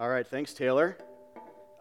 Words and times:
All 0.00 0.08
right, 0.08 0.26
thanks, 0.26 0.54
Taylor. 0.54 0.96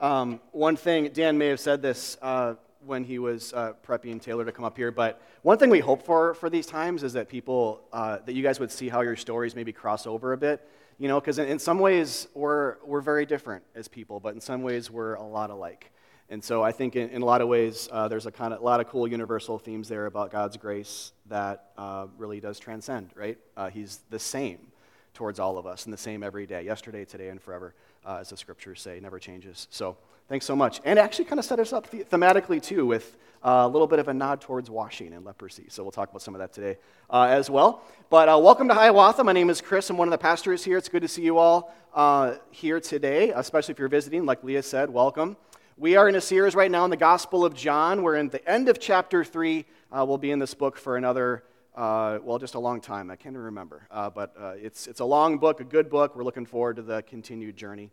Um, 0.01 0.41
one 0.51 0.75
thing, 0.75 1.09
Dan 1.13 1.37
may 1.37 1.47
have 1.47 1.59
said 1.61 1.81
this 1.81 2.17
uh, 2.21 2.55
when 2.85 3.05
he 3.05 3.17
was 3.17 3.53
uh, 3.53 3.75
prepping 3.87 4.21
Taylor 4.21 4.43
to 4.43 4.51
come 4.51 4.65
up 4.65 4.75
here, 4.75 4.91
but 4.91 5.21
one 5.41 5.57
thing 5.57 5.69
we 5.69 5.79
hope 5.79 6.03
for 6.03 6.33
for 6.33 6.49
these 6.49 6.65
times 6.65 7.03
is 7.03 7.13
that 7.13 7.29
people, 7.29 7.79
uh, 7.93 8.17
that 8.25 8.33
you 8.33 8.43
guys 8.43 8.59
would 8.59 8.73
see 8.73 8.89
how 8.89 8.99
your 8.99 9.15
stories 9.15 9.55
maybe 9.55 9.71
cross 9.71 10.05
over 10.05 10.33
a 10.33 10.37
bit. 10.37 10.67
You 10.97 11.07
know, 11.07 11.21
because 11.21 11.39
in, 11.39 11.47
in, 11.47 11.59
some 11.59 11.79
ways 11.79 12.27
we're, 12.33 12.75
we're 12.83 12.99
very 12.99 13.25
different 13.25 13.63
as 13.73 13.87
people, 13.87 14.19
but 14.19 14.35
in 14.35 14.41
some 14.41 14.63
ways 14.63 14.91
we're 14.91 15.13
a 15.13 15.23
lot 15.23 15.49
alike. 15.49 15.89
And 16.27 16.43
so 16.43 16.61
I 16.61 16.73
think 16.73 16.97
in, 16.97 17.07
in 17.11 17.21
a 17.21 17.25
lot 17.25 17.39
of 17.39 17.47
ways 17.47 17.87
uh, 17.89 18.09
there's 18.09 18.25
a 18.25 18.33
kind 18.33 18.53
of 18.53 18.59
a 18.59 18.63
lot 18.65 18.81
of 18.81 18.89
cool 18.89 19.07
universal 19.07 19.57
themes 19.57 19.87
there 19.87 20.07
about 20.07 20.29
God's 20.29 20.57
grace 20.57 21.13
that 21.27 21.71
uh, 21.77 22.07
really 22.17 22.41
does 22.41 22.59
transcend, 22.59 23.11
right? 23.15 23.37
Uh, 23.55 23.69
he's 23.69 24.01
the 24.09 24.19
same 24.19 24.73
towards 25.13 25.39
all 25.39 25.57
of 25.57 25.65
us 25.65 25.85
and 25.85 25.93
the 25.93 25.97
same 25.97 26.21
every 26.21 26.45
day, 26.45 26.63
yesterday, 26.63 27.05
today, 27.05 27.29
and 27.29 27.41
forever, 27.41 27.73
uh, 28.05 28.17
as 28.21 28.29
the 28.29 28.37
scriptures 28.37 28.81
say, 28.81 28.99
never 28.99 29.19
changes. 29.19 29.67
So 29.69 29.97
thanks 30.27 30.45
so 30.45 30.55
much. 30.55 30.81
And 30.85 30.99
actually 30.99 31.25
kind 31.25 31.39
of 31.39 31.45
set 31.45 31.59
us 31.59 31.73
up 31.73 31.89
thematically 31.91 32.61
too 32.61 32.85
with 32.85 33.17
uh, 33.43 33.63
a 33.65 33.67
little 33.67 33.87
bit 33.87 33.99
of 33.99 34.07
a 34.07 34.13
nod 34.13 34.41
towards 34.41 34.69
washing 34.69 35.13
and 35.13 35.25
leprosy. 35.25 35.65
So 35.69 35.83
we'll 35.83 35.91
talk 35.91 36.09
about 36.09 36.21
some 36.21 36.35
of 36.35 36.39
that 36.39 36.53
today 36.53 36.77
uh, 37.09 37.27
as 37.29 37.49
well. 37.49 37.83
But 38.09 38.29
uh, 38.29 38.39
welcome 38.41 38.67
to 38.67 38.73
Hiawatha. 38.73 39.23
My 39.23 39.31
name 39.31 39.49
is 39.49 39.61
Chris. 39.61 39.89
I'm 39.89 39.97
one 39.97 40.07
of 40.07 40.11
the 40.11 40.17
pastors 40.17 40.63
here. 40.63 40.77
It's 40.77 40.89
good 40.89 41.01
to 41.01 41.07
see 41.07 41.21
you 41.21 41.37
all 41.37 41.73
uh, 41.93 42.35
here 42.51 42.79
today, 42.79 43.31
especially 43.35 43.73
if 43.73 43.79
you're 43.79 43.87
visiting. 43.87 44.25
Like 44.25 44.43
Leah 44.43 44.63
said, 44.63 44.89
welcome. 44.89 45.37
We 45.77 45.95
are 45.95 46.09
in 46.09 46.15
a 46.15 46.21
series 46.21 46.55
right 46.55 46.69
now 46.69 46.83
in 46.83 46.89
the 46.89 46.97
Gospel 46.97 47.45
of 47.45 47.53
John. 47.53 48.03
We're 48.03 48.17
in 48.17 48.27
the 48.27 48.45
end 48.49 48.67
of 48.67 48.79
chapter 48.79 49.23
3. 49.23 49.65
Uh, 49.91 50.05
we'll 50.05 50.17
be 50.17 50.31
in 50.31 50.39
this 50.39 50.53
book 50.53 50.77
for 50.77 50.97
another 50.97 51.43
uh, 51.79 52.19
well, 52.21 52.37
just 52.37 52.55
a 52.55 52.59
long 52.59 52.81
time. 52.81 53.09
I 53.09 53.15
can't 53.15 53.33
even 53.33 53.45
remember. 53.45 53.87
Uh, 53.89 54.09
but 54.09 54.33
uh, 54.37 54.51
it's, 54.57 54.85
it's 54.85 54.99
a 54.99 55.05
long 55.05 55.37
book, 55.37 55.61
a 55.61 55.63
good 55.63 55.89
book. 55.89 56.13
We're 56.13 56.25
looking 56.25 56.45
forward 56.45 56.75
to 56.75 56.81
the 56.81 57.01
continued 57.03 57.55
journey. 57.55 57.89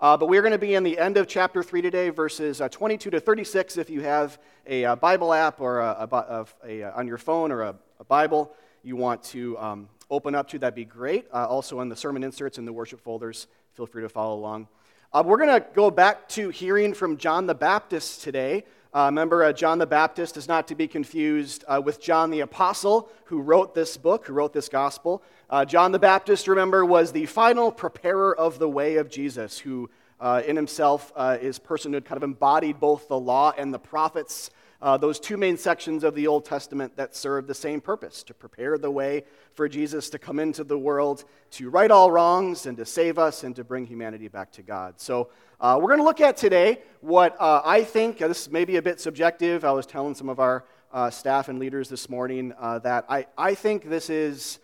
Uh, 0.00 0.16
but 0.16 0.30
we're 0.30 0.40
going 0.40 0.52
to 0.52 0.58
be 0.58 0.74
in 0.74 0.82
the 0.82 0.98
end 0.98 1.18
of 1.18 1.28
chapter 1.28 1.62
3 1.62 1.82
today, 1.82 2.08
verses 2.08 2.62
uh, 2.62 2.68
22 2.70 3.10
to 3.10 3.20
36. 3.20 3.76
If 3.76 3.90
you 3.90 4.00
have 4.00 4.38
a, 4.66 4.84
a 4.84 4.92
uh, 4.92 4.96
Bible 4.96 5.34
app 5.34 5.60
or 5.60 5.80
a, 5.80 6.46
a, 6.64 6.82
on 6.96 7.06
your 7.06 7.18
phone 7.18 7.52
or 7.52 7.62
a, 7.62 7.74
Bible 8.08 8.54
you 8.82 8.96
want 8.96 9.22
to 9.24 9.58
um, 9.58 9.88
open 10.10 10.34
up 10.34 10.48
to, 10.48 10.58
that'd 10.58 10.74
be 10.74 10.86
great. 10.86 11.28
also, 11.30 11.80
in 11.80 11.90
the 11.90 11.96
sermon 11.96 12.24
inserts 12.24 12.56
and 12.56 12.66
the 12.66 12.72
worship 12.72 13.00
folders, 13.02 13.48
feel 13.74 13.86
free 13.86 14.02
to 14.02 14.08
follow 14.08 14.34
along. 14.34 14.66
we're 15.12 15.36
going 15.36 15.60
to 15.60 15.66
go 15.74 15.90
back 15.90 16.26
to 16.30 16.48
hearing 16.48 16.94
from 16.94 17.18
John 17.18 17.46
the 17.46 17.54
Baptist 17.54 18.22
today. 18.22 18.64
Uh, 18.96 19.08
remember, 19.08 19.44
uh, 19.44 19.52
John 19.52 19.76
the 19.76 19.86
Baptist 19.86 20.38
is 20.38 20.48
not 20.48 20.68
to 20.68 20.74
be 20.74 20.88
confused 20.88 21.66
uh, 21.68 21.82
with 21.84 22.00
John 22.00 22.30
the 22.30 22.40
Apostle, 22.40 23.10
who 23.24 23.42
wrote 23.42 23.74
this 23.74 23.98
book, 23.98 24.26
who 24.26 24.32
wrote 24.32 24.54
this 24.54 24.70
gospel. 24.70 25.22
Uh, 25.50 25.66
John 25.66 25.92
the 25.92 25.98
Baptist, 25.98 26.48
remember, 26.48 26.82
was 26.82 27.12
the 27.12 27.26
final 27.26 27.70
preparer 27.70 28.34
of 28.34 28.58
the 28.58 28.70
way 28.70 28.96
of 28.96 29.10
Jesus, 29.10 29.58
who 29.58 29.90
uh, 30.18 30.40
in 30.46 30.56
himself 30.56 31.12
uh, 31.14 31.36
is 31.38 31.58
person 31.58 31.92
who 31.92 32.00
kind 32.00 32.16
of 32.16 32.22
embodied 32.22 32.80
both 32.80 33.06
the 33.06 33.18
law 33.18 33.52
and 33.58 33.74
the 33.74 33.78
prophets 33.78 34.48
uh, 34.82 34.96
those 34.96 35.18
two 35.18 35.36
main 35.36 35.56
sections 35.56 36.04
of 36.04 36.14
the 36.14 36.26
Old 36.26 36.44
Testament 36.44 36.96
that 36.96 37.16
serve 37.16 37.46
the 37.46 37.54
same 37.54 37.80
purpose 37.80 38.22
to 38.24 38.34
prepare 38.34 38.78
the 38.78 38.90
way 38.90 39.24
for 39.54 39.68
Jesus 39.68 40.10
to 40.10 40.18
come 40.18 40.38
into 40.38 40.64
the 40.64 40.78
world, 40.78 41.24
to 41.52 41.70
right 41.70 41.90
all 41.90 42.10
wrongs, 42.10 42.66
and 42.66 42.76
to 42.76 42.84
save 42.84 43.18
us, 43.18 43.44
and 43.44 43.56
to 43.56 43.64
bring 43.64 43.86
humanity 43.86 44.28
back 44.28 44.52
to 44.52 44.62
God. 44.62 45.00
So, 45.00 45.30
uh, 45.58 45.78
we're 45.80 45.88
going 45.88 46.00
to 46.00 46.04
look 46.04 46.20
at 46.20 46.36
today 46.36 46.82
what 47.00 47.40
uh, 47.40 47.62
I 47.64 47.82
think, 47.82 48.20
uh, 48.20 48.28
this 48.28 48.50
may 48.50 48.66
be 48.66 48.76
a 48.76 48.82
bit 48.82 49.00
subjective. 49.00 49.64
I 49.64 49.72
was 49.72 49.86
telling 49.86 50.14
some 50.14 50.28
of 50.28 50.38
our 50.38 50.66
uh, 50.92 51.08
staff 51.08 51.48
and 51.48 51.58
leaders 51.58 51.88
this 51.88 52.10
morning 52.10 52.52
uh, 52.58 52.78
that 52.80 53.06
I, 53.08 53.26
I 53.38 53.54
think 53.54 53.88
this 53.88 54.10
is 54.10 54.58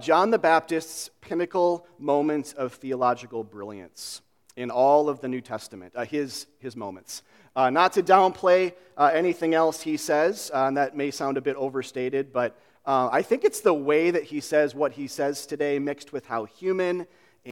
John 0.00 0.30
the 0.30 0.38
Baptist's 0.38 1.10
pinnacle 1.20 1.86
moment 1.98 2.54
of 2.56 2.74
theological 2.74 3.42
brilliance 3.42 4.20
in 4.56 4.70
all 4.70 5.08
of 5.08 5.20
the 5.20 5.28
New 5.28 5.40
Testament, 5.40 5.94
his, 6.08 6.46
his 6.58 6.74
moments. 6.74 7.22
Uh, 7.58 7.70
not 7.70 7.92
to 7.92 8.04
downplay 8.04 8.72
uh, 8.96 9.10
anything 9.12 9.52
else 9.52 9.82
he 9.82 9.96
says, 9.96 10.48
uh, 10.54 10.66
and 10.66 10.76
that 10.76 10.96
may 10.96 11.10
sound 11.10 11.36
a 11.36 11.40
bit 11.40 11.56
overstated, 11.56 12.32
but 12.32 12.56
uh, 12.86 13.08
I 13.10 13.20
think 13.20 13.42
it's 13.42 13.62
the 13.62 13.74
way 13.74 14.12
that 14.12 14.22
he 14.22 14.38
says 14.38 14.76
what 14.76 14.92
he 14.92 15.08
says 15.08 15.44
today, 15.44 15.80
mixed 15.80 16.12
with 16.12 16.24
how 16.24 16.44
human 16.44 17.04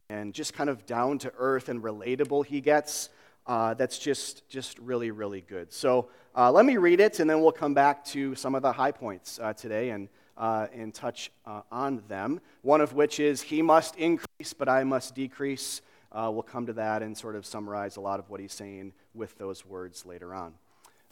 and 0.08 0.32
just 0.32 0.54
kind 0.54 0.70
of 0.70 0.86
down 0.86 1.18
to 1.18 1.32
earth 1.36 1.68
and 1.68 1.82
relatable 1.82 2.46
he 2.46 2.60
gets. 2.60 3.08
Uh, 3.48 3.74
that's 3.74 3.98
just, 3.98 4.48
just 4.48 4.78
really, 4.78 5.10
really 5.10 5.40
good. 5.40 5.72
So 5.72 6.08
uh, 6.36 6.52
let 6.52 6.66
me 6.66 6.76
read 6.76 7.00
it, 7.00 7.18
and 7.18 7.28
then 7.28 7.40
we'll 7.40 7.50
come 7.50 7.74
back 7.74 8.04
to 8.04 8.36
some 8.36 8.54
of 8.54 8.62
the 8.62 8.70
high 8.70 8.92
points 8.92 9.40
today 9.56 9.90
and, 9.90 10.08
and 10.38 10.94
touch 10.94 11.32
on 11.72 12.00
them. 12.06 12.40
One 12.62 12.80
of 12.80 12.92
which 12.92 13.18
is, 13.18 13.42
He 13.42 13.60
must 13.60 13.96
increase, 13.96 14.52
but 14.52 14.68
I 14.68 14.84
must 14.84 15.16
decrease. 15.16 15.82
We'll 16.14 16.44
come 16.44 16.64
to 16.66 16.72
that 16.74 17.02
and 17.02 17.18
sort 17.18 17.34
of 17.34 17.44
summarize 17.44 17.96
a 17.96 18.00
lot 18.00 18.20
of 18.20 18.30
what 18.30 18.38
he's 18.38 18.52
saying 18.52 18.92
with 19.16 19.36
those 19.38 19.64
words 19.64 20.04
later 20.06 20.34
on. 20.34 20.54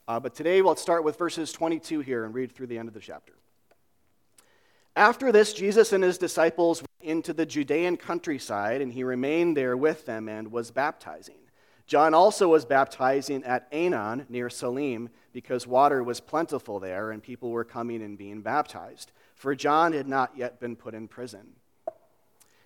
Uh, 0.07 0.21
but 0.21 0.35
today, 0.35 0.61
we'll 0.61 0.77
start 0.77 1.03
with 1.03 1.17
verses 1.17 1.51
22 1.53 2.01
here 2.01 2.25
and 2.25 2.35
read 2.35 2.53
through 2.53 2.67
the 2.67 2.79
end 2.79 2.89
of 2.89 2.95
the 2.95 3.01
chapter. 3.01 3.33
After 4.97 5.33
this, 5.33 5.53
Jesus 5.53 5.93
and 5.93 6.05
his 6.05 6.19
disciples 6.19 6.83
went 6.83 7.11
into 7.11 7.33
the 7.33 7.47
Judean 7.47 7.97
countryside, 7.97 8.81
and 8.81 8.93
he 8.93 9.03
remained 9.03 9.57
there 9.57 9.77
with 9.77 10.07
them 10.07 10.29
and 10.29 10.53
was 10.53 10.71
baptizing. 10.71 11.39
John 11.87 12.15
also 12.15 12.49
was 12.49 12.65
baptizing 12.65 13.45
at 13.45 13.71
Aenon 13.71 14.27
near 14.31 14.49
Salim 14.49 15.11
because 15.33 15.67
water 15.67 16.03
was 16.03 16.21
plentiful 16.21 16.81
there 16.81 17.11
and 17.11 17.23
people 17.23 17.51
were 17.51 17.65
coming 17.65 18.03
and 18.03 18.17
being 18.17 18.41
baptized, 18.41 19.13
for 19.35 19.55
John 19.55 19.93
had 19.93 20.09
not 20.09 20.37
yet 20.37 20.61
been 20.61 20.77
put 20.77 20.95
in 20.95 21.09
prison. 21.09 21.57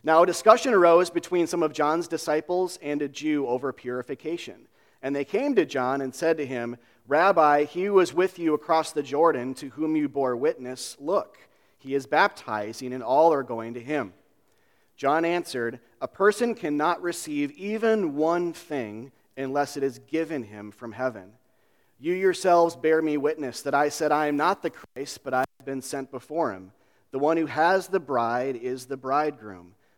Now, 0.05 0.23
a 0.23 0.27
discussion 0.27 0.73
arose 0.73 1.11
between 1.11 1.49
some 1.49 1.65
of 1.65 1.73
John's 1.73 2.07
disciples 2.07 2.79
and 2.81 3.03
a 3.03 3.09
Jew 3.09 3.47
over 3.49 3.73
purification. 3.73 4.69
And 5.03 5.15
they 5.15 5.25
came 5.25 5.55
to 5.55 5.65
John 5.65 6.01
and 6.01 6.15
said 6.15 6.37
to 6.39 6.47
him, 6.47 6.77
Rabbi, 7.07 7.65
he 7.65 7.85
who 7.85 7.95
was 7.95 8.13
with 8.13 8.39
you 8.39 8.55
across 8.55 8.93
the 8.93 9.03
Jordan, 9.03 9.55
to 9.55 9.71
whom 9.71 9.97
you 9.97 10.09
bore 10.09 10.37
witness, 10.37 10.97
look, 11.01 11.39
he 11.79 11.95
is 11.95 12.07
baptizing, 12.07 12.93
and 12.93 13.03
all 13.03 13.33
are 13.33 13.43
going 13.43 13.75
to 13.75 13.81
him. 13.81 14.13
John 14.97 15.25
answered, 15.25 15.79
A 16.03 16.09
person 16.09 16.55
cannot 16.55 17.01
receive 17.01 17.53
even 17.53 18.17
one 18.17 18.53
thing 18.53 19.13
unless 19.37 19.77
it 19.77 19.85
is 19.85 20.01
given 20.01 20.43
him 20.43 20.73
from 20.73 20.93
heaven. 20.93 21.33
You 22.01 22.15
yourselves 22.15 22.77
bear 22.77 23.01
me 23.01 23.17
witness 23.17 23.63
that 23.63 23.75
I 23.75 23.89
said, 23.89 24.13
I 24.13 24.27
am 24.27 24.37
not 24.37 24.63
the 24.63 24.71
Christ, 24.71 25.21
but 25.25 25.35
I 25.35 25.45
have 25.59 25.67
been 25.67 25.83
sent 25.83 26.11
before 26.11 26.53
him. 26.53 26.73
The 27.11 27.19
one 27.19 27.37
who 27.37 27.47
has 27.47 27.89
the 27.89 28.01
bride 28.01 28.57
is 28.57 28.87
the 28.87 28.97
bridegroom. 28.97 29.75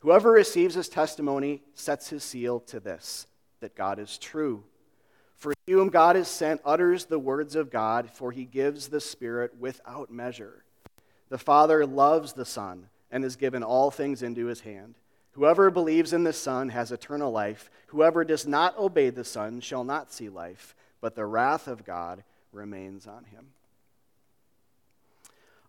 Whoever 0.00 0.32
receives 0.32 0.74
his 0.74 0.88
testimony 0.88 1.62
sets 1.74 2.08
his 2.08 2.24
seal 2.24 2.60
to 2.60 2.80
this 2.80 3.26
that 3.60 3.74
God 3.74 3.98
is 3.98 4.18
true. 4.18 4.64
For 5.36 5.52
he 5.66 5.72
whom 5.72 5.88
God 5.88 6.16
has 6.16 6.28
sent 6.28 6.60
utters 6.64 7.06
the 7.06 7.18
words 7.18 7.54
of 7.54 7.70
God, 7.70 8.10
for 8.10 8.32
he 8.32 8.44
gives 8.44 8.88
the 8.88 9.00
Spirit 9.00 9.52
without 9.58 10.10
measure. 10.10 10.64
The 11.28 11.38
Father 11.38 11.86
loves 11.86 12.32
the 12.32 12.44
Son 12.44 12.88
and 13.10 13.24
has 13.24 13.36
given 13.36 13.62
all 13.62 13.90
things 13.90 14.22
into 14.22 14.46
his 14.46 14.60
hand. 14.60 14.96
Whoever 15.32 15.70
believes 15.70 16.12
in 16.12 16.24
the 16.24 16.32
Son 16.32 16.70
has 16.70 16.92
eternal 16.92 17.30
life. 17.30 17.70
Whoever 17.88 18.24
does 18.24 18.46
not 18.46 18.76
obey 18.78 19.10
the 19.10 19.24
Son 19.24 19.60
shall 19.60 19.84
not 19.84 20.12
see 20.12 20.28
life, 20.28 20.74
but 21.00 21.14
the 21.14 21.26
wrath 21.26 21.68
of 21.68 21.84
God 21.84 22.24
remains 22.52 23.06
on 23.06 23.24
him. 23.24 23.48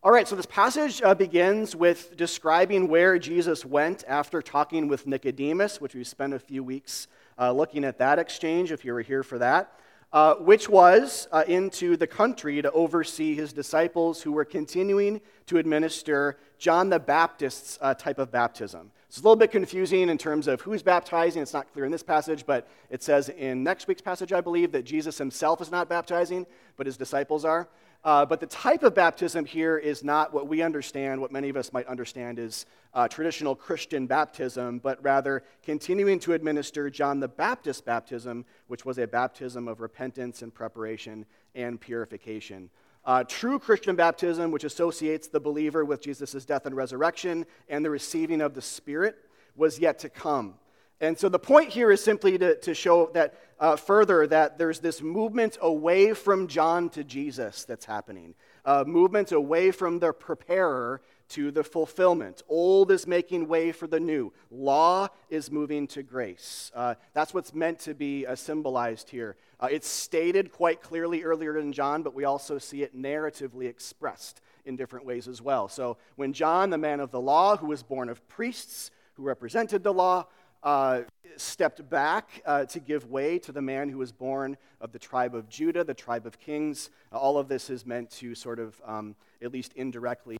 All 0.03 0.11
right, 0.11 0.27
so 0.27 0.35
this 0.35 0.47
passage 0.47 0.99
uh, 1.03 1.13
begins 1.13 1.75
with 1.75 2.17
describing 2.17 2.87
where 2.87 3.19
Jesus 3.19 3.63
went 3.63 4.03
after 4.07 4.41
talking 4.41 4.87
with 4.87 5.05
Nicodemus, 5.05 5.79
which 5.79 5.93
we 5.93 6.03
spent 6.03 6.33
a 6.33 6.39
few 6.39 6.63
weeks 6.63 7.07
uh, 7.37 7.51
looking 7.51 7.85
at 7.85 7.99
that 7.99 8.17
exchange, 8.17 8.71
if 8.71 8.83
you 8.83 8.93
were 8.93 9.03
here 9.03 9.21
for 9.21 9.37
that, 9.37 9.79
uh, 10.11 10.33
which 10.37 10.67
was 10.67 11.27
uh, 11.31 11.43
into 11.47 11.97
the 11.97 12.07
country 12.07 12.63
to 12.63 12.71
oversee 12.71 13.35
his 13.35 13.53
disciples 13.53 14.23
who 14.23 14.31
were 14.31 14.43
continuing 14.43 15.21
to 15.45 15.59
administer 15.59 16.39
John 16.57 16.89
the 16.89 16.97
Baptist's 16.97 17.77
uh, 17.79 17.93
type 17.93 18.17
of 18.17 18.31
baptism. 18.31 18.89
It's 19.07 19.19
a 19.19 19.21
little 19.21 19.35
bit 19.35 19.51
confusing 19.51 20.09
in 20.09 20.17
terms 20.17 20.47
of 20.47 20.61
who's 20.61 20.81
baptizing. 20.81 21.43
It's 21.43 21.53
not 21.53 21.71
clear 21.73 21.85
in 21.85 21.91
this 21.91 22.01
passage, 22.01 22.47
but 22.47 22.67
it 22.89 23.03
says 23.03 23.29
in 23.29 23.61
next 23.61 23.87
week's 23.87 24.01
passage, 24.01 24.33
I 24.33 24.41
believe, 24.41 24.71
that 24.71 24.83
Jesus 24.83 25.19
himself 25.19 25.61
is 25.61 25.69
not 25.69 25.89
baptizing, 25.89 26.47
but 26.75 26.87
his 26.87 26.97
disciples 26.97 27.45
are. 27.45 27.69
Uh, 28.03 28.25
but 28.25 28.39
the 28.39 28.47
type 28.47 28.81
of 28.81 28.95
baptism 28.95 29.45
here 29.45 29.77
is 29.77 30.03
not 30.03 30.33
what 30.33 30.47
we 30.47 30.63
understand, 30.63 31.21
what 31.21 31.31
many 31.31 31.49
of 31.49 31.55
us 31.55 31.71
might 31.71 31.85
understand 31.85 32.39
is 32.39 32.65
uh, 32.95 33.07
traditional 33.07 33.55
Christian 33.55 34.07
baptism, 34.07 34.79
but 34.79 35.01
rather 35.03 35.43
continuing 35.61 36.19
to 36.21 36.33
administer 36.33 36.89
John 36.89 37.19
the 37.19 37.27
Baptist 37.27 37.85
baptism, 37.85 38.43
which 38.67 38.85
was 38.85 38.97
a 38.97 39.05
baptism 39.05 39.67
of 39.67 39.81
repentance 39.81 40.41
and 40.41 40.51
preparation 40.51 41.25
and 41.53 41.79
purification. 41.79 42.71
Uh, 43.05 43.23
true 43.23 43.59
Christian 43.59 43.95
baptism, 43.95 44.49
which 44.51 44.63
associates 44.63 45.27
the 45.27 45.39
believer 45.39 45.85
with 45.85 46.01
Jesus' 46.01 46.43
death 46.45 46.65
and 46.65 46.75
resurrection 46.75 47.45
and 47.69 47.85
the 47.85 47.89
receiving 47.89 48.41
of 48.41 48.55
the 48.55 48.61
Spirit, 48.61 49.15
was 49.55 49.79
yet 49.79 49.99
to 49.99 50.09
come. 50.09 50.55
And 51.01 51.17
so 51.17 51.29
the 51.29 51.39
point 51.39 51.69
here 51.69 51.91
is 51.91 52.03
simply 52.03 52.37
to, 52.37 52.55
to 52.57 52.75
show 52.75 53.09
that 53.15 53.33
uh, 53.59 53.75
further 53.75 54.27
that 54.27 54.59
there's 54.59 54.79
this 54.79 55.01
movement 55.01 55.57
away 55.59 56.13
from 56.13 56.47
John 56.47 56.89
to 56.89 57.03
Jesus 57.03 57.65
that's 57.65 57.85
happening, 57.85 58.35
uh, 58.65 58.83
movement 58.85 59.31
away 59.31 59.71
from 59.71 59.97
the 59.97 60.13
preparer 60.13 61.01
to 61.29 61.49
the 61.49 61.63
fulfillment. 61.63 62.43
Old 62.47 62.91
is 62.91 63.07
making 63.07 63.47
way 63.47 63.71
for 63.71 63.87
the 63.87 63.99
new. 63.99 64.31
Law 64.51 65.07
is 65.29 65.51
moving 65.51 65.87
to 65.87 66.03
grace. 66.03 66.71
Uh, 66.75 66.93
that's 67.13 67.33
what's 67.33 67.53
meant 67.53 67.79
to 67.79 67.95
be 67.95 68.27
uh, 68.27 68.35
symbolized 68.35 69.09
here. 69.09 69.37
Uh, 69.59 69.69
it's 69.71 69.87
stated 69.87 70.51
quite 70.51 70.83
clearly 70.83 71.23
earlier 71.23 71.57
in 71.57 71.73
John, 71.73 72.03
but 72.03 72.13
we 72.13 72.25
also 72.25 72.59
see 72.59 72.83
it 72.83 72.95
narratively 72.95 73.67
expressed 73.67 74.41
in 74.65 74.75
different 74.75 75.05
ways 75.05 75.27
as 75.27 75.41
well. 75.41 75.67
So 75.67 75.97
when 76.15 76.33
John, 76.33 76.69
the 76.69 76.77
man 76.77 76.99
of 76.99 77.09
the 77.09 77.21
law, 77.21 77.57
who 77.57 77.67
was 77.67 77.81
born 77.81 78.07
of 78.07 78.27
priests, 78.27 78.91
who 79.13 79.23
represented 79.23 79.83
the 79.83 79.93
law, 79.93 80.27
uh, 80.63 81.01
stepped 81.37 81.89
back 81.89 82.41
uh, 82.45 82.65
to 82.65 82.79
give 82.79 83.09
way 83.09 83.39
to 83.39 83.51
the 83.51 83.61
man 83.61 83.89
who 83.89 83.97
was 83.97 84.11
born 84.11 84.57
of 84.79 84.91
the 84.91 84.99
tribe 84.99 85.33
of 85.33 85.49
Judah, 85.49 85.83
the 85.83 85.93
tribe 85.93 86.25
of 86.25 86.39
kings. 86.39 86.89
Uh, 87.11 87.17
all 87.17 87.37
of 87.37 87.47
this 87.47 87.69
is 87.69 87.85
meant 87.85 88.09
to 88.11 88.35
sort 88.35 88.59
of, 88.59 88.79
um, 88.85 89.15
at 89.41 89.51
least 89.51 89.73
indirectly, 89.75 90.37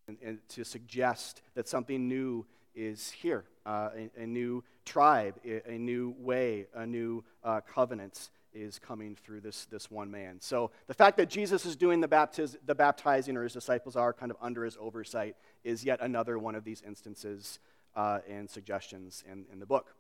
to 0.50 0.63
suggest 0.63 1.41
that 1.56 1.68
something 1.68 2.07
new 2.07 2.45
is 2.75 3.12
here 3.12 3.45
uh, 3.65 3.89
a, 3.95 4.23
a, 4.23 4.25
new 4.25 4.63
tribe, 4.85 5.35
a, 5.45 5.71
a, 5.71 5.77
new 5.77 6.15
way, 6.19 6.67
a 6.74 6.85
new 6.85 7.24
uh, 7.44 7.62
covenant 7.62 8.29
is 8.53 8.79
coming 8.79 9.15
through 9.15 9.39
this, 9.39 9.65
this 9.65 9.89
one 9.89 10.12
man. 10.12 10.38
So 10.39 10.71
the 10.88 10.94
fact 10.94 11.17
that 11.17 11.29
Jesus 11.29 11.65
is 11.65 11.75
doing 11.75 12.01
the, 12.01 12.07
baptiz- 12.07 12.57
the 12.65 12.75
baptizing, 12.75 13.38
or 13.38 13.44
his 13.44 13.53
disciples 13.53 13.95
are 13.95 14.13
kind 14.13 14.31
of 14.31 14.38
under 14.41 14.65
his 14.65 14.77
oversight, 14.79 15.35
is 15.63 15.83
yet 15.83 16.00
another 16.01 16.38
one 16.38 16.56
of 16.56 16.63
these 16.63 16.81
instances 16.85 17.59
uh, 17.95 18.19
and 18.29 18.50
suggestions 18.50 19.24
in, 19.29 19.45
in 19.51 19.59
the 19.59 19.65
book. 19.65 19.95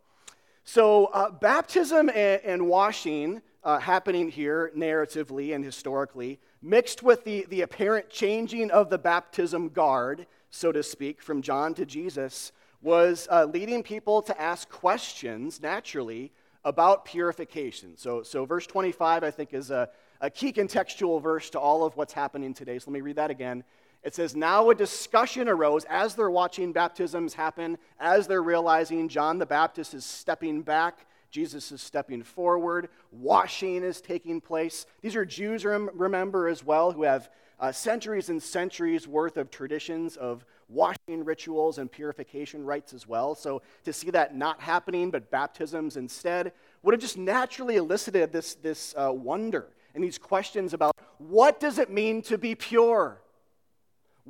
So, 0.63 1.05
uh, 1.07 1.31
baptism 1.31 2.09
and, 2.09 2.41
and 2.43 2.67
washing 2.67 3.41
uh, 3.63 3.79
happening 3.79 4.29
here 4.29 4.71
narratively 4.75 5.53
and 5.55 5.63
historically, 5.63 6.39
mixed 6.61 7.03
with 7.03 7.23
the, 7.23 7.45
the 7.49 7.61
apparent 7.61 8.09
changing 8.09 8.71
of 8.71 8.89
the 8.89 8.97
baptism 8.97 9.69
guard, 9.69 10.27
so 10.49 10.71
to 10.71 10.83
speak, 10.83 11.21
from 11.21 11.41
John 11.41 11.73
to 11.75 11.85
Jesus, 11.85 12.51
was 12.81 13.27
uh, 13.31 13.45
leading 13.45 13.83
people 13.83 14.21
to 14.23 14.39
ask 14.39 14.69
questions 14.69 15.61
naturally 15.61 16.31
about 16.63 17.05
purification. 17.05 17.97
So, 17.97 18.23
so 18.23 18.45
verse 18.45 18.67
25, 18.67 19.23
I 19.23 19.31
think, 19.31 19.53
is 19.53 19.71
a, 19.71 19.89
a 20.19 20.29
key 20.29 20.51
contextual 20.53 21.21
verse 21.21 21.49
to 21.51 21.59
all 21.59 21.83
of 21.83 21.95
what's 21.95 22.13
happening 22.13 22.53
today. 22.53 22.77
So, 22.79 22.89
let 22.89 22.93
me 22.93 23.01
read 23.01 23.15
that 23.15 23.31
again. 23.31 23.63
It 24.03 24.15
says, 24.15 24.35
Now 24.35 24.69
a 24.69 24.75
discussion 24.75 25.47
arose 25.47 25.85
as 25.85 26.15
they're 26.15 26.31
watching 26.31 26.73
baptisms 26.73 27.33
happen, 27.33 27.77
as 27.99 28.27
they're 28.27 28.41
realizing 28.41 29.07
John 29.07 29.37
the 29.37 29.45
Baptist 29.45 29.93
is 29.93 30.05
stepping 30.05 30.61
back, 30.61 31.05
Jesus 31.29 31.71
is 31.71 31.81
stepping 31.81 32.23
forward, 32.23 32.89
washing 33.11 33.83
is 33.83 34.01
taking 34.01 34.41
place. 34.41 34.85
These 35.01 35.15
are 35.15 35.25
Jews, 35.25 35.63
remember, 35.63 36.47
as 36.47 36.63
well, 36.63 36.91
who 36.91 37.03
have 37.03 37.29
uh, 37.59 37.71
centuries 37.71 38.29
and 38.29 38.41
centuries 38.41 39.07
worth 39.07 39.37
of 39.37 39.49
traditions 39.51 40.17
of 40.17 40.43
washing 40.67 41.23
rituals 41.23 41.77
and 41.77 41.91
purification 41.91 42.65
rites 42.65 42.93
as 42.93 43.07
well. 43.07 43.35
So 43.35 43.61
to 43.83 43.93
see 43.93 44.09
that 44.09 44.35
not 44.35 44.59
happening, 44.59 45.11
but 45.11 45.29
baptisms 45.29 45.95
instead, 45.95 46.53
would 46.81 46.93
have 46.93 47.01
just 47.01 47.17
naturally 47.17 47.75
elicited 47.75 48.31
this, 48.31 48.55
this 48.55 48.95
uh, 48.97 49.11
wonder 49.13 49.67
and 49.93 50.03
these 50.03 50.17
questions 50.17 50.73
about 50.73 50.95
what 51.17 51.59
does 51.59 51.77
it 51.77 51.89
mean 51.89 52.21
to 52.23 52.37
be 52.37 52.55
pure? 52.55 53.21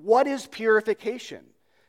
What 0.04 0.28
is 0.28 0.48
purification? 0.48 1.46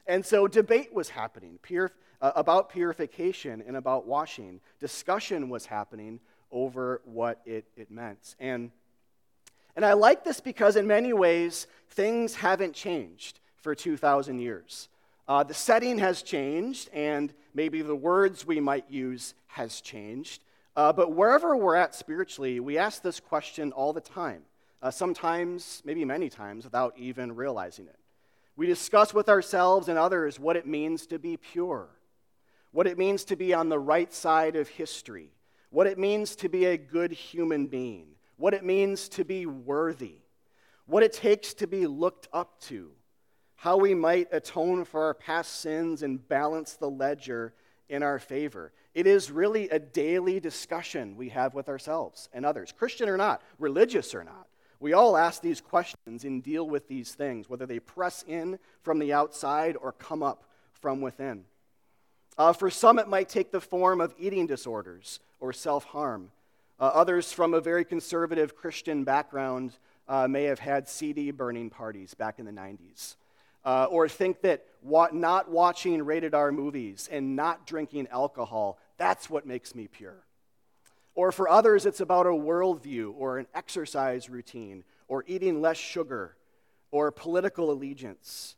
And 0.06 0.24
so 0.24 0.46
debate 0.46 0.92
was 0.92 1.08
happening 1.08 1.58
pur- 1.62 1.92
uh, 2.20 2.32
about 2.36 2.70
purification 2.70 3.62
and 3.66 3.76
about 3.76 4.06
washing. 4.06 4.60
Discussion 4.80 5.48
was 5.48 5.64
happening 5.64 6.20
over 6.50 7.00
what 7.04 7.40
it, 7.46 7.64
it 7.76 7.90
meant. 7.90 8.34
And, 8.38 8.70
and 9.76 9.84
I 9.84 9.94
like 9.94 10.24
this 10.24 10.40
because, 10.40 10.76
in 10.76 10.86
many 10.86 11.12
ways, 11.12 11.66
things 11.90 12.34
haven't 12.34 12.74
changed 12.74 13.40
for 13.56 13.74
2,000 13.74 14.38
years. 14.38 14.88
Uh, 15.26 15.42
the 15.42 15.54
setting 15.54 15.98
has 15.98 16.22
changed, 16.22 16.90
and 16.92 17.32
maybe 17.54 17.80
the 17.80 17.94
words 17.94 18.46
we 18.46 18.60
might 18.60 18.90
use 18.90 19.34
has 19.46 19.80
changed. 19.80 20.42
Uh, 20.76 20.92
but 20.92 21.12
wherever 21.12 21.56
we're 21.56 21.76
at 21.76 21.94
spiritually, 21.94 22.60
we 22.60 22.76
ask 22.76 23.02
this 23.02 23.20
question 23.20 23.72
all 23.72 23.92
the 23.92 24.00
time 24.00 24.42
uh, 24.82 24.90
sometimes, 24.90 25.80
maybe 25.84 26.04
many 26.04 26.28
times, 26.28 26.64
without 26.64 26.92
even 26.98 27.34
realizing 27.34 27.86
it. 27.86 27.96
We 28.56 28.66
discuss 28.66 29.14
with 29.14 29.28
ourselves 29.28 29.88
and 29.88 29.98
others 29.98 30.38
what 30.38 30.56
it 30.56 30.66
means 30.66 31.06
to 31.06 31.18
be 31.18 31.36
pure, 31.36 31.88
what 32.70 32.86
it 32.86 32.98
means 32.98 33.24
to 33.24 33.36
be 33.36 33.54
on 33.54 33.68
the 33.68 33.78
right 33.78 34.12
side 34.12 34.56
of 34.56 34.68
history, 34.68 35.30
what 35.70 35.86
it 35.86 35.98
means 35.98 36.36
to 36.36 36.48
be 36.48 36.66
a 36.66 36.76
good 36.76 37.12
human 37.12 37.66
being, 37.66 38.08
what 38.36 38.54
it 38.54 38.64
means 38.64 39.08
to 39.10 39.24
be 39.24 39.46
worthy, 39.46 40.16
what 40.86 41.02
it 41.02 41.12
takes 41.12 41.54
to 41.54 41.66
be 41.66 41.86
looked 41.86 42.28
up 42.32 42.60
to, 42.60 42.90
how 43.56 43.76
we 43.76 43.94
might 43.94 44.28
atone 44.32 44.84
for 44.84 45.04
our 45.04 45.14
past 45.14 45.60
sins 45.60 46.02
and 46.02 46.28
balance 46.28 46.74
the 46.74 46.90
ledger 46.90 47.54
in 47.88 48.02
our 48.02 48.18
favor. 48.18 48.72
It 48.94 49.06
is 49.06 49.30
really 49.30 49.70
a 49.70 49.78
daily 49.78 50.40
discussion 50.40 51.16
we 51.16 51.30
have 51.30 51.54
with 51.54 51.68
ourselves 51.68 52.28
and 52.32 52.44
others, 52.44 52.72
Christian 52.76 53.08
or 53.08 53.16
not, 53.16 53.40
religious 53.58 54.14
or 54.14 54.24
not. 54.24 54.46
We 54.82 54.94
all 54.94 55.16
ask 55.16 55.40
these 55.40 55.60
questions 55.60 56.24
and 56.24 56.42
deal 56.42 56.68
with 56.68 56.88
these 56.88 57.14
things, 57.14 57.48
whether 57.48 57.66
they 57.66 57.78
press 57.78 58.24
in 58.26 58.58
from 58.80 58.98
the 58.98 59.12
outside 59.12 59.76
or 59.80 59.92
come 59.92 60.24
up 60.24 60.42
from 60.72 61.00
within. 61.00 61.44
Uh, 62.36 62.52
for 62.52 62.68
some, 62.68 62.98
it 62.98 63.06
might 63.06 63.28
take 63.28 63.52
the 63.52 63.60
form 63.60 64.00
of 64.00 64.12
eating 64.18 64.48
disorders 64.48 65.20
or 65.38 65.52
self 65.52 65.84
harm. 65.84 66.32
Uh, 66.80 66.90
others 66.94 67.32
from 67.32 67.54
a 67.54 67.60
very 67.60 67.84
conservative 67.84 68.56
Christian 68.56 69.04
background 69.04 69.72
uh, 70.08 70.26
may 70.26 70.44
have 70.44 70.58
had 70.58 70.88
CD 70.88 71.30
burning 71.30 71.70
parties 71.70 72.14
back 72.14 72.40
in 72.40 72.44
the 72.44 72.50
90s. 72.50 73.14
Uh, 73.64 73.84
or 73.88 74.08
think 74.08 74.40
that 74.40 74.64
wa- 74.82 75.10
not 75.12 75.48
watching 75.48 76.02
rated 76.02 76.34
R 76.34 76.50
movies 76.50 77.08
and 77.12 77.36
not 77.36 77.68
drinking 77.68 78.08
alcohol, 78.10 78.80
that's 78.96 79.30
what 79.30 79.46
makes 79.46 79.76
me 79.76 79.86
pure. 79.86 80.24
Or 81.14 81.30
for 81.32 81.48
others, 81.48 81.84
it's 81.84 82.00
about 82.00 82.26
a 82.26 82.30
worldview 82.30 83.14
or 83.16 83.38
an 83.38 83.46
exercise 83.54 84.30
routine 84.30 84.84
or 85.08 85.24
eating 85.26 85.60
less 85.60 85.76
sugar 85.76 86.36
or 86.90 87.10
political 87.10 87.70
allegiance 87.70 88.56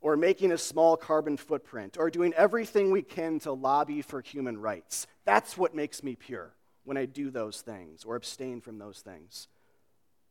or 0.00 0.16
making 0.16 0.50
a 0.50 0.58
small 0.58 0.96
carbon 0.96 1.36
footprint 1.36 1.96
or 1.98 2.10
doing 2.10 2.32
everything 2.34 2.90
we 2.90 3.02
can 3.02 3.38
to 3.40 3.52
lobby 3.52 4.02
for 4.02 4.20
human 4.20 4.58
rights. 4.58 5.06
That's 5.24 5.56
what 5.56 5.74
makes 5.74 6.02
me 6.02 6.16
pure 6.16 6.54
when 6.84 6.96
I 6.96 7.04
do 7.04 7.30
those 7.30 7.60
things 7.60 8.04
or 8.04 8.16
abstain 8.16 8.60
from 8.60 8.78
those 8.78 9.00
things. 9.00 9.48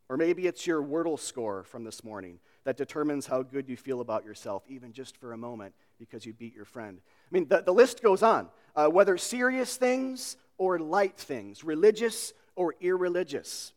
Or 0.09 0.17
maybe 0.17 0.47
it's 0.47 0.65
your 0.65 0.81
Wordle 0.81 1.19
score 1.19 1.63
from 1.63 1.83
this 1.83 2.03
morning 2.03 2.39
that 2.63 2.77
determines 2.77 3.27
how 3.27 3.43
good 3.43 3.69
you 3.69 3.77
feel 3.77 4.01
about 4.01 4.25
yourself, 4.25 4.63
even 4.67 4.91
just 4.91 5.15
for 5.15 5.33
a 5.33 5.37
moment, 5.37 5.75
because 5.99 6.25
you 6.25 6.33
beat 6.33 6.55
your 6.55 6.65
friend. 6.65 6.99
I 6.99 7.33
mean, 7.33 7.47
the, 7.47 7.61
the 7.61 7.73
list 7.73 8.01
goes 8.01 8.23
on. 8.23 8.49
Uh, 8.75 8.87
whether 8.87 9.17
serious 9.17 9.77
things 9.77 10.35
or 10.59 10.77
light 10.77 11.17
things, 11.17 11.63
religious 11.63 12.33
or 12.55 12.75
irreligious. 12.79 13.73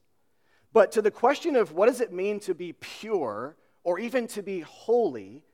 But 0.75 0.93
to 0.93 1.03
the 1.03 1.11
question 1.11 1.57
of 1.57 1.73
what 1.73 1.87
does 1.87 2.03
it 2.03 2.13
mean 2.13 2.41
to 2.41 2.55
be 2.55 2.75
pure 2.75 3.57
or 3.85 3.99
even 3.99 4.27
to 4.29 4.43
be 4.43 4.61
holy, 4.61 5.45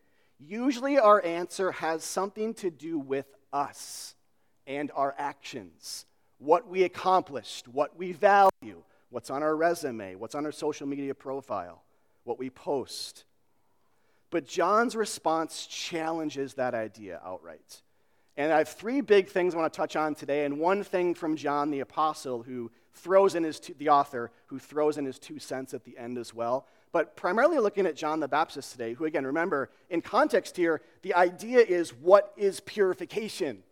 usually 0.40 0.98
our 0.98 1.24
answer 1.24 1.70
has 1.70 2.02
something 2.02 2.54
to 2.54 2.70
do 2.70 2.98
with 2.98 3.26
us 3.52 4.16
and 4.66 4.90
our 4.94 5.14
actions, 5.18 6.06
what 6.38 6.68
we 6.68 6.82
accomplished, 6.82 7.68
what 7.68 7.96
we 7.96 8.12
value, 8.12 8.82
what's 9.10 9.30
on 9.30 9.42
our 9.42 9.56
resume, 9.56 10.14
what's 10.14 10.34
on 10.34 10.44
our 10.44 10.52
social 10.52 10.86
media 10.86 11.14
profile, 11.14 11.82
what 12.24 12.38
we 12.38 12.50
post. 12.50 13.24
But 14.30 14.46
John's 14.46 14.94
response 14.94 15.66
challenges 15.66 16.54
that 16.54 16.74
idea 16.74 17.20
outright. 17.24 17.82
And 18.38 18.52
I 18.52 18.58
have 18.58 18.68
three 18.68 19.00
big 19.00 19.28
things 19.28 19.52
I 19.52 19.58
want 19.58 19.72
to 19.72 19.76
touch 19.76 19.96
on 19.96 20.14
today, 20.14 20.44
and 20.44 20.60
one 20.60 20.84
thing 20.84 21.12
from 21.12 21.34
John 21.34 21.72
the 21.72 21.80
Apostle, 21.80 22.44
who 22.44 22.70
throws 22.94 23.34
in 23.34 23.42
his, 23.42 23.58
two, 23.58 23.74
the 23.78 23.88
author, 23.88 24.30
who 24.46 24.60
throws 24.60 24.96
in 24.96 25.04
his 25.04 25.18
two 25.18 25.40
cents 25.40 25.74
at 25.74 25.84
the 25.84 25.98
end 25.98 26.16
as 26.16 26.32
well. 26.32 26.64
But 26.92 27.16
primarily 27.16 27.58
looking 27.58 27.84
at 27.84 27.96
John 27.96 28.20
the 28.20 28.28
Baptist 28.28 28.70
today, 28.70 28.94
who, 28.94 29.06
again, 29.06 29.26
remember, 29.26 29.70
in 29.90 30.00
context 30.02 30.56
here, 30.56 30.80
the 31.02 31.14
idea 31.14 31.58
is 31.58 31.92
what 31.92 32.32
is 32.36 32.60
purification? 32.60 33.64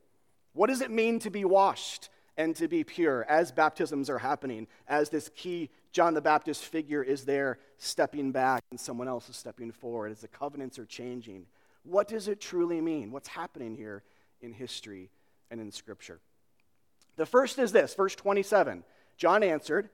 What 0.52 0.66
does 0.66 0.80
it 0.80 0.90
mean 0.90 1.20
to 1.20 1.30
be 1.30 1.44
washed? 1.44 2.11
and 2.38 2.54
to 2.54 2.68
be 2.68 2.85
pure 2.85 3.25
as 3.30 3.50
baptisms 3.50 4.11
are 4.11 4.18
happening, 4.18 4.66
as 4.88 5.08
this 5.08 5.30
key 5.35 5.70
John 5.92 6.12
the 6.12 6.20
Baptist 6.20 6.66
figure 6.66 7.02
is 7.02 7.25
there 7.25 7.58
stepping 7.78 8.30
back 8.30 8.62
and 8.70 8.78
someone 8.78 9.08
else 9.08 9.30
is 9.30 9.38
stepping 9.38 9.73
forward, 9.73 10.12
as 10.12 10.20
the 10.20 10.28
covenants 10.28 10.78
are 10.78 10.85
changing. 10.85 11.46
What 11.82 12.08
does 12.08 12.28
it 12.28 12.38
truly 12.38 12.82
mean? 12.82 13.11
What's 13.11 13.28
happening 13.28 13.75
here 13.75 14.02
in 14.46 14.54
history 14.54 15.10
and 15.50 15.60
in 15.60 15.70
Scripture? 15.70 16.20
The 17.16 17.26
first 17.26 17.58
is 17.58 17.72
this, 17.72 17.94
verse 17.94 18.14
27. 18.14 18.84
John 19.18 19.42
answered, 19.42 19.90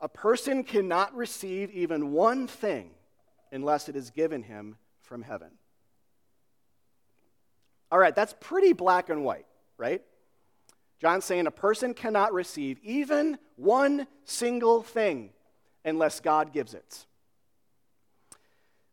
A 0.00 0.08
person 0.08 0.62
cannot 0.62 1.14
receive 1.16 1.70
even 1.72 2.12
one 2.12 2.46
thing 2.46 2.90
unless 3.50 3.88
it 3.88 3.96
is 3.96 4.10
given 4.10 4.44
him 4.44 4.76
from 5.02 5.22
heaven. 5.22 5.50
All 7.90 7.98
right, 7.98 8.14
that's 8.14 8.34
pretty 8.40 8.72
black 8.72 9.08
and 9.08 9.24
white, 9.24 9.46
right? 9.76 10.02
John's 11.00 11.24
saying 11.24 11.46
a 11.46 11.52
person 11.52 11.94
cannot 11.94 12.32
receive 12.32 12.78
even 12.82 13.38
one 13.56 14.06
single 14.24 14.82
thing 14.82 15.30
unless 15.84 16.20
God 16.20 16.52
gives 16.52 16.74
it. 16.74 17.06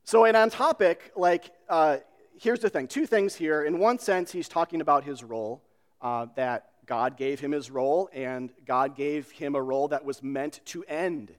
So, 0.03 0.25
and 0.25 0.35
on 0.35 0.49
topic, 0.49 1.11
like, 1.15 1.51
uh, 1.69 1.97
here's 2.41 2.59
the 2.59 2.69
thing 2.69 2.87
two 2.87 3.05
things 3.05 3.35
here. 3.35 3.63
In 3.63 3.79
one 3.79 3.99
sense, 3.99 4.31
he's 4.31 4.49
talking 4.49 4.81
about 4.81 5.03
his 5.03 5.23
role, 5.23 5.61
uh, 6.01 6.25
that 6.35 6.71
God 6.85 7.15
gave 7.15 7.39
him 7.39 7.51
his 7.51 7.71
role, 7.71 8.09
and 8.11 8.51
God 8.65 8.95
gave 8.95 9.31
him 9.31 9.55
a 9.55 9.61
role 9.61 9.87
that 9.89 10.03
was 10.03 10.21
meant 10.21 10.59
to 10.65 10.83
end. 10.85 11.31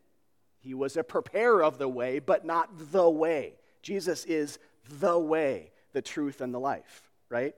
He 0.61 0.75
was 0.75 0.97
a 0.97 1.03
preparer 1.03 1.63
of 1.63 1.79
the 1.79 1.89
way, 1.89 2.21
but 2.21 2.45
not 2.45 2.71
the 2.93 3.11
way. 3.11 3.55
Jesus 3.83 4.25
is 4.25 4.59
the 4.89 5.19
way, 5.19 5.73
the 5.93 6.01
truth, 6.01 6.41
and 6.41 6.55
the 6.55 6.61
life, 6.61 7.11
right? 7.29 7.57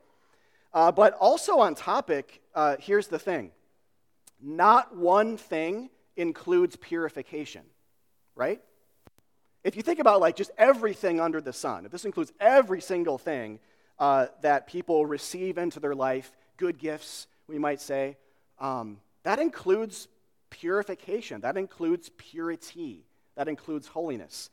Uh, 0.73 0.91
but 0.91 1.13
also 1.15 1.59
on 1.61 1.75
topic, 1.75 2.41
uh, 2.55 2.77
here's 2.81 3.09
the 3.09 3.19
thing 3.19 3.53
not 4.41 4.97
one 4.97 5.37
thing 5.37 5.91
includes 6.17 6.77
purification, 6.77 7.63
right? 8.35 8.63
If 9.64 9.76
you 9.76 9.83
think 9.83 9.99
about 9.99 10.21
like 10.21 10.37
just 10.37 10.50
everything 10.59 11.21
under 11.21 11.40
the 11.40 11.52
sun, 11.52 11.87
if 11.87 11.90
this 11.90 12.04
includes 12.04 12.33
every 12.38 12.83
single 12.83 13.16
thing 13.16 13.59
uh, 13.99 14.26
that 14.42 14.66
people 14.66 15.06
receive 15.06 15.56
into 15.56 15.80
their 15.80 15.94
life, 15.94 16.30
good 16.59 16.78
gifts, 16.78 17.26
we 17.49 17.59
might 17.59 17.80
say, 17.80 18.18
um, 18.59 18.99
that 19.23 19.38
includes 19.38 20.06
purification, 20.50 21.40
that 21.40 21.56
includes 21.56 22.11
purity, 22.16 23.06
that 23.37 23.49
includes 23.49 23.88
holiness. 23.88 24.50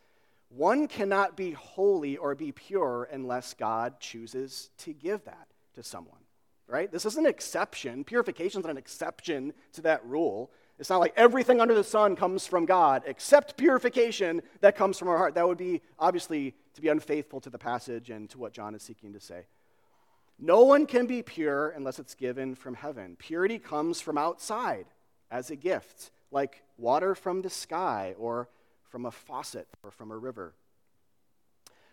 One 0.49 0.87
cannot 0.87 1.37
be 1.37 1.51
holy 1.51 2.17
or 2.17 2.33
be 2.35 2.51
pure 2.51 3.07
unless 3.11 3.53
God 3.53 3.99
chooses 3.99 4.69
to 4.79 4.93
give 4.93 5.23
that 5.25 5.47
to 5.75 5.83
someone, 5.83 6.19
right? 6.67 6.91
This 6.91 7.05
is 7.05 7.17
an 7.17 7.25
exception. 7.25 8.03
Purification 8.03 8.61
is 8.61 8.65
an 8.65 8.77
exception 8.77 9.53
to 9.73 9.81
that 9.81 10.05
rule. 10.05 10.51
It's 10.81 10.89
not 10.89 10.99
like 10.99 11.13
everything 11.15 11.61
under 11.61 11.75
the 11.75 11.83
sun 11.83 12.15
comes 12.15 12.47
from 12.47 12.65
God 12.65 13.03
except 13.05 13.55
purification 13.55 14.41
that 14.61 14.75
comes 14.75 14.97
from 14.97 15.09
our 15.09 15.17
heart. 15.17 15.35
That 15.35 15.47
would 15.47 15.59
be 15.59 15.83
obviously 15.99 16.55
to 16.73 16.81
be 16.81 16.87
unfaithful 16.87 17.39
to 17.41 17.51
the 17.51 17.59
passage 17.59 18.09
and 18.09 18.27
to 18.31 18.39
what 18.39 18.51
John 18.51 18.73
is 18.73 18.81
seeking 18.81 19.13
to 19.13 19.19
say. 19.19 19.45
No 20.39 20.63
one 20.63 20.87
can 20.87 21.05
be 21.05 21.21
pure 21.21 21.69
unless 21.69 21.99
it's 21.99 22.15
given 22.15 22.55
from 22.55 22.73
heaven. 22.73 23.15
Purity 23.19 23.59
comes 23.59 24.01
from 24.01 24.17
outside 24.17 24.87
as 25.29 25.51
a 25.51 25.55
gift, 25.55 26.09
like 26.31 26.63
water 26.79 27.13
from 27.13 27.43
the 27.43 27.49
sky 27.51 28.15
or 28.17 28.49
from 28.89 29.05
a 29.05 29.11
faucet 29.11 29.67
or 29.83 29.91
from 29.91 30.09
a 30.09 30.17
river. 30.17 30.55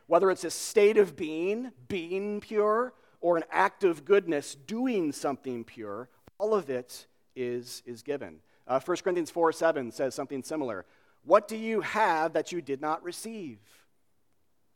Whether 0.07 0.30
it's 0.30 0.45
a 0.45 0.50
state 0.50 0.97
of 0.97 1.14
being, 1.14 1.73
being 1.88 2.40
pure, 2.40 2.95
or 3.21 3.37
an 3.37 3.45
act 3.50 3.85
of 3.85 4.07
goodness, 4.07 4.54
doing 4.54 5.12
something 5.12 5.62
pure, 5.62 6.09
all 6.38 6.54
of 6.54 6.71
it 6.71 7.07
is, 7.37 7.83
is 7.85 8.00
given. 8.02 8.40
Uh, 8.68 8.78
1 8.78 8.96
Corinthians 8.98 9.30
4 9.30 9.52
7 9.52 9.90
says 9.90 10.14
something 10.14 10.42
similar. 10.42 10.84
What 11.25 11.48
do 11.48 11.56
you 11.56 11.80
have 11.80 12.34
that 12.34 12.52
you 12.52 12.60
did 12.60 12.80
not 12.80 13.02
receive? 13.02 13.58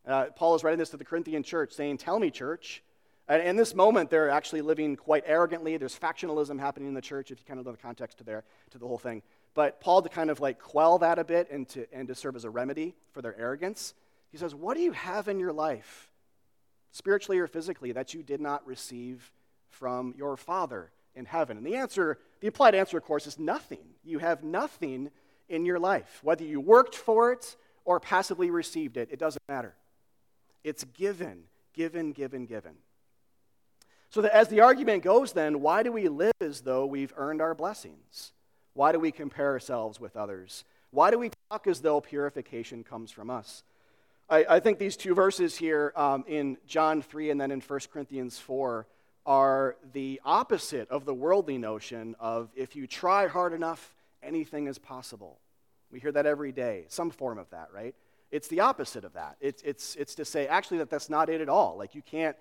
Uh, 0.06 0.26
Paul 0.34 0.54
is 0.54 0.64
writing 0.64 0.78
this 0.78 0.90
to 0.90 0.96
the 0.96 1.04
Corinthian 1.04 1.42
church, 1.42 1.72
saying, 1.72 1.98
Tell 1.98 2.18
me, 2.18 2.30
church. 2.30 2.82
And 3.28 3.42
in 3.42 3.54
this 3.54 3.74
moment, 3.74 4.10
they're 4.10 4.30
actually 4.30 4.62
living 4.62 4.96
quite 4.96 5.22
arrogantly. 5.26 5.76
There's 5.76 5.96
factionalism 5.96 6.58
happening 6.58 6.88
in 6.88 6.94
the 6.94 7.00
church, 7.00 7.30
if 7.30 7.38
you 7.38 7.44
kind 7.46 7.60
of 7.60 7.66
know 7.66 7.72
the 7.72 7.78
context 7.78 8.18
to, 8.18 8.24
there, 8.24 8.42
to 8.72 8.78
the 8.78 8.86
whole 8.86 8.98
thing. 8.98 9.22
But 9.54 9.80
Paul, 9.80 10.02
to 10.02 10.08
kind 10.08 10.28
of 10.28 10.40
like 10.40 10.58
quell 10.58 10.98
that 10.98 11.18
a 11.18 11.24
bit 11.24 11.48
and 11.50 11.68
to, 11.70 11.86
and 11.92 12.08
to 12.08 12.14
serve 12.14 12.34
as 12.34 12.44
a 12.44 12.50
remedy 12.50 12.94
for 13.12 13.22
their 13.22 13.38
arrogance, 13.38 13.94
he 14.30 14.38
says, 14.38 14.54
What 14.54 14.76
do 14.76 14.82
you 14.82 14.92
have 14.92 15.28
in 15.28 15.38
your 15.38 15.52
life, 15.52 16.10
spiritually 16.90 17.38
or 17.38 17.46
physically, 17.46 17.92
that 17.92 18.14
you 18.14 18.22
did 18.22 18.40
not 18.40 18.66
receive 18.66 19.30
from 19.68 20.14
your 20.16 20.36
Father 20.36 20.90
in 21.14 21.24
heaven? 21.24 21.56
And 21.56 21.66
the 21.66 21.76
answer, 21.76 22.18
the 22.40 22.48
applied 22.48 22.74
answer, 22.74 22.96
of 22.96 23.04
course, 23.04 23.26
is 23.26 23.38
nothing. 23.38 23.84
You 24.04 24.18
have 24.18 24.42
nothing 24.42 25.10
in 25.48 25.64
your 25.64 25.78
life. 25.78 26.20
Whether 26.22 26.44
you 26.44 26.60
worked 26.60 26.94
for 26.94 27.32
it 27.32 27.56
or 27.84 28.00
passively 28.00 28.50
received 28.50 28.96
it, 28.96 29.08
it 29.10 29.18
doesn't 29.18 29.42
matter. 29.48 29.74
It's 30.64 30.84
given, 30.84 31.44
given, 31.72 32.12
given, 32.12 32.46
given. 32.46 32.74
So, 34.10 34.20
that 34.22 34.34
as 34.34 34.48
the 34.48 34.60
argument 34.60 35.02
goes, 35.02 35.32
then, 35.32 35.60
why 35.60 35.82
do 35.82 35.90
we 35.90 36.08
live 36.08 36.32
as 36.40 36.60
though 36.60 36.84
we've 36.84 37.14
earned 37.16 37.40
our 37.40 37.54
blessings? 37.54 38.32
Why 38.74 38.92
do 38.92 38.98
we 38.98 39.10
compare 39.10 39.48
ourselves 39.48 39.98
with 40.00 40.16
others? 40.16 40.64
Why 40.90 41.10
do 41.10 41.18
we 41.18 41.30
talk 41.50 41.66
as 41.66 41.80
though 41.80 42.00
purification 42.00 42.84
comes 42.84 43.10
from 43.10 43.30
us? 43.30 43.64
I, 44.28 44.44
I 44.48 44.60
think 44.60 44.78
these 44.78 44.96
two 44.96 45.14
verses 45.14 45.56
here 45.56 45.92
um, 45.96 46.24
in 46.26 46.58
John 46.66 47.02
3 47.02 47.30
and 47.30 47.40
then 47.40 47.50
in 47.50 47.60
1 47.60 47.80
Corinthians 47.92 48.38
4 48.38 48.86
are 49.24 49.76
the 49.92 50.20
opposite 50.24 50.88
of 50.90 51.04
the 51.04 51.14
worldly 51.14 51.58
notion 51.58 52.16
of 52.18 52.50
if 52.54 52.74
you 52.74 52.86
try 52.86 53.26
hard 53.26 53.52
enough, 53.52 53.94
anything 54.22 54.66
is 54.66 54.78
possible. 54.78 55.38
We 55.90 56.00
hear 56.00 56.12
that 56.12 56.26
every 56.26 56.52
day, 56.52 56.86
some 56.88 57.10
form 57.10 57.38
of 57.38 57.48
that, 57.50 57.68
right? 57.72 57.94
It's 58.30 58.48
the 58.48 58.60
opposite 58.60 59.04
of 59.04 59.12
that. 59.12 59.36
It's, 59.40 59.62
it's, 59.62 59.94
it's 59.96 60.14
to 60.16 60.24
say, 60.24 60.46
actually, 60.46 60.78
that 60.78 60.90
that's 60.90 61.10
not 61.10 61.28
it 61.28 61.40
at 61.40 61.48
all. 61.48 61.76
Like, 61.76 61.94
you 61.94 62.02
can't, 62.02 62.36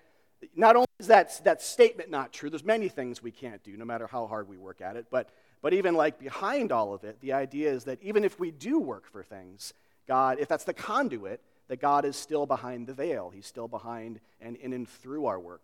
not 0.56 0.74
only 0.74 0.86
is 0.98 1.06
that, 1.08 1.40
that 1.44 1.60
statement 1.60 2.10
not 2.10 2.32
true, 2.32 2.48
there's 2.48 2.64
many 2.64 2.88
things 2.88 3.22
we 3.22 3.30
can't 3.30 3.62
do, 3.62 3.76
no 3.76 3.84
matter 3.84 4.06
how 4.06 4.26
hard 4.26 4.48
we 4.48 4.56
work 4.56 4.80
at 4.80 4.96
it, 4.96 5.06
but, 5.10 5.28
but 5.60 5.74
even 5.74 5.94
like 5.94 6.18
behind 6.18 6.72
all 6.72 6.94
of 6.94 7.04
it, 7.04 7.20
the 7.20 7.34
idea 7.34 7.70
is 7.70 7.84
that 7.84 7.98
even 8.02 8.24
if 8.24 8.40
we 8.40 8.50
do 8.50 8.78
work 8.78 9.06
for 9.06 9.22
things, 9.22 9.74
God, 10.08 10.38
if 10.40 10.48
that's 10.48 10.64
the 10.64 10.74
conduit, 10.74 11.40
that 11.68 11.80
God 11.80 12.04
is 12.04 12.16
still 12.16 12.46
behind 12.46 12.86
the 12.86 12.94
veil. 12.94 13.30
He's 13.34 13.46
still 13.46 13.68
behind 13.68 14.20
and 14.40 14.56
in 14.56 14.72
and 14.72 14.88
through 14.88 15.26
our 15.26 15.38
work. 15.38 15.62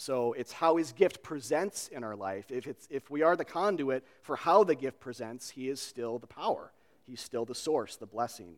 So 0.00 0.32
it's 0.32 0.50
how 0.50 0.76
his 0.78 0.92
gift 0.92 1.22
presents 1.22 1.88
in 1.88 2.02
our 2.04 2.16
life. 2.16 2.50
If, 2.50 2.66
it's, 2.66 2.88
if 2.90 3.10
we 3.10 3.20
are 3.20 3.36
the 3.36 3.44
conduit 3.44 4.02
for 4.22 4.34
how 4.34 4.64
the 4.64 4.74
gift 4.74 4.98
presents, 4.98 5.50
he 5.50 5.68
is 5.68 5.78
still 5.78 6.18
the 6.18 6.26
power. 6.26 6.72
He's 7.06 7.20
still 7.20 7.44
the 7.44 7.54
source, 7.54 7.96
the 7.96 8.06
blessing, 8.06 8.54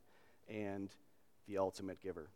and 0.49 0.89
the 1.49 1.59
ultimate 1.59 2.01
giver. 2.01 2.31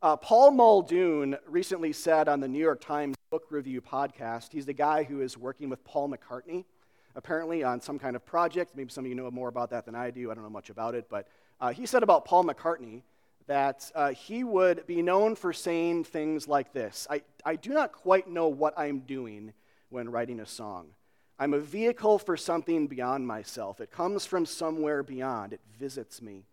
Uh, 0.00 0.16
Paul 0.16 0.52
Muldoon 0.52 1.38
recently 1.48 1.92
said 1.92 2.28
on 2.28 2.38
the 2.38 2.46
New 2.46 2.60
York 2.60 2.80
Times 2.80 3.16
Book 3.30 3.48
Review 3.50 3.80
podcast, 3.80 4.52
he's 4.52 4.66
the 4.66 4.72
guy 4.72 5.02
who 5.02 5.20
is 5.20 5.36
working 5.36 5.68
with 5.68 5.82
Paul 5.82 6.08
McCartney, 6.08 6.66
apparently 7.16 7.64
on 7.64 7.80
some 7.80 7.98
kind 7.98 8.14
of 8.14 8.24
project. 8.24 8.76
Maybe 8.76 8.92
some 8.92 9.04
of 9.04 9.08
you 9.08 9.16
know 9.16 9.28
more 9.32 9.48
about 9.48 9.70
that 9.70 9.86
than 9.86 9.96
I 9.96 10.12
do. 10.12 10.30
I 10.30 10.34
don't 10.34 10.44
know 10.44 10.50
much 10.50 10.70
about 10.70 10.94
it. 10.94 11.06
But 11.10 11.26
uh, 11.60 11.72
he 11.72 11.84
said 11.84 12.04
about 12.04 12.26
Paul 12.26 12.44
McCartney 12.44 13.02
that 13.46 13.90
uh, 13.94 14.10
he 14.10 14.44
would 14.44 14.86
be 14.86 15.02
known 15.02 15.36
for 15.36 15.52
saying 15.52 16.04
things 16.04 16.48
like 16.48 16.72
this 16.72 17.06
I, 17.10 17.22
I 17.44 17.56
do 17.56 17.70
not 17.70 17.92
quite 17.92 18.28
know 18.28 18.48
what 18.48 18.78
I'm 18.78 19.00
doing 19.00 19.52
when 19.88 20.10
writing 20.10 20.40
a 20.40 20.46
song. 20.46 20.88
I'm 21.38 21.52
a 21.52 21.60
vehicle 21.60 22.18
for 22.18 22.36
something 22.36 22.86
beyond 22.86 23.26
myself. 23.26 23.80
It 23.80 23.90
comes 23.90 24.24
from 24.24 24.46
somewhere 24.46 25.02
beyond, 25.02 25.52
it 25.52 25.60
visits 25.78 26.22
me. 26.22 26.44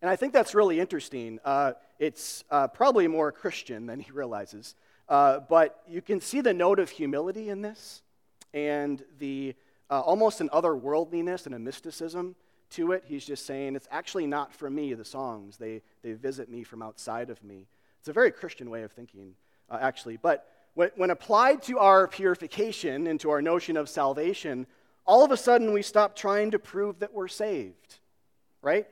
And 0.00 0.10
I 0.10 0.16
think 0.16 0.32
that's 0.32 0.54
really 0.54 0.78
interesting. 0.78 1.40
Uh, 1.44 1.72
it's 1.98 2.44
uh, 2.50 2.68
probably 2.68 3.08
more 3.08 3.32
Christian 3.32 3.86
than 3.86 4.00
he 4.00 4.12
realizes. 4.12 4.76
Uh, 5.08 5.40
but 5.40 5.82
you 5.88 6.02
can 6.02 6.20
see 6.20 6.40
the 6.40 6.54
note 6.54 6.78
of 6.78 6.90
humility 6.90 7.48
in 7.48 7.62
this 7.62 8.02
and 8.54 9.02
the 9.18 9.54
uh, 9.90 10.00
almost 10.00 10.40
an 10.40 10.50
otherworldliness 10.50 11.46
and 11.46 11.54
a 11.54 11.58
mysticism 11.58 12.36
to 12.70 12.92
it. 12.92 13.04
He's 13.06 13.24
just 13.24 13.46
saying, 13.46 13.76
it's 13.76 13.88
actually 13.90 14.26
not 14.26 14.54
for 14.54 14.68
me, 14.68 14.94
the 14.94 15.04
songs. 15.04 15.56
They, 15.56 15.82
they 16.02 16.12
visit 16.12 16.50
me 16.50 16.62
from 16.62 16.82
outside 16.82 17.30
of 17.30 17.42
me. 17.42 17.66
It's 18.00 18.08
a 18.08 18.12
very 18.12 18.30
Christian 18.30 18.70
way 18.70 18.82
of 18.82 18.92
thinking, 18.92 19.34
uh, 19.70 19.78
actually. 19.80 20.16
But 20.16 20.46
when, 20.74 20.90
when 20.96 21.10
applied 21.10 21.62
to 21.64 21.78
our 21.78 22.06
purification 22.06 23.06
and 23.06 23.18
to 23.20 23.30
our 23.30 23.42
notion 23.42 23.76
of 23.76 23.88
salvation, 23.88 24.66
all 25.06 25.24
of 25.24 25.30
a 25.30 25.36
sudden 25.36 25.72
we 25.72 25.82
stop 25.82 26.14
trying 26.14 26.50
to 26.50 26.58
prove 26.58 26.98
that 27.00 27.12
we're 27.12 27.28
saved, 27.28 27.98
right? 28.62 28.86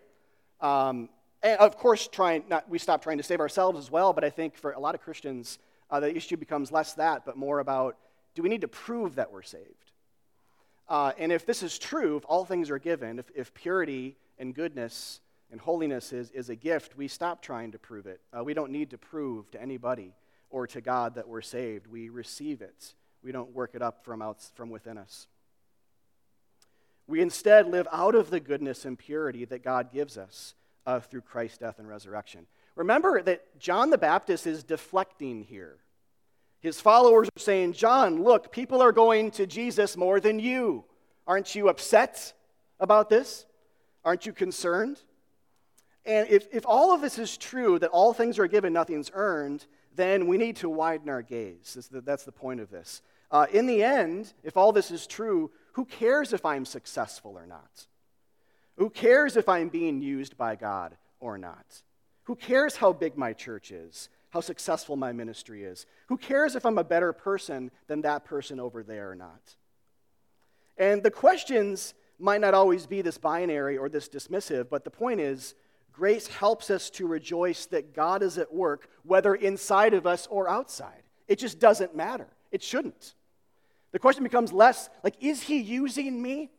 Um, 0.61 1.09
and 1.43 1.61
of 1.61 1.77
course, 1.77 2.09
trying 2.09 2.45
not, 2.49 2.69
we 2.69 2.79
stop 2.79 3.03
trying 3.03 3.19
to 3.19 3.23
save 3.23 3.41
ourselves 3.41 3.79
as 3.79 3.91
well, 3.91 4.13
but 4.13 4.25
I 4.25 4.31
think 4.31 4.57
for 4.57 4.73
a 4.73 4.81
lot 4.81 4.95
of 4.95 5.03
Christians, 5.03 5.59
uh, 5.91 6.01
the 6.01 6.15
issue 6.17 6.37
becomes 6.37 6.73
less 6.73 6.95
that, 6.95 7.25
but 7.25 7.37
more 7.37 7.61
about 7.61 7.97
do 8.35 8.43
we 8.43 8.49
need 8.49 8.61
to 8.63 8.69
prove 8.69 9.15
that 9.15 9.33
we're 9.33 9.43
saved? 9.43 9.86
Uh, 10.89 11.13
and 11.19 11.33
if 11.33 11.45
this 11.45 11.63
is 11.63 11.79
true, 11.79 12.17
if 12.17 12.25
all 12.27 12.45
things 12.45 12.71
are 12.71 12.79
given, 12.79 13.19
if, 13.19 13.31
if 13.35 13.53
purity 13.55 14.17
and 14.39 14.55
goodness 14.55 15.21
and 15.51 15.61
holiness 15.61 16.13
is, 16.13 16.31
is 16.31 16.49
a 16.49 16.55
gift, 16.57 16.97
we 16.97 17.09
stop 17.09 17.43
trying 17.43 17.73
to 17.73 17.79
prove 17.79 18.07
it. 18.07 18.21
Uh, 18.37 18.45
we 18.45 18.55
don't 18.55 18.71
need 18.71 18.91
to 18.91 18.99
prove 18.99 19.51
to 19.51 19.61
anybody 19.61 20.13
or 20.51 20.67
to 20.67 20.81
God 20.81 21.17
that 21.17 21.29
we're 21.29 21.43
saved. 21.43 21.87
We 21.87 22.09
receive 22.09 22.63
it. 22.63 22.95
We 23.23 23.33
don't 23.33 23.53
work 23.55 23.75
it 23.75 23.83
up 23.83 24.05
from, 24.05 24.23
out, 24.23 24.43
from 24.55 24.71
within 24.71 24.99
us. 24.99 25.27
We 27.09 27.21
instead 27.21 27.69
live 27.69 27.87
out 27.93 28.15
of 28.15 28.31
the 28.31 28.41
goodness 28.41 28.85
and 28.85 28.99
purity 28.99 29.45
that 29.47 29.63
God 29.63 29.93
gives 29.93 30.17
us 30.17 30.55
uh, 30.87 31.01
through 31.01 31.23
Christ's 31.23 31.59
death 31.59 31.79
and 31.79 31.89
resurrection. 31.89 32.47
Remember 32.75 33.23
that 33.23 33.59
John 33.59 33.91
the 33.91 33.99
Baptist 33.99 34.47
is 34.47 34.63
deflecting 34.63 35.43
here. 35.43 35.79
His 36.61 36.81
followers 36.81 37.29
are 37.29 37.41
saying, 37.41 37.75
John, 37.75 38.23
look, 38.23 38.51
people 38.51 38.83
are 38.83 38.93
going 38.93 39.31
to 39.33 39.47
Jesus 39.47 39.97
more 39.97 40.21
than 40.21 40.39
you. 40.39 40.85
Aren't 41.27 41.55
you 41.55 41.69
upset 41.69 42.33
about 42.81 43.09
this? 43.09 43.47
Aren't 44.05 44.27
you 44.27 44.33
concerned? 44.33 45.01
And 46.05 46.29
if, 46.31 46.47
if 46.53 46.65
all 46.67 46.95
of 46.95 47.01
this 47.01 47.19
is 47.19 47.37
true, 47.37 47.79
that 47.81 47.91
all 47.91 48.13
things 48.13 48.39
are 48.39 48.47
given, 48.47 48.73
nothing's 48.73 49.11
earned, 49.13 49.67
then 49.95 50.29
we 50.29 50.39
need 50.39 50.57
to 50.57 50.71
widen 50.71 51.09
our 51.09 51.23
gaze. 51.23 51.73
That's 51.75 51.89
the, 51.89 52.01
that's 52.01 52.25
the 52.25 52.33
point 52.33 52.61
of 52.61 52.71
this. 52.71 53.03
Uh, 53.31 53.47
in 53.53 53.67
the 53.67 53.83
end, 53.83 54.33
if 54.45 54.57
all 54.57 54.73
this 54.73 54.91
is 54.91 55.07
true, 55.07 55.51
who 55.73 55.85
cares 55.85 56.33
if 56.33 56.47
I'm 56.47 56.65
successful 56.65 57.37
or 57.37 57.47
not? 57.47 57.87
Who 58.77 58.89
cares 58.91 59.37
if 59.37 59.49
I'm 59.49 59.69
being 59.69 60.01
used 60.01 60.37
by 60.37 60.55
God 60.55 60.97
or 61.19 61.39
not? 61.39 61.83
Who 62.25 62.37
cares 62.37 62.77
how 62.77 62.93
big 62.93 63.17
my 63.17 63.33
church 63.33 63.73
is, 63.73 64.09
how 64.37 64.43
successful 64.43 64.97
my 64.97 65.13
ministry 65.13 65.65
is? 65.65 65.87
Who 66.09 66.19
cares 66.19 66.57
if 66.57 66.67
I'm 66.67 66.77
a 66.77 66.85
better 66.85 67.15
person 67.15 67.71
than 67.87 68.03
that 68.03 68.27
person 68.27 68.61
over 68.61 68.83
there 68.83 69.11
or 69.11 69.15
not? 69.15 69.57
And 70.77 71.03
the 71.03 71.11
questions 71.11 71.95
might 72.19 72.43
not 72.43 72.53
always 72.53 72.87
be 72.87 73.01
this 73.01 73.17
binary 73.17 73.79
or 73.79 73.89
this 73.89 74.11
dismissive, 74.11 74.69
but 74.69 74.85
the 74.85 74.91
point 74.91 75.21
is, 75.21 75.55
grace 75.91 76.27
helps 76.27 76.69
us 76.69 76.91
to 76.91 77.07
rejoice 77.07 77.65
that 77.67 77.95
God 77.95 78.23
is 78.23 78.37
at 78.37 78.53
work, 78.53 78.91
whether 79.05 79.35
inside 79.35 79.95
of 79.95 80.07
us 80.07 80.27
or 80.27 80.51
outside. 80.51 81.05
It 81.29 81.39
just 81.39 81.59
doesn't 81.59 81.97
matter. 81.97 82.29
It 82.53 82.63
shouldn't. 82.63 83.15
The 83.93 83.99
question 83.99 84.23
becomes 84.23 84.53
less 84.53 84.91
like, 85.03 85.15
is 85.19 85.45
he 85.45 85.61
using 85.61 86.21
me? 86.21 86.51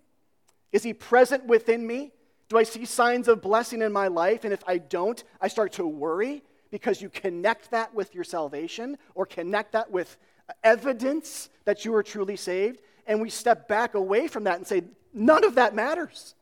Is 0.71 0.81
he 0.81 0.95
present 0.95 1.45
within 1.45 1.85
me? 1.85 2.11
Do 2.49 2.57
I 2.57 2.63
see 2.63 2.85
signs 2.85 3.27
of 3.27 3.43
blessing 3.43 3.83
in 3.83 3.93
my 3.93 4.07
life? 4.07 4.45
And 4.45 4.51
if 4.53 4.63
I 4.65 4.79
don't, 4.79 5.23
I 5.39 5.47
start 5.47 5.73
to 5.73 5.85
worry 5.85 6.41
because 6.77 7.01
you 7.01 7.09
connect 7.09 7.71
that 7.71 7.91
with 7.95 8.13
your 8.13 8.23
salvation 8.23 8.99
or 9.15 9.25
connect 9.25 9.71
that 9.71 9.89
with 9.89 10.15
evidence 10.63 11.49
that 11.65 11.83
you 11.83 11.95
are 11.95 12.03
truly 12.03 12.35
saved. 12.35 12.81
And 13.07 13.19
we 13.19 13.31
step 13.31 13.67
back 13.67 13.95
away 13.95 14.27
from 14.27 14.43
that 14.43 14.57
and 14.57 14.67
say, 14.67 14.83
none 15.11 15.43
of 15.43 15.55
that 15.55 15.73
matters. 15.73 16.35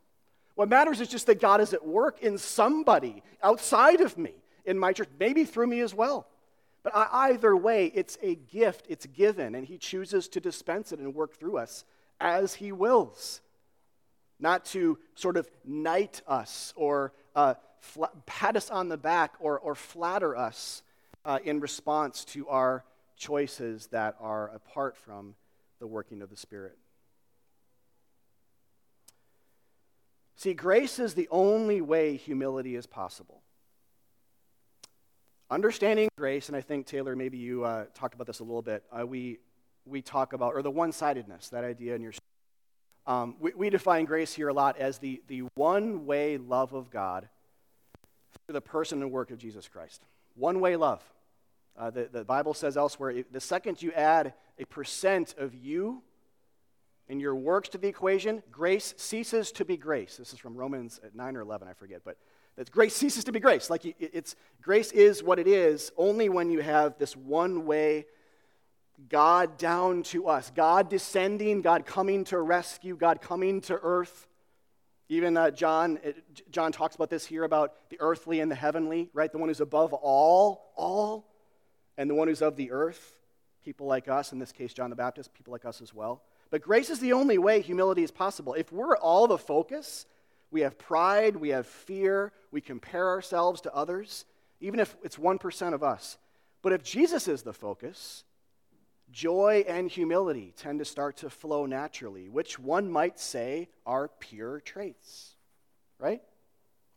What 0.55 0.67
matters 0.67 0.99
is 0.99 1.07
just 1.07 1.25
that 1.27 1.39
God 1.39 1.61
is 1.61 1.73
at 1.73 1.87
work 1.87 2.21
in 2.21 2.37
somebody 2.37 3.23
outside 3.41 4.01
of 4.01 4.17
me, 4.17 4.33
in 4.65 4.77
my 4.77 4.91
church, 4.91 5.07
maybe 5.17 5.45
through 5.45 5.67
me 5.67 5.79
as 5.79 5.93
well. 5.93 6.27
But 6.83 6.91
either 6.93 7.55
way, 7.55 7.89
it's 7.95 8.17
a 8.21 8.35
gift, 8.35 8.87
it's 8.89 9.05
given, 9.05 9.55
and 9.55 9.65
He 9.65 9.77
chooses 9.77 10.27
to 10.27 10.41
dispense 10.41 10.91
it 10.91 10.99
and 10.99 11.15
work 11.15 11.33
through 11.39 11.59
us 11.59 11.85
as 12.19 12.55
He 12.55 12.73
wills. 12.73 13.39
Not 14.37 14.65
to 14.65 14.97
sort 15.15 15.37
of 15.37 15.49
knight 15.63 16.21
us 16.27 16.73
or 16.75 17.13
uh, 17.35 17.55
pat 18.25 18.55
us 18.55 18.69
on 18.69 18.89
the 18.89 18.97
back 18.97 19.33
or, 19.39 19.59
or 19.59 19.75
flatter 19.75 20.35
us 20.35 20.81
uh, 21.25 21.39
in 21.43 21.59
response 21.59 22.23
to 22.25 22.47
our 22.47 22.83
choices 23.17 23.87
that 23.87 24.15
are 24.19 24.49
apart 24.49 24.97
from 24.97 25.35
the 25.79 25.87
working 25.87 26.21
of 26.21 26.29
the 26.29 26.37
Spirit. 26.37 26.77
See, 30.35 30.53
grace 30.53 30.99
is 30.99 31.13
the 31.13 31.27
only 31.31 31.81
way 31.81 32.17
humility 32.17 32.75
is 32.75 32.85
possible. 32.85 33.41
Understanding 35.49 36.09
grace, 36.17 36.49
and 36.49 36.57
I 36.57 36.61
think, 36.61 36.87
Taylor, 36.87 37.15
maybe 37.15 37.37
you 37.37 37.63
uh, 37.63 37.85
talked 37.93 38.15
about 38.15 38.27
this 38.27 38.39
a 38.39 38.43
little 38.43 38.61
bit, 38.61 38.83
uh, 38.91 39.05
we, 39.05 39.39
we 39.85 40.01
talk 40.01 40.33
about, 40.33 40.53
or 40.53 40.61
the 40.61 40.71
one 40.71 40.91
sidedness, 40.91 41.49
that 41.49 41.63
idea 41.63 41.95
in 41.95 42.01
your. 42.01 42.13
Um, 43.07 43.35
we, 43.39 43.53
we 43.53 43.69
define 43.69 44.05
grace 44.05 44.33
here 44.33 44.49
a 44.49 44.53
lot 44.53 44.77
as 44.77 44.97
the, 44.97 45.21
the 45.27 45.43
one 45.55 46.05
way 46.05 46.37
love 46.37 46.73
of 46.73 46.89
God 46.89 47.27
through 48.45 48.53
the 48.53 48.61
person 48.61 49.01
and 49.01 49.11
work 49.11 49.31
of 49.31 49.37
Jesus 49.37 49.67
Christ. 49.67 50.03
One 50.35 50.59
way 50.59 50.75
love. 50.75 51.03
Uh, 51.77 51.89
the, 51.89 52.09
the 52.11 52.23
Bible 52.23 52.53
says 52.53 52.77
elsewhere 52.77 53.23
the 53.31 53.41
second 53.41 53.81
you 53.81 53.91
add 53.91 54.33
a 54.57 54.65
percent 54.65 55.35
of 55.37 55.53
you 55.53 56.01
and 57.07 57.21
your 57.21 57.35
works 57.35 57.69
to 57.69 57.77
the 57.77 57.87
equation, 57.87 58.41
grace 58.51 58.93
ceases 58.97 59.51
to 59.51 59.65
be 59.65 59.77
grace. 59.77 60.17
This 60.17 60.33
is 60.33 60.39
from 60.39 60.55
Romans 60.55 60.99
9 61.13 61.35
or 61.35 61.41
11, 61.41 61.67
I 61.67 61.73
forget, 61.73 62.01
but 62.03 62.17
that 62.55 62.71
grace 62.71 62.95
ceases 62.95 63.23
to 63.25 63.31
be 63.31 63.39
grace. 63.39 63.69
Like 63.69 63.81
it's 63.99 64.35
grace 64.61 64.91
is 64.91 65.21
what 65.21 65.37
it 65.37 65.47
is 65.47 65.91
only 65.97 66.29
when 66.29 66.49
you 66.49 66.61
have 66.61 66.97
this 66.97 67.15
one 67.15 67.65
way 67.65 68.05
God 69.09 69.57
down 69.57 70.03
to 70.03 70.27
us, 70.27 70.51
God 70.55 70.89
descending, 70.89 71.61
God 71.61 71.85
coming 71.85 72.23
to 72.25 72.39
rescue, 72.39 72.95
God 72.95 73.21
coming 73.21 73.61
to 73.61 73.79
earth. 73.81 74.27
Even 75.07 75.37
uh, 75.37 75.51
John, 75.51 75.99
John 76.49 76.71
talks 76.71 76.95
about 76.95 77.09
this 77.09 77.25
here 77.25 77.43
about 77.43 77.89
the 77.89 77.97
earthly 77.99 78.39
and 78.39 78.49
the 78.49 78.55
heavenly, 78.55 79.09
right? 79.13 79.31
The 79.31 79.37
one 79.37 79.49
who's 79.49 79.61
above 79.61 79.93
all, 79.93 80.71
all, 80.75 81.27
and 81.97 82.09
the 82.09 82.15
one 82.15 82.27
who's 82.27 82.41
of 82.41 82.55
the 82.55 82.71
earth, 82.71 83.17
people 83.63 83.85
like 83.85 84.07
us, 84.07 84.31
in 84.31 84.39
this 84.39 84.51
case, 84.51 84.73
John 84.73 84.89
the 84.89 84.95
Baptist, 84.95 85.33
people 85.33 85.51
like 85.51 85.65
us 85.65 85.81
as 85.81 85.93
well. 85.93 86.23
But 86.49 86.61
grace 86.61 86.89
is 86.89 86.99
the 86.99 87.13
only 87.13 87.37
way 87.37 87.61
humility 87.61 88.03
is 88.03 88.11
possible. 88.11 88.53
If 88.53 88.71
we're 88.71 88.97
all 88.97 89.27
the 89.27 89.37
focus, 89.37 90.05
we 90.51 90.61
have 90.61 90.77
pride, 90.77 91.35
we 91.35 91.49
have 91.49 91.67
fear, 91.67 92.31
we 92.51 92.61
compare 92.61 93.09
ourselves 93.09 93.61
to 93.61 93.73
others, 93.73 94.25
even 94.59 94.79
if 94.79 94.95
it's 95.03 95.17
1% 95.17 95.73
of 95.73 95.83
us. 95.83 96.17
But 96.61 96.73
if 96.73 96.83
Jesus 96.83 97.27
is 97.27 97.43
the 97.43 97.53
focus, 97.53 98.23
joy 99.11 99.63
and 99.67 99.89
humility 99.89 100.53
tend 100.57 100.79
to 100.79 100.85
start 100.85 101.17
to 101.17 101.29
flow 101.29 101.65
naturally, 101.65 102.29
which 102.29 102.59
one 102.59 102.89
might 102.89 103.19
say 103.19 103.69
are 103.85 104.09
pure 104.19 104.59
traits, 104.59 105.35
right? 105.99 106.21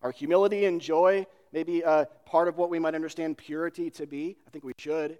Our 0.02 0.10
humility 0.10 0.64
and 0.64 0.80
joy 0.80 1.26
maybe 1.52 1.84
uh, 1.84 2.04
part 2.26 2.48
of 2.48 2.58
what 2.58 2.70
we 2.70 2.78
might 2.78 2.94
understand 2.94 3.38
purity 3.38 3.90
to 3.90 4.06
be. 4.06 4.36
I 4.46 4.50
think 4.50 4.64
we 4.64 4.72
should. 4.78 5.18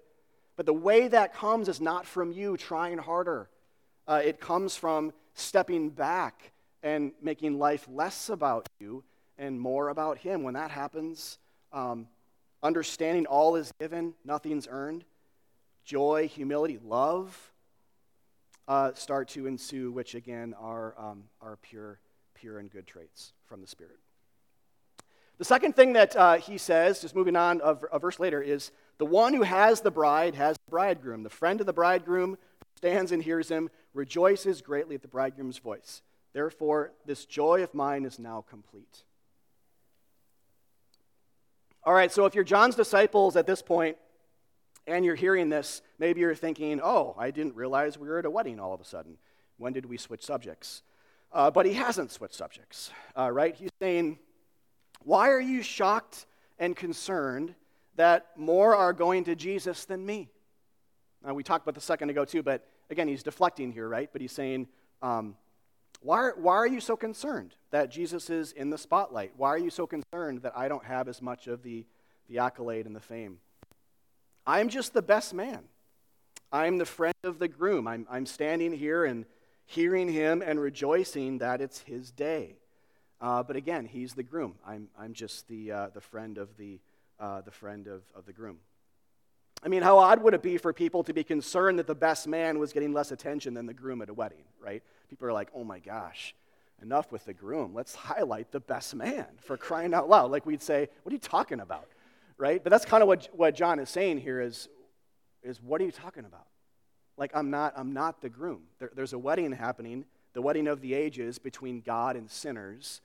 But 0.55 0.65
the 0.65 0.73
way 0.73 1.07
that 1.07 1.33
comes 1.33 1.69
is 1.69 1.81
not 1.81 2.05
from 2.05 2.31
you 2.31 2.57
trying 2.57 2.97
harder 2.97 3.49
uh, 4.09 4.21
it 4.25 4.39
comes 4.39 4.75
from 4.75 5.13
stepping 5.35 5.91
back 5.91 6.51
and 6.81 7.11
making 7.21 7.59
life 7.59 7.87
less 7.93 8.29
about 8.29 8.67
you 8.79 9.03
and 9.37 9.61
more 9.61 9.89
about 9.89 10.17
Him. 10.17 10.41
When 10.41 10.55
that 10.55 10.71
happens, 10.71 11.37
um, 11.71 12.07
understanding 12.63 13.27
all 13.27 13.55
is 13.55 13.71
given, 13.79 14.15
nothing's 14.25 14.67
earned, 14.69 15.05
joy, 15.83 16.27
humility, 16.27 16.79
love 16.83 17.51
uh, 18.69 18.93
start 18.93 19.27
to 19.29 19.47
ensue, 19.47 19.91
which 19.91 20.13
again 20.13 20.53
are, 20.59 20.93
um, 20.97 21.23
are 21.41 21.57
pure, 21.57 21.99
pure 22.35 22.59
and 22.59 22.71
good 22.71 22.85
traits 22.85 23.33
from 23.47 23.61
the 23.61 23.67
Spirit. 23.67 23.97
The 25.39 25.45
second 25.45 25.75
thing 25.75 25.93
that 25.93 26.15
uh, 26.15 26.35
he 26.35 26.57
says, 26.57 27.01
just 27.01 27.15
moving 27.15 27.35
on 27.35 27.61
a, 27.63 27.75
a 27.91 27.99
verse 27.99 28.19
later, 28.19 28.41
is 28.41 28.71
the 28.99 29.05
one 29.05 29.33
who 29.33 29.41
has 29.41 29.81
the 29.81 29.89
bride 29.89 30.35
has 30.35 30.55
the 30.65 30.69
bridegroom. 30.69 31.23
The 31.23 31.29
friend 31.29 31.59
of 31.59 31.65
the 31.65 31.73
bridegroom 31.73 32.37
stands 32.75 33.11
and 33.11 33.23
hears 33.23 33.49
him, 33.49 33.69
rejoices 33.93 34.61
greatly 34.61 34.95
at 34.95 35.01
the 35.01 35.07
bridegroom's 35.07 35.57
voice. 35.57 36.01
Therefore, 36.33 36.91
this 37.05 37.25
joy 37.25 37.63
of 37.63 37.73
mine 37.73 38.05
is 38.05 38.19
now 38.19 38.45
complete. 38.47 39.03
All 41.83 41.93
right, 41.93 42.11
so 42.11 42.25
if 42.25 42.35
you're 42.35 42.43
John's 42.43 42.75
disciples 42.75 43.35
at 43.35 43.47
this 43.47 43.63
point 43.63 43.97
and 44.89 45.05
you're 45.05 45.15
hearing 45.15 45.49
this, 45.49 45.81
maybe 45.99 46.21
you're 46.21 46.35
thinking, 46.35 46.81
oh, 46.83 47.15
I 47.17 47.31
didn't 47.31 47.55
realize 47.55 47.97
we 47.97 48.07
were 48.07 48.19
at 48.19 48.25
a 48.25 48.29
wedding 48.29 48.59
all 48.59 48.73
of 48.73 48.81
a 48.81 48.85
sudden. 48.85 49.17
When 49.57 49.73
did 49.73 49.85
we 49.85 49.97
switch 49.97 50.25
subjects? 50.25 50.81
Uh, 51.31 51.51
but 51.51 51.65
he 51.65 51.73
hasn't 51.73 52.11
switched 52.11 52.33
subjects, 52.33 52.91
uh, 53.17 53.29
right? 53.29 53.55
He's 53.55 53.69
saying, 53.79 54.17
why 55.03 55.29
are 55.29 55.39
you 55.39 55.61
shocked 55.61 56.25
and 56.57 56.75
concerned 56.75 57.53
that 57.95 58.27
more 58.35 58.75
are 58.75 58.93
going 58.93 59.25
to 59.25 59.35
Jesus 59.35 59.85
than 59.85 60.05
me? 60.05 60.29
Now, 61.23 61.33
we 61.33 61.43
talked 61.43 61.65
about 61.65 61.75
this 61.75 61.83
a 61.83 61.87
second 61.87 62.09
ago, 62.09 62.25
too, 62.25 62.41
but 62.41 62.67
again, 62.89 63.07
he's 63.07 63.23
deflecting 63.23 63.71
here, 63.71 63.87
right? 63.87 64.09
But 64.11 64.21
he's 64.21 64.31
saying, 64.31 64.67
um, 65.01 65.35
why, 66.01 66.31
why 66.35 66.55
are 66.55 66.67
you 66.67 66.79
so 66.79 66.95
concerned 66.95 67.55
that 67.71 67.91
Jesus 67.91 68.29
is 68.29 68.53
in 68.53 68.69
the 68.69 68.77
spotlight? 68.77 69.33
Why 69.35 69.49
are 69.49 69.57
you 69.57 69.69
so 69.69 69.85
concerned 69.85 70.41
that 70.43 70.57
I 70.57 70.67
don't 70.67 70.85
have 70.85 71.07
as 71.07 71.21
much 71.21 71.47
of 71.47 71.61
the, 71.61 71.85
the 72.27 72.39
accolade 72.39 72.85
and 72.85 72.95
the 72.95 73.01
fame? 73.01 73.39
I'm 74.49 74.69
just 74.69 74.93
the 74.93 75.03
best 75.03 75.31
man. 75.31 75.59
I'm 76.51 76.79
the 76.79 76.85
friend 76.85 77.13
of 77.23 77.37
the 77.37 77.47
groom. 77.47 77.87
I'm, 77.87 78.07
I'm 78.09 78.25
standing 78.25 78.73
here 78.73 79.05
and 79.05 79.25
hearing 79.67 80.09
him 80.09 80.41
and 80.41 80.59
rejoicing 80.59 81.37
that 81.37 81.61
it's 81.61 81.81
his 81.81 82.09
day. 82.09 82.55
Uh, 83.21 83.43
but 83.43 83.55
again, 83.55 83.85
he's 83.85 84.15
the 84.15 84.23
groom. 84.23 84.55
I'm, 84.65 84.87
I'm 84.97 85.13
just 85.13 85.47
the, 85.47 85.71
uh, 85.71 85.87
the 85.93 86.01
friend 86.01 86.39
of 86.39 86.57
the, 86.57 86.79
uh, 87.19 87.41
the 87.41 87.51
friend 87.51 87.85
of, 87.85 88.01
of 88.15 88.25
the 88.25 88.33
groom. 88.33 88.57
I 89.61 89.67
mean, 89.67 89.83
how 89.83 89.99
odd 89.99 90.23
would 90.23 90.33
it 90.33 90.41
be 90.41 90.57
for 90.57 90.73
people 90.73 91.03
to 91.03 91.13
be 91.13 91.23
concerned 91.23 91.77
that 91.77 91.85
the 91.85 91.93
best 91.93 92.27
man 92.27 92.57
was 92.57 92.73
getting 92.73 92.91
less 92.91 93.11
attention 93.11 93.53
than 93.53 93.67
the 93.67 93.73
groom 93.75 94.01
at 94.01 94.09
a 94.09 94.15
wedding, 94.15 94.45
right? 94.59 94.81
People 95.11 95.27
are 95.27 95.33
like, 95.33 95.49
oh 95.53 95.63
my 95.63 95.77
gosh, 95.77 96.33
enough 96.81 97.11
with 97.11 97.25
the 97.25 97.33
groom. 97.35 97.75
Let's 97.75 97.93
highlight 97.93 98.51
the 98.51 98.61
best 98.61 98.95
man 98.95 99.27
for 99.37 99.57
crying 99.57 99.93
out 99.93 100.09
loud. 100.09 100.31
Like 100.31 100.47
we'd 100.47 100.63
say, 100.63 100.89
what 101.03 101.11
are 101.11 101.13
you 101.13 101.19
talking 101.19 101.59
about, 101.59 101.87
right? 102.39 102.63
But 102.63 102.71
that's 102.71 102.85
kind 102.85 103.03
of 103.03 103.07
what, 103.07 103.27
what 103.33 103.53
John 103.53 103.77
is 103.79 103.89
saying 103.89 104.21
here 104.21 104.41
is, 104.41 104.69
is 105.43 105.61
what 105.61 105.79
are 105.81 105.83
you 105.83 105.91
talking 105.91 106.25
about? 106.25 106.47
Like, 107.17 107.31
I'm 107.35 107.51
not, 107.51 107.73
I'm 107.75 107.93
not 107.93 108.21
the 108.21 108.29
groom. 108.29 108.63
There, 108.79 108.89
there's 108.95 109.13
a 109.13 109.19
wedding 109.19 109.51
happening, 109.51 110.05
the 110.33 110.41
wedding 110.41 110.67
of 110.67 110.81
the 110.81 110.93
ages 110.93 111.37
between 111.37 111.81
God 111.81 112.15
and 112.15 112.31
sinners. 112.31 113.01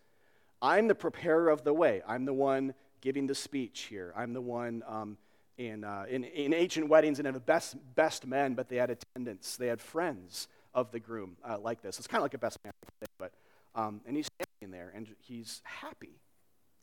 I'm 0.62 0.86
the 0.86 0.94
preparer 0.94 1.50
of 1.50 1.64
the 1.64 1.74
way. 1.74 2.00
I'm 2.06 2.24
the 2.24 2.32
one 2.32 2.74
giving 3.00 3.26
the 3.26 3.34
speech 3.34 3.82
here. 3.90 4.14
I'm 4.16 4.32
the 4.32 4.40
one 4.40 4.84
um, 4.86 5.18
in, 5.58 5.82
uh, 5.82 6.06
in, 6.08 6.24
in, 6.24 6.54
ancient 6.54 6.88
weddings 6.88 7.18
and 7.18 7.34
the 7.34 7.40
best, 7.40 7.76
best 7.96 8.26
men, 8.26 8.54
but 8.54 8.68
they 8.68 8.76
had 8.76 8.90
attendants. 8.90 9.56
They 9.56 9.66
had 9.66 9.80
friends 9.80 10.48
of 10.74 10.92
the 10.92 11.00
groom 11.00 11.36
uh, 11.46 11.58
like 11.58 11.82
this. 11.82 11.98
It's 11.98 12.06
kind 12.06 12.20
of 12.20 12.22
like 12.22 12.34
a 12.34 12.38
best 12.38 12.58
man, 12.64 12.72
but 13.18 13.32
um, 13.74 14.00
and 14.06 14.16
he's 14.16 14.28
standing 14.40 14.76
there 14.76 14.92
and 14.94 15.08
he's 15.20 15.60
happy. 15.64 16.20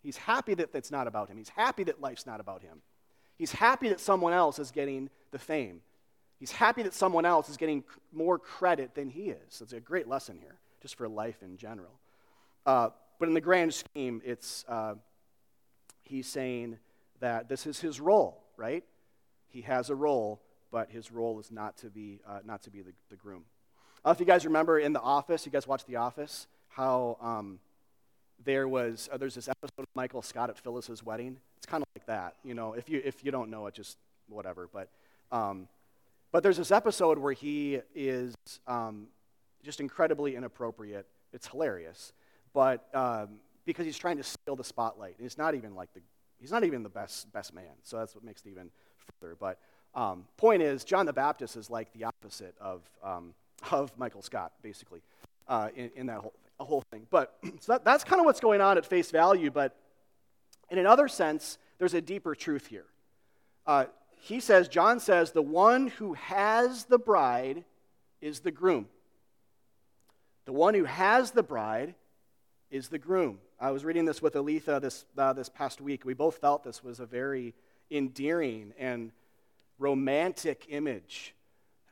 He's 0.01 0.17
happy 0.17 0.53
that 0.55 0.69
it's 0.73 0.91
not 0.91 1.07
about 1.07 1.29
him. 1.29 1.37
He's 1.37 1.49
happy 1.49 1.83
that 1.85 2.01
life's 2.01 2.25
not 2.25 2.39
about 2.39 2.61
him. 2.61 2.81
He's 3.37 3.51
happy 3.51 3.89
that 3.89 3.99
someone 3.99 4.33
else 4.33 4.59
is 4.59 4.71
getting 4.71 5.09
the 5.31 5.39
fame. 5.39 5.81
He's 6.39 6.51
happy 6.51 6.83
that 6.83 6.93
someone 6.93 7.25
else 7.25 7.49
is 7.49 7.57
getting 7.57 7.83
more 8.11 8.39
credit 8.39 8.95
than 8.95 9.09
he 9.09 9.29
is. 9.29 9.61
It's 9.61 9.73
a 9.73 9.79
great 9.79 10.07
lesson 10.07 10.37
here, 10.39 10.57
just 10.81 10.95
for 10.95 11.07
life 11.07 11.43
in 11.43 11.55
general. 11.55 11.99
Uh, 12.65 12.89
but 13.19 13.27
in 13.27 13.35
the 13.35 13.41
grand 13.41 13.73
scheme, 13.73 14.21
it's 14.25 14.65
uh, 14.67 14.95
he's 16.01 16.27
saying 16.27 16.79
that 17.19 17.47
this 17.47 17.67
is 17.67 17.79
his 17.79 18.01
role, 18.01 18.43
right? 18.57 18.83
He 19.49 19.61
has 19.61 19.91
a 19.91 19.95
role, 19.95 20.41
but 20.71 20.89
his 20.89 21.11
role 21.11 21.39
is 21.39 21.51
not 21.51 21.77
to 21.77 21.91
be 21.91 22.21
uh, 22.27 22.39
not 22.43 22.63
to 22.63 22.71
be 22.71 22.81
the, 22.81 22.93
the 23.09 23.15
groom. 23.15 23.45
if 24.05 24.19
you 24.19 24.25
guys 24.25 24.45
remember 24.45 24.79
in 24.79 24.93
The 24.93 25.01
Office, 25.01 25.45
you 25.45 25.51
guys 25.51 25.67
watch 25.67 25.85
The 25.85 25.97
Office, 25.97 26.47
how 26.69 27.17
um, 27.21 27.59
there 28.43 28.67
was 28.67 29.09
uh, 29.11 29.17
there's 29.17 29.35
this 29.35 29.47
episode 29.47 29.79
of 29.79 29.85
Michael 29.95 30.21
Scott 30.21 30.49
at 30.49 30.57
Phyllis's 30.57 31.03
wedding. 31.03 31.37
It's 31.57 31.65
kind 31.65 31.81
of 31.83 31.87
like 31.95 32.05
that, 32.07 32.35
you 32.43 32.53
know. 32.53 32.73
If 32.73 32.89
you 32.89 33.01
if 33.03 33.23
you 33.23 33.31
don't 33.31 33.49
know 33.49 33.67
it, 33.67 33.73
just 33.73 33.97
whatever. 34.27 34.69
But 34.71 34.89
um, 35.31 35.67
but 36.31 36.43
there's 36.43 36.57
this 36.57 36.71
episode 36.71 37.17
where 37.17 37.33
he 37.33 37.79
is 37.93 38.35
um, 38.67 39.07
just 39.63 39.79
incredibly 39.79 40.35
inappropriate. 40.35 41.05
It's 41.33 41.47
hilarious, 41.47 42.13
but 42.53 42.87
um, 42.95 43.39
because 43.65 43.85
he's 43.85 43.97
trying 43.97 44.17
to 44.17 44.23
steal 44.23 44.55
the 44.55 44.63
spotlight, 44.63 45.17
and 45.17 45.25
he's 45.25 45.37
not 45.37 45.55
even 45.55 45.75
like 45.75 45.93
the 45.93 46.01
he's 46.39 46.51
not 46.51 46.63
even 46.63 46.83
the 46.83 46.89
best 46.89 47.31
best 47.31 47.53
man. 47.53 47.73
So 47.83 47.97
that's 47.97 48.15
what 48.15 48.23
makes 48.23 48.41
it 48.45 48.49
even 48.49 48.69
further. 49.19 49.35
But 49.39 49.59
um, 49.93 50.25
point 50.37 50.61
is, 50.61 50.83
John 50.83 51.05
the 51.05 51.13
Baptist 51.13 51.55
is 51.57 51.69
like 51.69 51.91
the 51.93 52.05
opposite 52.05 52.55
of 52.59 52.81
um, 53.03 53.33
of 53.71 53.97
Michael 53.97 54.21
Scott, 54.21 54.53
basically, 54.61 55.01
uh, 55.47 55.69
in, 55.75 55.91
in, 55.95 56.05
that 56.07 56.19
whole 56.19 56.33
a 56.61 56.65
whole 56.65 56.83
thing. 56.91 57.07
But 57.09 57.35
so 57.59 57.73
that, 57.73 57.83
that's 57.83 58.03
kind 58.03 58.19
of 58.19 58.25
what's 58.25 58.39
going 58.39 58.61
on 58.61 58.77
at 58.77 58.85
face 58.85 59.11
value. 59.11 59.51
But 59.51 59.75
in 60.69 60.77
another 60.77 61.07
sense, 61.07 61.57
there's 61.79 61.93
a 61.93 62.01
deeper 62.01 62.35
truth 62.35 62.67
here. 62.67 62.85
Uh, 63.65 63.85
he 64.21 64.39
says, 64.39 64.67
John 64.67 64.99
says, 64.99 65.31
the 65.31 65.41
one 65.41 65.87
who 65.87 66.13
has 66.13 66.85
the 66.85 66.99
bride 66.99 67.65
is 68.21 68.41
the 68.41 68.51
groom. 68.51 68.87
The 70.45 70.53
one 70.53 70.73
who 70.73 70.85
has 70.85 71.31
the 71.31 71.43
bride 71.43 71.95
is 72.69 72.89
the 72.89 72.99
groom. 72.99 73.39
I 73.59 73.71
was 73.71 73.83
reading 73.83 74.05
this 74.05 74.21
with 74.21 74.35
Aletha 74.35 74.79
this, 74.79 75.05
uh, 75.17 75.33
this 75.33 75.49
past 75.49 75.81
week. 75.81 76.05
We 76.05 76.13
both 76.13 76.37
felt 76.37 76.63
this 76.63 76.83
was 76.83 76.99
a 76.99 77.05
very 77.05 77.53
endearing 77.89 78.73
and 78.77 79.11
romantic 79.79 80.65
image 80.69 81.33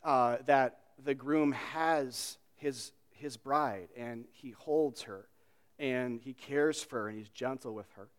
uh, 0.03 0.37
that 0.45 0.79
the 1.03 1.15
groom 1.15 1.51
has 1.51 2.37
his 2.55 2.91
his 3.19 3.37
bride 3.37 3.89
and 3.95 4.25
he 4.31 4.51
holds 4.51 5.03
her 5.03 5.27
and 5.77 6.19
he 6.21 6.33
cares 6.33 6.81
for 6.83 7.03
her 7.03 7.07
and 7.09 7.17
he's 7.17 7.29
gentle 7.29 7.73
with 7.73 7.89
her. 7.93 8.09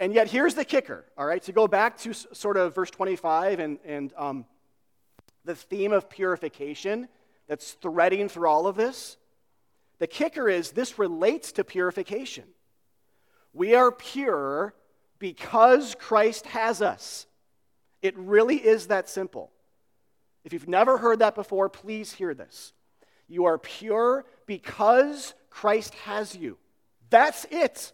And 0.00 0.14
yet, 0.14 0.28
here's 0.28 0.54
the 0.54 0.64
kicker, 0.64 1.04
all 1.16 1.26
right? 1.26 1.42
To 1.42 1.52
go 1.52 1.66
back 1.66 1.98
to 1.98 2.12
sort 2.12 2.56
of 2.56 2.74
verse 2.74 2.90
25 2.90 3.58
and, 3.58 3.78
and 3.84 4.12
um, 4.16 4.44
the 5.44 5.56
theme 5.56 5.92
of 5.92 6.08
purification 6.08 7.08
that's 7.48 7.72
threading 7.72 8.28
through 8.28 8.48
all 8.48 8.66
of 8.66 8.76
this, 8.76 9.16
the 9.98 10.06
kicker 10.06 10.48
is 10.48 10.70
this 10.70 10.98
relates 10.98 11.52
to 11.52 11.64
purification. 11.64 12.44
We 13.52 13.74
are 13.74 13.90
pure 13.90 14.74
because 15.18 15.96
Christ 15.98 16.46
has 16.46 16.80
us. 16.80 17.26
It 18.00 18.16
really 18.16 18.56
is 18.56 18.86
that 18.86 19.08
simple. 19.08 19.50
If 20.44 20.52
you've 20.52 20.68
never 20.68 20.98
heard 20.98 21.18
that 21.18 21.34
before, 21.34 21.68
please 21.68 22.12
hear 22.12 22.34
this. 22.34 22.72
You 23.28 23.44
are 23.44 23.58
pure 23.58 24.24
because 24.46 25.34
Christ 25.50 25.94
has 25.94 26.34
you. 26.34 26.56
That's 27.10 27.46
it. 27.50 27.92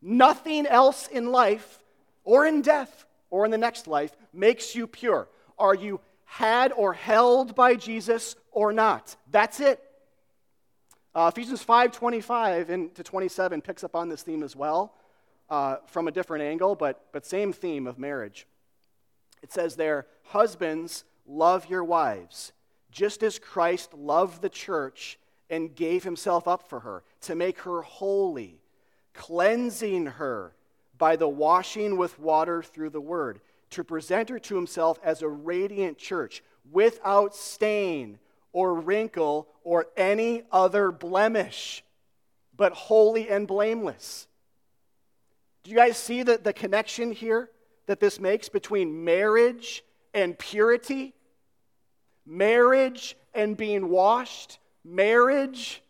Nothing 0.00 0.66
else 0.66 1.06
in 1.06 1.30
life 1.30 1.78
or 2.24 2.46
in 2.46 2.62
death 2.62 3.04
or 3.30 3.44
in 3.44 3.50
the 3.50 3.58
next 3.58 3.86
life 3.86 4.16
makes 4.32 4.74
you 4.74 4.86
pure. 4.86 5.28
Are 5.58 5.74
you 5.74 6.00
had 6.24 6.72
or 6.72 6.92
held 6.92 7.54
by 7.54 7.74
Jesus 7.74 8.34
or 8.50 8.72
not? 8.72 9.16
That's 9.30 9.60
it. 9.60 9.80
Uh, 11.14 11.30
Ephesians 11.32 11.62
5 11.62 11.92
25 11.92 12.70
and 12.70 12.94
to 12.94 13.02
27 13.02 13.60
picks 13.60 13.84
up 13.84 13.94
on 13.94 14.08
this 14.08 14.22
theme 14.22 14.42
as 14.42 14.56
well 14.56 14.94
uh, 15.50 15.76
from 15.86 16.08
a 16.08 16.10
different 16.10 16.42
angle, 16.42 16.74
but, 16.74 17.04
but 17.12 17.26
same 17.26 17.52
theme 17.52 17.86
of 17.86 17.98
marriage. 17.98 18.46
It 19.42 19.52
says 19.52 19.76
there, 19.76 20.06
Husbands, 20.24 21.04
love 21.26 21.68
your 21.68 21.84
wives 21.84 22.52
just 22.92 23.22
as 23.22 23.38
Christ 23.38 23.94
loved 23.94 24.42
the 24.42 24.48
church 24.48 25.18
and 25.50 25.74
gave 25.74 26.04
himself 26.04 26.46
up 26.46 26.68
for 26.68 26.80
her 26.80 27.02
to 27.22 27.34
make 27.34 27.60
her 27.60 27.82
holy, 27.82 28.60
cleansing 29.14 30.06
her 30.06 30.54
by 30.98 31.16
the 31.16 31.28
washing 31.28 31.96
with 31.96 32.18
water 32.18 32.62
through 32.62 32.90
the 32.90 33.00
word, 33.00 33.40
to 33.70 33.82
present 33.82 34.28
her 34.28 34.38
to 34.38 34.54
himself 34.54 35.00
as 35.02 35.22
a 35.22 35.28
radiant 35.28 35.98
church 35.98 36.44
without 36.70 37.34
stain 37.34 38.18
or 38.52 38.74
wrinkle 38.74 39.48
or 39.64 39.86
any 39.96 40.42
other 40.52 40.92
blemish, 40.92 41.82
but 42.56 42.72
holy 42.72 43.28
and 43.28 43.48
blameless. 43.48 44.28
Do 45.62 45.70
you 45.70 45.76
guys 45.76 45.96
see 45.96 46.22
the, 46.22 46.38
the 46.38 46.52
connection 46.52 47.12
here 47.12 47.50
that 47.86 48.00
this 48.00 48.20
makes 48.20 48.48
between 48.48 49.04
marriage 49.04 49.82
and 50.12 50.38
purity? 50.38 51.14
Marriage 52.26 53.16
and 53.34 53.56
being 53.56 53.88
washed, 53.88 54.58
marriage 54.84 55.82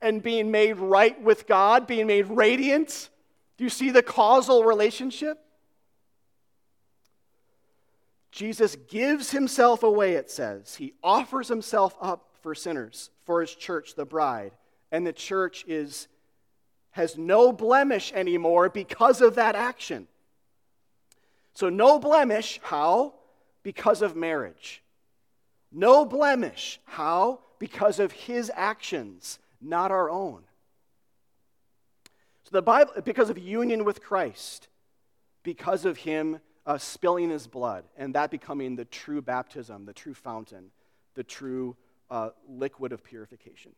and 0.00 0.22
being 0.22 0.50
made 0.50 0.78
right 0.78 1.20
with 1.20 1.46
God, 1.46 1.86
being 1.86 2.06
made 2.06 2.26
radiant. 2.28 3.10
Do 3.56 3.64
you 3.64 3.70
see 3.70 3.90
the 3.90 4.02
causal 4.02 4.64
relationship? 4.64 5.38
Jesus 8.30 8.76
gives 8.88 9.30
himself 9.30 9.82
away, 9.82 10.14
it 10.14 10.30
says. 10.30 10.76
He 10.76 10.94
offers 11.02 11.48
himself 11.48 11.96
up 12.00 12.30
for 12.40 12.54
sinners, 12.54 13.10
for 13.24 13.40
his 13.40 13.54
church, 13.54 13.94
the 13.96 14.06
bride. 14.06 14.52
And 14.92 15.06
the 15.06 15.12
church 15.12 15.64
is, 15.66 16.08
has 16.92 17.18
no 17.18 17.52
blemish 17.52 18.12
anymore 18.14 18.68
because 18.68 19.20
of 19.20 19.34
that 19.34 19.56
action. 19.56 20.06
So, 21.54 21.68
no 21.68 21.98
blemish. 21.98 22.60
How? 22.62 23.14
Because 23.62 24.00
of 24.00 24.16
marriage. 24.16 24.82
No 25.72 26.04
blemish. 26.04 26.80
How? 26.84 27.40
Because 27.58 28.00
of 28.00 28.12
his 28.12 28.50
actions, 28.54 29.38
not 29.60 29.90
our 29.90 30.10
own. 30.10 30.42
So 32.44 32.50
the 32.52 32.62
Bible, 32.62 32.92
because 33.04 33.30
of 33.30 33.38
union 33.38 33.84
with 33.84 34.02
Christ, 34.02 34.68
because 35.42 35.84
of 35.84 35.98
him 35.98 36.40
uh, 36.66 36.78
spilling 36.78 37.30
his 37.30 37.46
blood, 37.46 37.84
and 37.96 38.14
that 38.14 38.30
becoming 38.30 38.76
the 38.76 38.84
true 38.84 39.22
baptism, 39.22 39.84
the 39.84 39.92
true 39.92 40.14
fountain, 40.14 40.70
the 41.14 41.22
true 41.22 41.76
uh, 42.10 42.30
liquid 42.48 42.92
of 42.92 43.04
purification. 43.04 43.72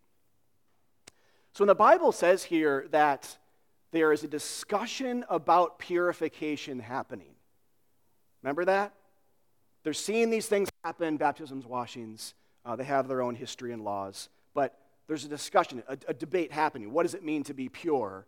So 1.53 1.65
when 1.65 1.69
the 1.69 1.75
Bible 1.75 2.13
says 2.13 2.43
here 2.43 2.87
that 2.93 3.37
there 3.91 4.13
is 4.13 4.25
a 4.25 4.29
discussion 4.29 5.25
about 5.29 5.79
purification 5.79 6.81
happening, 6.81 7.35
remember 8.43 8.65
that? 8.65 8.95
They're 9.85 9.93
seeing 9.93 10.31
these 10.31 10.47
things 10.47 10.71
happen 10.85 11.17
baptisms, 11.17 11.67
washings. 11.67 12.35
Uh, 12.65 12.77
they 12.77 12.85
have 12.85 13.09
their 13.09 13.23
own 13.23 13.35
history 13.35 13.73
and 13.73 13.83
laws. 13.83 14.29
But 14.55 14.77
there's 15.07 15.25
a 15.25 15.29
discussion, 15.29 15.83
a, 15.89 15.97
a, 16.09 16.15
debate 16.15 16.53
happening. 16.53 16.93
What 16.93 17.05
does 17.05 17.15
it 17.15 17.25
mean 17.25 17.45
to 17.45 17.55
be 17.55 17.69
pure? 17.69 18.27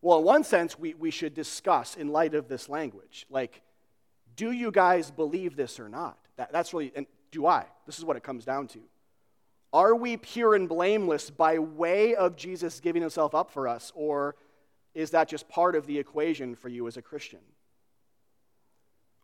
Well, 0.00 0.18
in 0.18 0.24
one 0.24 0.44
sense, 0.44 0.78
we, 0.78 0.94
we 0.94 1.10
should 1.10 1.34
discuss 1.34 1.96
in 1.96 2.08
light 2.08 2.34
of 2.34 2.48
this 2.48 2.68
language. 2.68 3.26
Like, 3.30 3.62
do 4.36 4.52
you 4.52 4.70
guys 4.70 5.10
believe 5.10 5.56
this 5.56 5.80
or 5.80 5.88
not? 5.88 6.18
That, 6.36 6.52
that's 6.52 6.72
really, 6.72 6.92
and 6.94 7.06
do 7.30 7.46
I? 7.46 7.66
This 7.86 7.98
is 7.98 8.04
what 8.04 8.16
it 8.16 8.22
comes 8.22 8.44
down 8.44 8.68
to. 8.68 8.80
Are 9.72 9.94
we 9.94 10.16
pure 10.16 10.54
and 10.54 10.68
blameless 10.68 11.28
by 11.28 11.58
way 11.58 12.14
of 12.14 12.36
Jesus 12.36 12.80
giving 12.80 13.02
himself 13.02 13.34
up 13.34 13.50
for 13.50 13.68
us, 13.68 13.92
or 13.94 14.36
is 14.94 15.10
that 15.10 15.28
just 15.28 15.48
part 15.48 15.76
of 15.76 15.86
the 15.86 15.98
equation 15.98 16.54
for 16.54 16.68
you 16.68 16.86
as 16.86 16.96
a 16.96 17.02
Christian? 17.02 17.40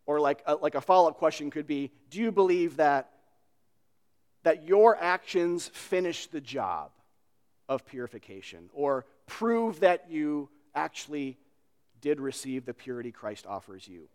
Or, 0.06 0.20
like 0.20 0.42
a, 0.46 0.54
like 0.56 0.74
a 0.74 0.80
follow 0.80 1.08
up 1.08 1.16
question 1.16 1.50
could 1.50 1.66
be 1.66 1.90
Do 2.10 2.20
you 2.20 2.32
believe 2.32 2.76
that, 2.76 3.10
that 4.42 4.68
your 4.68 4.96
actions 4.96 5.68
finish 5.72 6.26
the 6.26 6.40
job 6.40 6.90
of 7.68 7.86
purification 7.86 8.68
or 8.74 9.06
prove 9.26 9.80
that 9.80 10.10
you 10.10 10.50
actually 10.74 11.38
did 12.00 12.20
receive 12.20 12.66
the 12.66 12.74
purity 12.74 13.10
Christ 13.10 13.46
offers 13.46 13.88
you? 13.88 14.08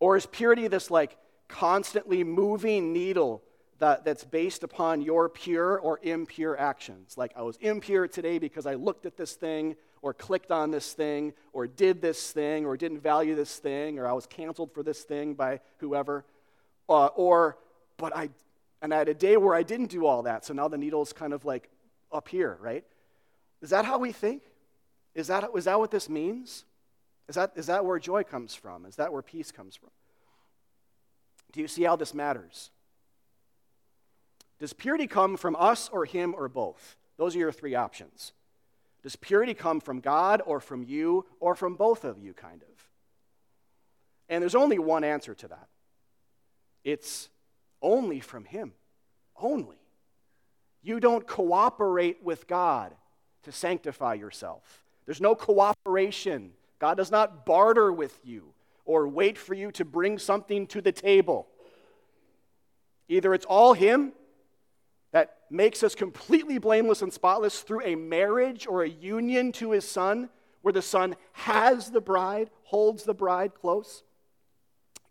Or 0.00 0.16
is 0.16 0.26
purity 0.26 0.66
this 0.66 0.90
like 0.90 1.16
constantly 1.48 2.24
moving 2.24 2.92
needle 2.92 3.42
that, 3.78 4.04
that's 4.04 4.24
based 4.24 4.62
upon 4.62 5.02
your 5.02 5.28
pure 5.28 5.78
or 5.78 5.98
impure 6.02 6.58
actions. 6.58 7.16
Like 7.16 7.32
I 7.36 7.42
was 7.42 7.56
impure 7.58 8.08
today 8.08 8.38
because 8.38 8.66
I 8.66 8.74
looked 8.74 9.06
at 9.06 9.16
this 9.16 9.34
thing, 9.34 9.76
or 10.04 10.12
clicked 10.12 10.50
on 10.50 10.70
this 10.70 10.92
thing, 10.92 11.32
or 11.54 11.66
did 11.66 12.02
this 12.02 12.30
thing, 12.30 12.66
or 12.66 12.76
didn't 12.76 13.00
value 13.00 13.34
this 13.34 13.56
thing, 13.56 13.98
or 13.98 14.06
I 14.06 14.12
was 14.12 14.26
canceled 14.26 14.70
for 14.74 14.82
this 14.82 15.00
thing 15.00 15.32
by 15.32 15.60
whoever. 15.78 16.26
Uh, 16.90 17.06
or, 17.06 17.56
but 17.96 18.14
I, 18.14 18.28
and 18.82 18.92
I 18.92 18.98
had 18.98 19.08
a 19.08 19.14
day 19.14 19.38
where 19.38 19.54
I 19.54 19.62
didn't 19.62 19.86
do 19.86 20.04
all 20.04 20.24
that, 20.24 20.44
so 20.44 20.52
now 20.52 20.68
the 20.68 20.76
needle's 20.76 21.14
kind 21.14 21.32
of 21.32 21.46
like 21.46 21.70
up 22.12 22.28
here, 22.28 22.58
right? 22.60 22.84
Is 23.62 23.70
that 23.70 23.86
how 23.86 23.96
we 23.96 24.12
think? 24.12 24.42
Is 25.14 25.28
that, 25.28 25.48
is 25.56 25.64
that 25.64 25.78
what 25.78 25.90
this 25.90 26.10
means? 26.10 26.66
Is 27.26 27.36
that, 27.36 27.52
is 27.56 27.68
that 27.68 27.86
where 27.86 27.98
joy 27.98 28.24
comes 28.24 28.54
from? 28.54 28.84
Is 28.84 28.96
that 28.96 29.10
where 29.10 29.22
peace 29.22 29.50
comes 29.50 29.74
from? 29.74 29.88
Do 31.52 31.62
you 31.62 31.66
see 31.66 31.84
how 31.84 31.96
this 31.96 32.12
matters? 32.12 32.70
Does 34.60 34.74
purity 34.74 35.06
come 35.06 35.38
from 35.38 35.56
us 35.58 35.88
or 35.88 36.04
him 36.04 36.34
or 36.36 36.50
both? 36.50 36.98
Those 37.16 37.34
are 37.36 37.38
your 37.38 37.52
three 37.52 37.74
options. 37.74 38.34
Does 39.04 39.16
purity 39.16 39.52
come 39.52 39.80
from 39.80 40.00
God 40.00 40.42
or 40.46 40.60
from 40.60 40.82
you 40.82 41.26
or 41.38 41.54
from 41.54 41.74
both 41.74 42.04
of 42.04 42.18
you, 42.18 42.32
kind 42.32 42.62
of? 42.62 42.88
And 44.30 44.40
there's 44.40 44.54
only 44.54 44.78
one 44.78 45.04
answer 45.04 45.34
to 45.34 45.48
that 45.48 45.68
it's 46.82 47.28
only 47.80 48.20
from 48.20 48.44
Him. 48.46 48.72
Only. 49.36 49.76
You 50.82 51.00
don't 51.00 51.26
cooperate 51.26 52.22
with 52.22 52.46
God 52.46 52.94
to 53.42 53.52
sanctify 53.52 54.14
yourself. 54.14 54.84
There's 55.06 55.20
no 55.20 55.34
cooperation. 55.34 56.52
God 56.78 56.96
does 56.96 57.10
not 57.10 57.44
barter 57.44 57.92
with 57.92 58.18
you 58.24 58.52
or 58.84 59.08
wait 59.08 59.36
for 59.36 59.54
you 59.54 59.70
to 59.72 59.84
bring 59.84 60.18
something 60.18 60.66
to 60.68 60.80
the 60.80 60.92
table. 60.92 61.46
Either 63.08 63.34
it's 63.34 63.46
all 63.46 63.74
Him 63.74 64.12
that 65.14 65.36
makes 65.48 65.84
us 65.84 65.94
completely 65.94 66.58
blameless 66.58 67.00
and 67.00 67.12
spotless 67.12 67.60
through 67.60 67.82
a 67.84 67.94
marriage 67.94 68.66
or 68.66 68.82
a 68.82 68.88
union 68.88 69.52
to 69.52 69.70
His 69.70 69.88
Son, 69.88 70.28
where 70.60 70.72
the 70.72 70.82
Son 70.82 71.14
has 71.34 71.92
the 71.92 72.00
bride, 72.00 72.50
holds 72.64 73.04
the 73.04 73.14
bride 73.14 73.54
close, 73.54 74.02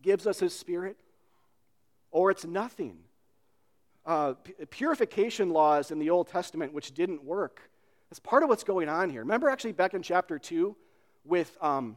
gives 0.02 0.28
us 0.28 0.42
His 0.42 0.54
Spirit, 0.54 0.98
or 2.12 2.32
it's 2.32 2.44
nothing. 2.44 2.98
Uh, 4.06 4.34
purification 4.70 5.52
laws 5.52 5.90
in 5.90 6.00
the 6.00 6.10
Old 6.10 6.28
Testament, 6.28 6.74
which 6.74 6.94
didn't 6.94 7.24
work, 7.24 7.62
that's 8.10 8.20
part 8.20 8.44
of 8.44 8.50
what's 8.50 8.66
going 8.66 8.90
on 8.90 9.10
here. 9.10 9.22
Remember, 9.22 9.50
actually, 9.50 9.72
back 9.72 9.94
in 9.94 10.02
chapter 10.02 10.38
2, 10.38 10.76
with 11.24 11.58
um, 11.62 11.96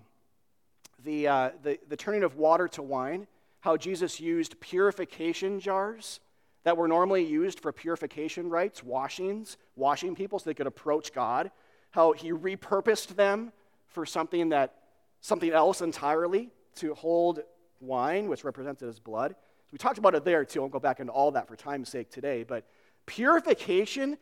the, 1.02 1.26
uh, 1.26 1.50
the, 1.64 1.80
the 1.88 1.96
turning 1.96 2.22
of 2.22 2.36
water 2.36 2.68
to 2.68 2.82
wine, 2.82 3.26
how 3.62 3.76
Jesus 3.76 4.20
used 4.20 4.60
purification 4.60 5.58
jars 5.58 6.20
that 6.66 6.76
were 6.76 6.88
normally 6.88 7.24
used 7.24 7.60
for 7.60 7.70
purification 7.70 8.50
rites, 8.50 8.82
washings, 8.82 9.56
washing 9.76 10.16
people 10.16 10.36
so 10.36 10.50
they 10.50 10.54
could 10.54 10.66
approach 10.66 11.12
God, 11.12 11.52
how 11.92 12.10
he 12.10 12.32
repurposed 12.32 13.14
them 13.14 13.52
for 13.86 14.04
something 14.04 14.48
that 14.48 14.74
something 15.20 15.52
else 15.52 15.80
entirely 15.80 16.50
to 16.74 16.92
hold 16.94 17.38
wine, 17.78 18.28
which 18.28 18.42
represented 18.42 18.84
his 18.88 18.98
blood. 18.98 19.30
So 19.30 19.68
we 19.70 19.78
talked 19.78 19.98
about 19.98 20.16
it 20.16 20.24
there 20.24 20.44
too. 20.44 20.58
I 20.58 20.62
won't 20.62 20.72
go 20.72 20.80
back 20.80 20.98
into 20.98 21.12
all 21.12 21.30
that 21.30 21.46
for 21.46 21.54
time's 21.54 21.88
sake 21.88 22.10
today, 22.10 22.42
but 22.42 22.64
purification 23.06 24.18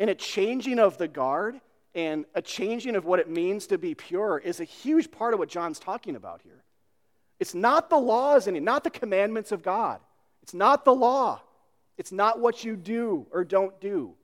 and 0.00 0.10
a 0.10 0.16
changing 0.16 0.80
of 0.80 0.98
the 0.98 1.06
guard 1.06 1.60
and 1.94 2.24
a 2.34 2.42
changing 2.42 2.96
of 2.96 3.04
what 3.04 3.20
it 3.20 3.30
means 3.30 3.68
to 3.68 3.78
be 3.78 3.94
pure 3.94 4.38
is 4.38 4.58
a 4.58 4.64
huge 4.64 5.12
part 5.12 5.32
of 5.32 5.38
what 5.38 5.48
John's 5.48 5.78
talking 5.78 6.16
about 6.16 6.40
here. 6.42 6.64
It's 7.38 7.54
not 7.54 7.88
the 7.88 7.98
laws 7.98 8.48
and 8.48 8.60
not 8.62 8.82
the 8.82 8.90
commandments 8.90 9.52
of 9.52 9.62
God. 9.62 10.00
It's 10.42 10.54
not 10.54 10.84
the 10.84 10.92
law. 10.92 11.40
It's 11.96 12.12
not 12.12 12.40
what 12.40 12.64
you 12.64 12.76
do 12.76 13.26
or 13.30 13.44
don't 13.44 13.80
do. 13.80 14.14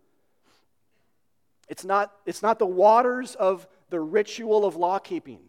It's 1.68 1.84
not, 1.84 2.12
it's 2.26 2.42
not 2.42 2.58
the 2.58 2.66
waters 2.66 3.34
of 3.36 3.66
the 3.90 4.00
ritual 4.00 4.64
of 4.64 4.76
law 4.76 4.98
keeping. 4.98 5.40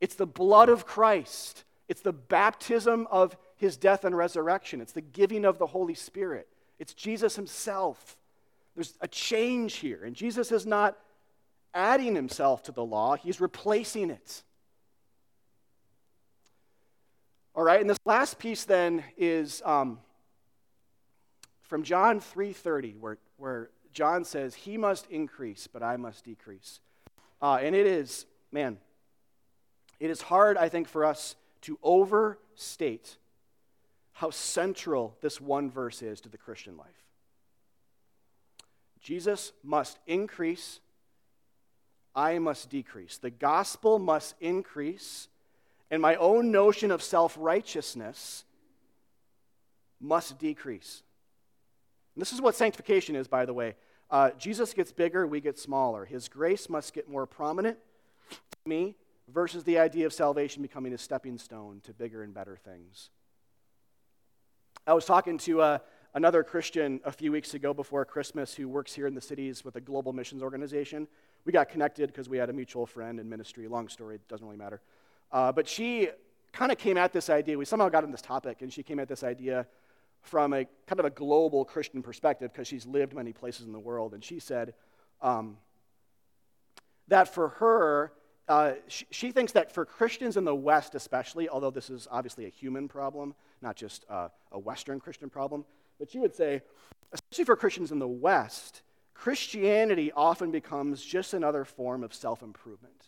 It's 0.00 0.14
the 0.14 0.26
blood 0.26 0.68
of 0.68 0.86
Christ. 0.86 1.64
It's 1.88 2.02
the 2.02 2.12
baptism 2.12 3.08
of 3.10 3.36
his 3.56 3.76
death 3.76 4.04
and 4.04 4.16
resurrection. 4.16 4.80
It's 4.80 4.92
the 4.92 5.00
giving 5.00 5.44
of 5.44 5.58
the 5.58 5.66
Holy 5.66 5.94
Spirit. 5.94 6.46
It's 6.78 6.94
Jesus 6.94 7.36
himself. 7.36 8.16
There's 8.74 8.94
a 9.00 9.08
change 9.08 9.74
here. 9.74 10.04
And 10.04 10.14
Jesus 10.14 10.52
is 10.52 10.66
not 10.66 10.96
adding 11.74 12.14
himself 12.14 12.62
to 12.64 12.72
the 12.72 12.84
law, 12.84 13.16
he's 13.16 13.40
replacing 13.40 14.10
it. 14.10 14.42
All 17.54 17.62
right, 17.64 17.80
and 17.80 17.90
this 17.90 17.98
last 18.04 18.38
piece 18.38 18.64
then 18.64 19.04
is 19.16 19.60
um, 19.64 19.98
from 21.70 21.84
John 21.84 22.18
3.30, 22.18 22.98
where, 22.98 23.18
where 23.36 23.70
John 23.92 24.24
says, 24.24 24.56
he 24.56 24.76
must 24.76 25.06
increase, 25.08 25.68
but 25.68 25.84
I 25.84 25.96
must 25.96 26.24
decrease. 26.24 26.80
Uh, 27.40 27.60
and 27.62 27.76
it 27.76 27.86
is, 27.86 28.26
man, 28.50 28.76
it 30.00 30.10
is 30.10 30.20
hard, 30.20 30.56
I 30.56 30.68
think, 30.68 30.88
for 30.88 31.04
us 31.04 31.36
to 31.62 31.78
overstate 31.80 33.18
how 34.14 34.30
central 34.30 35.16
this 35.20 35.40
one 35.40 35.70
verse 35.70 36.02
is 36.02 36.20
to 36.22 36.28
the 36.28 36.36
Christian 36.36 36.76
life. 36.76 37.04
Jesus 39.00 39.52
must 39.62 40.00
increase, 40.08 40.80
I 42.16 42.40
must 42.40 42.68
decrease. 42.68 43.18
The 43.18 43.30
gospel 43.30 44.00
must 44.00 44.34
increase, 44.40 45.28
and 45.88 46.02
my 46.02 46.16
own 46.16 46.50
notion 46.50 46.90
of 46.90 47.00
self 47.00 47.36
righteousness 47.38 48.44
must 50.00 50.36
decrease. 50.40 51.04
And 52.20 52.26
this 52.26 52.34
is 52.34 52.42
what 52.42 52.54
sanctification 52.54 53.16
is, 53.16 53.28
by 53.28 53.46
the 53.46 53.54
way. 53.54 53.76
Uh, 54.10 54.32
Jesus 54.36 54.74
gets 54.74 54.92
bigger, 54.92 55.26
we 55.26 55.40
get 55.40 55.58
smaller. 55.58 56.04
His 56.04 56.28
grace 56.28 56.68
must 56.68 56.92
get 56.92 57.08
more 57.08 57.24
prominent 57.24 57.78
to 58.28 58.68
me 58.68 58.94
versus 59.26 59.64
the 59.64 59.78
idea 59.78 60.04
of 60.04 60.12
salvation 60.12 60.60
becoming 60.60 60.92
a 60.92 60.98
stepping 60.98 61.38
stone 61.38 61.80
to 61.84 61.94
bigger 61.94 62.22
and 62.22 62.34
better 62.34 62.58
things. 62.62 63.08
I 64.86 64.92
was 64.92 65.06
talking 65.06 65.38
to 65.38 65.62
uh, 65.62 65.78
another 66.12 66.44
Christian 66.44 67.00
a 67.06 67.10
few 67.10 67.32
weeks 67.32 67.54
ago 67.54 67.72
before 67.72 68.04
Christmas 68.04 68.52
who 68.52 68.68
works 68.68 68.92
here 68.92 69.06
in 69.06 69.14
the 69.14 69.22
cities 69.22 69.64
with 69.64 69.76
a 69.76 69.80
global 69.80 70.12
missions 70.12 70.42
organization. 70.42 71.08
We 71.46 71.52
got 71.52 71.70
connected 71.70 72.08
because 72.08 72.28
we 72.28 72.36
had 72.36 72.50
a 72.50 72.52
mutual 72.52 72.84
friend 72.84 73.18
in 73.18 73.30
ministry. 73.30 73.66
Long 73.66 73.88
story, 73.88 74.18
doesn't 74.28 74.46
really 74.46 74.58
matter. 74.58 74.82
Uh, 75.32 75.52
but 75.52 75.66
she 75.66 76.10
kind 76.52 76.70
of 76.70 76.76
came 76.76 76.98
at 76.98 77.14
this 77.14 77.30
idea. 77.30 77.56
We 77.56 77.64
somehow 77.64 77.88
got 77.88 78.04
on 78.04 78.10
this 78.10 78.20
topic, 78.20 78.60
and 78.60 78.70
she 78.70 78.82
came 78.82 78.98
at 78.98 79.08
this 79.08 79.24
idea 79.24 79.66
from 80.22 80.52
a 80.52 80.66
kind 80.86 81.00
of 81.00 81.04
a 81.04 81.10
global 81.10 81.64
Christian 81.64 82.02
perspective 82.02 82.52
because 82.52 82.68
she's 82.68 82.86
lived 82.86 83.14
many 83.14 83.32
places 83.32 83.66
in 83.66 83.72
the 83.72 83.80
world. 83.80 84.14
And 84.14 84.22
she 84.22 84.38
said 84.38 84.74
um, 85.22 85.56
that 87.08 87.32
for 87.32 87.48
her, 87.48 88.12
uh, 88.48 88.72
she, 88.88 89.06
she, 89.10 89.30
thinks 89.30 89.52
that 89.52 89.72
for 89.72 89.84
Christians 89.84 90.36
in 90.36 90.44
the 90.44 90.54
West, 90.54 90.94
especially, 90.94 91.48
although 91.48 91.70
this 91.70 91.88
is 91.88 92.08
obviously 92.10 92.46
a 92.46 92.48
human 92.48 92.88
problem, 92.88 93.34
not 93.62 93.76
just 93.76 94.04
uh, 94.10 94.28
a 94.50 94.58
Western 94.58 94.98
Christian 94.98 95.30
problem, 95.30 95.64
but 96.00 96.10
she 96.10 96.18
would 96.18 96.34
say, 96.34 96.62
especially 97.12 97.44
for 97.44 97.54
Christians 97.54 97.92
in 97.92 98.00
the 98.00 98.08
West, 98.08 98.82
Christianity 99.14 100.10
often 100.10 100.50
becomes 100.50 101.04
just 101.04 101.32
another 101.32 101.64
form 101.64 102.02
of 102.02 102.12
self 102.12 102.42
improvement. 102.42 103.04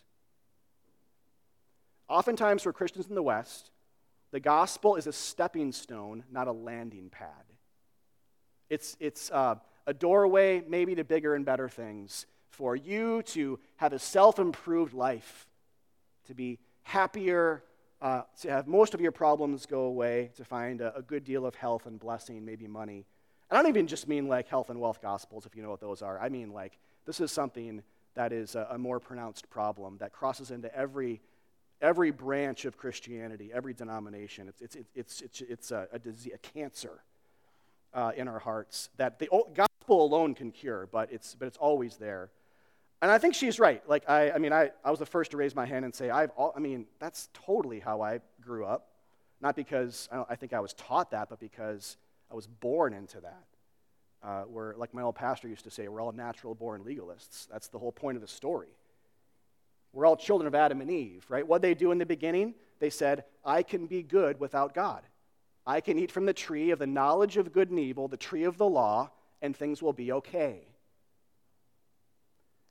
Oftentimes, 2.08 2.62
for 2.62 2.72
Christians 2.72 3.08
in 3.08 3.16
the 3.16 3.22
West, 3.22 3.71
the 4.32 4.40
gospel 4.40 4.96
is 4.96 5.06
a 5.06 5.12
stepping 5.12 5.72
stone, 5.72 6.24
not 6.30 6.48
a 6.48 6.52
landing 6.52 7.10
pad. 7.10 7.28
It's, 8.68 8.96
it's 8.98 9.30
uh, 9.30 9.56
a 9.86 9.94
doorway, 9.94 10.62
maybe 10.66 10.94
to 10.94 11.04
bigger 11.04 11.34
and 11.34 11.44
better 11.44 11.68
things 11.68 12.26
for 12.50 12.74
you 12.74 13.22
to 13.22 13.58
have 13.76 13.92
a 13.92 13.98
self 13.98 14.38
improved 14.38 14.94
life, 14.94 15.46
to 16.26 16.34
be 16.34 16.58
happier, 16.82 17.62
uh, 18.00 18.22
to 18.40 18.50
have 18.50 18.66
most 18.66 18.94
of 18.94 19.00
your 19.00 19.12
problems 19.12 19.66
go 19.66 19.82
away, 19.82 20.30
to 20.36 20.44
find 20.44 20.80
a, 20.80 20.96
a, 20.96 21.02
good 21.02 21.24
deal 21.24 21.46
of 21.46 21.54
health 21.54 21.86
and 21.86 22.00
blessing, 22.00 22.44
maybe 22.44 22.66
money. 22.66 23.06
I 23.50 23.56
don't 23.56 23.68
even 23.68 23.86
just 23.86 24.08
mean 24.08 24.28
like 24.28 24.48
health 24.48 24.70
and 24.70 24.80
wealth 24.80 25.00
gospels, 25.00 25.46
if 25.46 25.54
you 25.54 25.62
know 25.62 25.70
what 25.70 25.80
those 25.80 26.02
are. 26.02 26.18
I 26.18 26.28
mean 26.28 26.52
like 26.52 26.78
this 27.04 27.20
is 27.20 27.30
something 27.30 27.82
that 28.14 28.32
is 28.32 28.54
a, 28.54 28.68
a 28.70 28.78
more 28.78 28.98
pronounced 28.98 29.48
problem 29.50 29.98
that 29.98 30.12
crosses 30.12 30.50
into 30.50 30.74
every, 30.76 31.20
every 31.82 32.12
branch 32.12 32.64
of 32.64 32.78
Christianity, 32.78 33.50
every 33.52 33.74
denomination. 33.74 34.48
It's, 34.48 34.62
it's, 34.62 34.76
it's, 34.94 35.20
it's, 35.20 35.40
it's 35.42 35.70
a, 35.72 35.88
a, 35.92 35.98
disease, 35.98 36.32
a 36.34 36.38
cancer 36.38 37.02
uh, 37.92 38.12
in 38.16 38.28
our 38.28 38.38
hearts 38.38 38.88
that 38.96 39.18
the 39.18 39.28
gospel 39.52 40.04
alone 40.04 40.34
can 40.34 40.52
cure, 40.52 40.88
but 40.90 41.12
it's, 41.12 41.34
but 41.34 41.46
it's 41.46 41.58
always 41.58 41.96
there. 41.96 42.30
And 43.02 43.10
I 43.10 43.18
think 43.18 43.34
she's 43.34 43.58
right. 43.58 43.82
Like, 43.88 44.08
I, 44.08 44.30
I 44.30 44.38
mean, 44.38 44.52
I, 44.52 44.70
I 44.84 44.90
was 44.90 45.00
the 45.00 45.06
first 45.06 45.32
to 45.32 45.36
raise 45.36 45.56
my 45.56 45.66
hand 45.66 45.84
and 45.84 45.92
say, 45.92 46.08
I've 46.08 46.30
all, 46.30 46.54
I 46.56 46.60
mean, 46.60 46.86
that's 47.00 47.28
totally 47.34 47.80
how 47.80 48.00
I 48.00 48.20
grew 48.40 48.64
up. 48.64 48.88
Not 49.40 49.56
because 49.56 50.08
I, 50.12 50.24
I 50.30 50.34
think 50.36 50.52
I 50.52 50.60
was 50.60 50.72
taught 50.74 51.10
that, 51.10 51.28
but 51.28 51.40
because 51.40 51.96
I 52.30 52.34
was 52.34 52.46
born 52.46 52.94
into 52.94 53.20
that. 53.20 53.44
Uh, 54.22 54.42
where, 54.42 54.76
like 54.76 54.94
my 54.94 55.02
old 55.02 55.16
pastor 55.16 55.48
used 55.48 55.64
to 55.64 55.70
say, 55.70 55.88
we're 55.88 56.00
all 56.00 56.12
natural 56.12 56.54
born 56.54 56.84
legalists. 56.84 57.48
That's 57.50 57.66
the 57.66 57.78
whole 57.80 57.90
point 57.90 58.16
of 58.16 58.22
the 58.22 58.28
story. 58.28 58.68
We're 59.92 60.06
all 60.06 60.16
children 60.16 60.46
of 60.46 60.54
Adam 60.54 60.80
and 60.80 60.90
Eve, 60.90 61.24
right? 61.28 61.46
What 61.46 61.62
they 61.62 61.74
do 61.74 61.92
in 61.92 61.98
the 61.98 62.06
beginning, 62.06 62.54
they 62.78 62.90
said, 62.90 63.24
I 63.44 63.62
can 63.62 63.86
be 63.86 64.02
good 64.02 64.40
without 64.40 64.74
God. 64.74 65.02
I 65.66 65.80
can 65.80 65.98
eat 65.98 66.10
from 66.10 66.26
the 66.26 66.32
tree 66.32 66.70
of 66.70 66.78
the 66.78 66.86
knowledge 66.86 67.36
of 67.36 67.52
good 67.52 67.70
and 67.70 67.78
evil, 67.78 68.08
the 68.08 68.16
tree 68.16 68.44
of 68.44 68.56
the 68.56 68.68
law, 68.68 69.10
and 69.40 69.56
things 69.56 69.82
will 69.82 69.92
be 69.92 70.12
okay. 70.12 70.60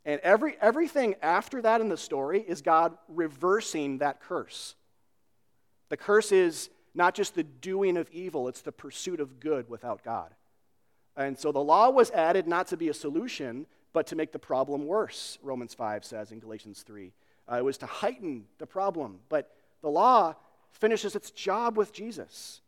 And 0.03 0.19
every, 0.21 0.57
everything 0.59 1.15
after 1.21 1.61
that 1.61 1.79
in 1.79 1.89
the 1.89 1.97
story 1.97 2.41
is 2.41 2.61
God 2.61 2.97
reversing 3.07 3.99
that 3.99 4.19
curse. 4.19 4.75
The 5.89 5.97
curse 5.97 6.31
is 6.31 6.69
not 6.95 7.13
just 7.13 7.35
the 7.35 7.43
doing 7.43 7.97
of 7.97 8.09
evil, 8.11 8.47
it's 8.47 8.61
the 8.61 8.71
pursuit 8.71 9.19
of 9.19 9.39
good 9.39 9.69
without 9.69 10.03
God. 10.03 10.33
And 11.15 11.37
so 11.37 11.51
the 11.51 11.59
law 11.59 11.89
was 11.89 12.09
added 12.11 12.47
not 12.47 12.67
to 12.67 12.77
be 12.77 12.89
a 12.89 12.93
solution, 12.93 13.67
but 13.93 14.07
to 14.07 14.15
make 14.15 14.31
the 14.31 14.39
problem 14.39 14.85
worse, 14.85 15.37
Romans 15.41 15.73
5 15.73 16.05
says 16.05 16.31
in 16.31 16.39
Galatians 16.39 16.83
3. 16.83 17.11
Uh, 17.51 17.55
it 17.55 17.63
was 17.63 17.77
to 17.79 17.85
heighten 17.85 18.45
the 18.57 18.65
problem. 18.65 19.19
But 19.29 19.51
the 19.81 19.89
law 19.89 20.35
finishes 20.71 21.15
its 21.15 21.31
job 21.31 21.77
with 21.77 21.91
Jesus. 21.91 22.61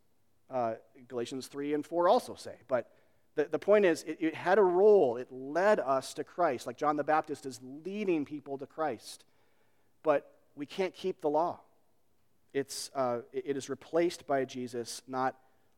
Uh, 0.50 0.74
Galatians 1.08 1.46
3 1.46 1.74
and 1.74 1.86
4 1.86 2.08
also 2.08 2.34
say. 2.34 2.54
But 2.68 2.90
the, 3.34 3.44
the 3.44 3.58
point 3.58 3.86
is, 3.86 4.02
it, 4.02 4.18
it 4.20 4.34
had 4.34 4.58
a 4.58 4.62
role. 4.62 5.16
It 5.16 5.28
led 5.30 5.80
us 5.80 6.14
to 6.14 6.24
Christ, 6.24 6.66
like 6.66 6.76
John 6.76 6.96
the 6.96 7.04
Baptist 7.04 7.46
is 7.46 7.60
leading 7.84 8.24
people 8.24 8.58
to 8.58 8.66
Christ. 8.66 9.24
But 10.02 10.30
we 10.54 10.66
can't 10.66 10.94
keep 10.94 11.20
the 11.20 11.30
law. 11.30 11.60
It's, 12.52 12.90
uh, 12.94 13.20
it 13.32 13.56
is 13.56 13.68
replaced 13.68 14.26
by 14.26 14.44
Jesus, 14.44 15.02
not 15.08 15.34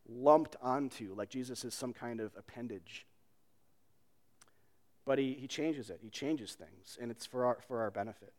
lumped 0.07 0.55
onto, 0.61 1.13
like 1.15 1.29
Jesus 1.29 1.65
is 1.65 1.73
some 1.73 1.93
kind 1.93 2.19
of 2.19 2.31
appendage. 2.37 3.05
But 5.07 5.19
he, 5.19 5.37
he 5.39 5.47
changes 5.47 5.89
it, 5.89 5.99
he 6.03 6.09
changes 6.09 6.51
things, 6.51 6.97
and 7.01 7.09
it's 7.09 7.25
for 7.25 7.45
our, 7.45 7.57
for 7.65 7.79
our 7.79 7.89
benefit. 7.89 8.33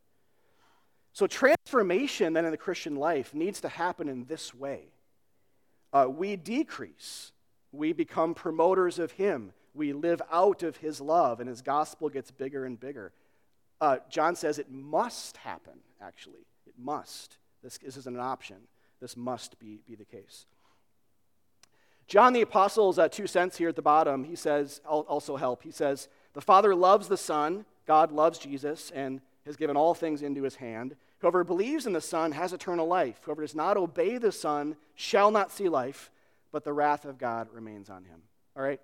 So, 1.15 1.27
transformation 1.27 2.35
then 2.35 2.45
in 2.45 2.51
the 2.51 2.59
Christian 2.59 2.95
life 2.95 3.35
needs 3.35 3.63
to 3.63 3.71
happen 3.71 4.07
in 4.07 4.27
this 4.27 4.55
way 4.55 4.91
uh, 5.95 6.07
we 6.15 6.37
decrease, 6.37 7.33
we 7.73 7.95
become 7.95 8.35
promoters 8.35 8.99
of 8.99 9.13
Him, 9.13 9.55
we 9.75 9.95
live 9.95 10.21
out 10.31 10.63
of 10.63 10.77
His 10.77 11.01
love, 11.01 11.41
and 11.41 11.49
His 11.49 11.63
gospel 11.63 12.11
gets 12.11 12.31
bigger 12.31 12.67
and 12.67 12.79
bigger. 12.79 13.13
Uh, 13.81 13.97
John 14.11 14.37
says 14.37 14.59
it 14.59 14.71
must 14.71 15.39
happen, 15.39 15.79
actually. 16.03 16.45
It 16.67 16.75
must. 16.79 17.39
This, 17.63 17.79
this 17.79 17.97
isn't 17.97 18.15
an 18.15 18.21
option. 18.21 18.57
This 19.01 19.17
must 19.17 19.59
be, 19.59 19.81
be 19.87 19.95
the 19.95 20.05
case. 20.05 20.45
John 22.07 22.35
the 22.35 22.43
Apostle's 22.43 22.99
uh, 22.99 23.09
two 23.09 23.27
cents 23.27 23.57
here 23.57 23.71
at 23.71 23.77
the 23.77 23.83
bottom, 23.83 24.25
he 24.25 24.37
says, 24.37 24.83
also 24.85 25.37
help. 25.37 25.63
He 25.63 25.71
says, 25.71 26.09
The 26.39 26.43
Father 26.43 26.73
loves 26.73 27.09
the 27.09 27.17
Son, 27.17 27.65
God 27.85 28.13
loves 28.13 28.39
Jesus, 28.39 28.93
and 28.95 29.21
has 29.45 29.57
given 29.57 29.77
all 29.77 29.93
things 29.93 30.23
into 30.23 30.45
his 30.45 30.55
hand. 30.55 30.95
Whoever 31.19 31.43
believes 31.43 31.85
in 31.85 31.93
the 31.93 32.01
Son 32.01 32.31
has 32.31 32.53
eternal 32.53 32.87
life. 32.87 33.19
Whoever 33.25 33.43
does 33.43 33.57
not 33.57 33.77
obey 33.77 34.19
the 34.19 34.31
Son 34.31 34.77
shall 34.95 35.33
not 35.33 35.51
see 35.51 35.69
life, 35.69 36.13
but 36.53 36.63
the 36.63 36.73
wrath 36.73 37.05
of 37.07 37.19
God 37.19 37.49
remains 37.53 37.91
on 37.91 38.05
him. 38.05 38.23
All 38.57 38.63
right? 38.63 38.81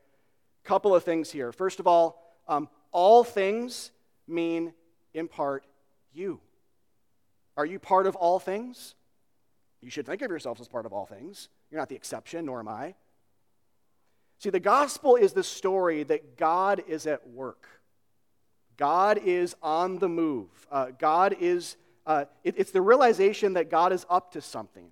Couple 0.65 0.97
of 0.97 1.05
things 1.05 1.31
here. 1.31 1.53
First 1.53 1.79
of 1.79 1.87
all, 1.87 2.21
um, 2.49 2.69
all 2.91 3.23
things 3.23 3.93
mean, 4.27 4.73
in 5.13 5.29
part, 5.29 5.65
you. 6.13 6.41
Are 7.57 7.65
you 7.65 7.79
part 7.79 8.09
of 8.09 8.17
all 8.17 8.41
things? 8.41 8.97
You 9.81 9.91
should 9.91 10.07
think 10.07 10.23
of 10.23 10.29
yourselves 10.29 10.61
as 10.61 10.67
part 10.67 10.87
of 10.87 10.93
all 10.93 11.07
things. 11.07 11.49
You're 11.71 11.79
not 11.79 11.89
the 11.89 11.95
exception, 11.95 12.47
nor 12.47 12.59
am 12.59 12.67
I. 12.67 12.97
See, 14.39 14.51
the 14.51 14.61
gospel 14.61 15.17
is 15.17 15.33
the 15.33 15.45
story 15.45 16.03
that 16.05 16.37
God 16.37 16.83
is 16.87 17.07
at 17.07 17.27
work. 17.29 17.67
God 18.77 19.19
is 19.25 19.55
on 19.63 19.99
the 19.99 20.09
move. 20.09 20.49
Uh, 20.71 20.89
God 20.99 21.37
is, 21.41 21.77
uh, 22.07 22.25
it, 22.43 22.55
it's 22.59 22.73
the 22.73 22.83
realization 22.83 23.55
that 23.55 23.71
God 23.71 23.93
is 23.93 24.05
up 24.11 24.33
to 24.33 24.41
something 24.41 24.91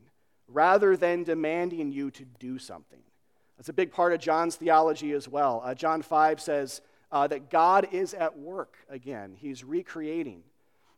rather 0.48 0.96
than 0.96 1.24
demanding 1.24 1.92
you 1.92 2.11
to 2.12 2.24
do 2.38 2.59
something. 2.59 3.00
That's 3.57 3.68
a 3.68 3.72
big 3.72 3.92
part 3.92 4.12
of 4.12 4.20
John's 4.20 4.57
theology 4.57 5.12
as 5.12 5.28
well. 5.28 5.62
Uh, 5.64 5.74
John 5.74 6.02
5 6.02 6.40
says 6.40 6.81
uh, 7.11 7.26
that 7.28 7.50
God 7.50 7.88
is 7.92 8.14
at 8.14 8.38
work 8.38 8.76
again, 8.88 9.37
He's 9.38 9.64
recreating. 9.64 10.42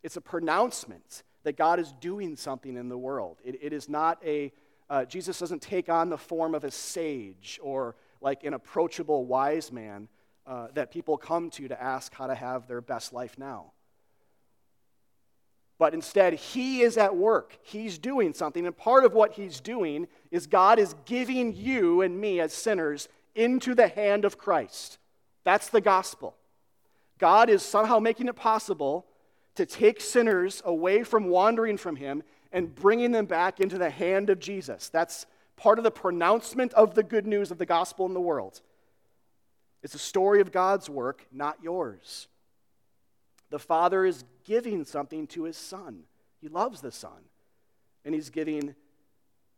It's 0.03 0.17
a 0.17 0.21
pronouncement 0.21 1.23
that 1.45 1.57
God 1.57 1.79
is 1.79 1.93
doing 2.01 2.37
something 2.37 2.77
in 2.77 2.89
the 2.89 2.99
world. 2.99 3.39
it, 3.45 3.59
it 3.61 3.73
is 3.73 3.89
not 3.89 4.19
a, 4.25 4.53
uh, 4.89 5.05
Jesus 5.05 5.39
doesn't 5.39 5.63
take 5.63 5.89
on 5.89 6.09
the 6.09 6.19
form 6.19 6.55
of 6.55 6.65
a 6.65 6.71
sage 6.71 7.59
or 7.63 7.97
like 8.25 8.43
an 8.43 8.55
approachable 8.55 9.27
wise 9.27 9.71
man 9.71 10.09
uh, 10.47 10.69
that 10.75 10.91
people 10.91 11.19
come 11.19 11.51
to 11.51 11.69
to 11.69 11.81
ask 11.81 12.13
how 12.15 12.27
to 12.27 12.35
have 12.35 12.67
their 12.67 12.81
best 12.81 13.13
life 13.13 13.39
now. 13.39 13.73
But 15.79 15.93
instead, 15.93 16.33
he 16.35 16.81
is 16.81 16.97
at 16.97 17.17
work. 17.17 17.59
He's 17.63 17.99
doing 17.99 18.33
something. 18.33 18.65
And 18.65 18.77
part 18.77 19.05
of 19.05 19.13
what 19.13 19.33
he's 19.33 19.61
doing 19.61 20.09
is 20.31 20.47
God 20.47 20.79
is 20.79 20.95
giving 21.05 21.55
you 21.55 22.01
and 22.01 22.19
me 22.19 22.41
as 22.41 22.53
sinners 22.53 23.09
into 23.35 23.75
the 23.75 23.89
hand 23.89 24.25
of 24.25 24.39
Christ. 24.39 24.99
That's 25.45 25.69
the 25.69 25.81
gospel. 25.81 26.35
God 27.19 27.51
is 27.51 27.63
somehow 27.63 27.99
making 27.99 28.29
it 28.29 28.37
possible 28.37 29.05
to 29.57 29.67
take 29.67 30.01
sinners 30.01 30.63
away 30.65 31.03
from 31.03 31.29
wandering 31.29 31.77
from 31.77 31.97
him 31.97 32.23
and 32.53 32.75
bringing 32.75 33.11
them 33.11 33.27
back 33.27 33.61
into 33.61 33.77
the 33.77 33.91
hand 33.91 34.31
of 34.31 34.39
Jesus. 34.39 34.89
That's 34.89 35.27
part 35.57 35.79
of 35.79 35.85
the 35.85 35.91
pronouncement 35.91 36.73
of 36.75 36.95
the 36.95 37.03
good 37.03 37.27
news 37.27 37.51
of 37.51 37.59
the 37.59 37.67
gospel 37.67 38.07
in 38.07 38.15
the 38.15 38.21
world. 38.21 38.61
It's 39.83 39.95
a 39.95 39.99
story 39.99 40.41
of 40.41 40.51
God's 40.51 40.89
work, 40.89 41.27
not 41.31 41.59
yours. 41.63 42.29
The 43.51 43.59
Father 43.59 44.05
is 44.05 44.25
giving 44.45 44.85
something 44.85 45.27
to 45.29 45.45
his 45.45 45.57
Son. 45.57 46.05
He 46.41 46.49
loves 46.49 46.81
the 46.81 46.91
Son. 46.91 47.29
And 48.05 48.15
he's 48.15 48.31
giving 48.31 48.75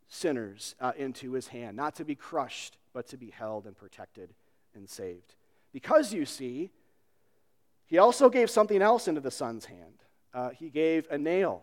sinners 0.09 0.75
uh, 0.81 0.93
into 0.97 1.33
his 1.33 1.49
hand, 1.49 1.77
not 1.77 1.97
to 1.97 2.05
be 2.05 2.15
crushed, 2.15 2.77
but 2.93 3.09
to 3.09 3.17
be 3.17 3.31
held 3.31 3.67
and 3.67 3.77
protected 3.77 4.35
and 4.75 4.89
saved. 4.89 5.35
Because 5.73 6.13
you 6.13 6.25
see, 6.25 6.71
he 7.87 7.99
also 7.99 8.29
gave 8.29 8.51
something 8.51 8.83
else 8.83 9.09
into 9.09 9.21
the 9.21 9.31
Son's 9.31 9.67
hand. 9.67 10.05
Uh, 10.35 10.51
he 10.51 10.71
gave 10.71 11.07
a 11.11 11.19
nail 11.19 11.63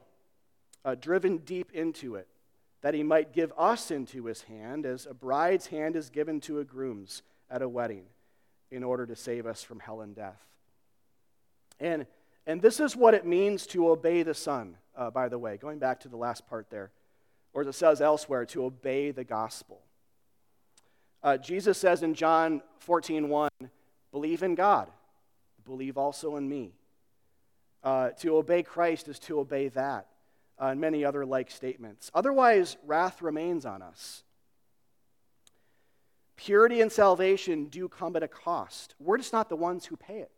uh, 0.86 0.96
driven 0.96 1.38
deep 1.38 1.72
into 1.74 2.15
it, 2.15 2.28
that 2.84 2.93
he 2.93 3.02
might 3.02 3.32
give 3.32 3.52
us 3.58 3.91
into 3.91 4.26
his 4.26 4.43
hand, 4.43 4.86
as 4.86 5.06
a 5.06 5.13
bride's 5.13 5.67
hand 5.67 5.96
is 5.96 6.10
given 6.10 6.41
to 6.41 6.60
a 6.60 6.65
groom's 6.65 7.24
at 7.50 7.62
a 7.62 7.69
wedding 7.69 8.04
in 8.72 8.84
order 8.84 9.06
to 9.06 9.15
save 9.15 9.46
us 9.46 9.63
from 9.63 9.80
hell 9.80 10.02
and 10.02 10.13
death. 10.15 10.41
And, 11.80 12.06
and 12.46 12.62
this 12.62 12.82
is 12.82 12.93
what 12.93 13.13
it 13.13 13.26
means 13.26 13.65
to 13.67 13.89
obey 13.89 14.22
the 14.22 14.34
Son, 14.34 14.76
uh, 14.98 15.10
by 15.10 15.30
the 15.30 15.39
way, 15.39 15.56
going 15.56 15.80
back 15.80 16.02
to 16.02 16.10
the 16.10 16.17
last 16.17 16.46
part 16.46 16.69
there, 16.69 16.91
or 17.54 17.62
as 17.62 17.67
it 17.67 17.74
says 17.74 18.02
elsewhere, 18.02 18.46
to 18.48 18.65
obey 18.65 19.12
the 19.12 19.24
gospel. 19.24 19.80
Uh, 21.24 21.38
Jesus 21.38 21.78
says 21.78 22.04
in 22.04 22.13
John 22.13 22.62
14, 22.80 23.30
1, 23.30 23.50
believe 24.12 24.43
in 24.43 24.56
God, 24.56 24.89
believe 25.63 25.98
also 25.98 26.36
in 26.36 26.50
me. 26.50 26.74
Uh, 27.82 28.10
to 28.10 28.36
obey 28.36 28.62
Christ 28.62 29.08
is 29.08 29.19
to 29.19 29.39
obey 29.39 29.69
that, 29.69 30.08
uh, 30.63 30.67
and 30.67 30.80
many 30.80 31.04
other 31.04 31.26
like 31.26 31.52
statements. 31.52 32.10
Otherwise, 32.13 32.78
wrath 32.86 33.21
remains 33.21 33.65
on 33.65 33.82
us. 33.82 34.23
Purity 36.38 36.80
and 36.80 36.89
salvation 36.91 37.65
do 37.65 37.89
come 37.89 38.15
at 38.15 38.23
a 38.23 38.30
cost. 38.30 38.95
We're 38.97 39.17
just 39.17 39.34
not 39.34 39.49
the 39.49 39.58
ones 39.58 39.86
who 39.86 39.97
pay 39.97 40.19
it. 40.19 40.32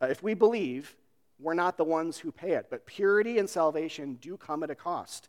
Uh, 0.00 0.06
if 0.06 0.22
we 0.22 0.34
believe, 0.34 0.94
we're 1.40 1.54
not 1.54 1.78
the 1.78 1.84
ones 1.84 2.18
who 2.18 2.30
pay 2.30 2.52
it. 2.52 2.66
But 2.70 2.86
purity 2.86 3.38
and 3.38 3.50
salvation 3.50 4.14
do 4.20 4.36
come 4.36 4.62
at 4.62 4.70
a 4.70 4.76
cost. 4.76 5.28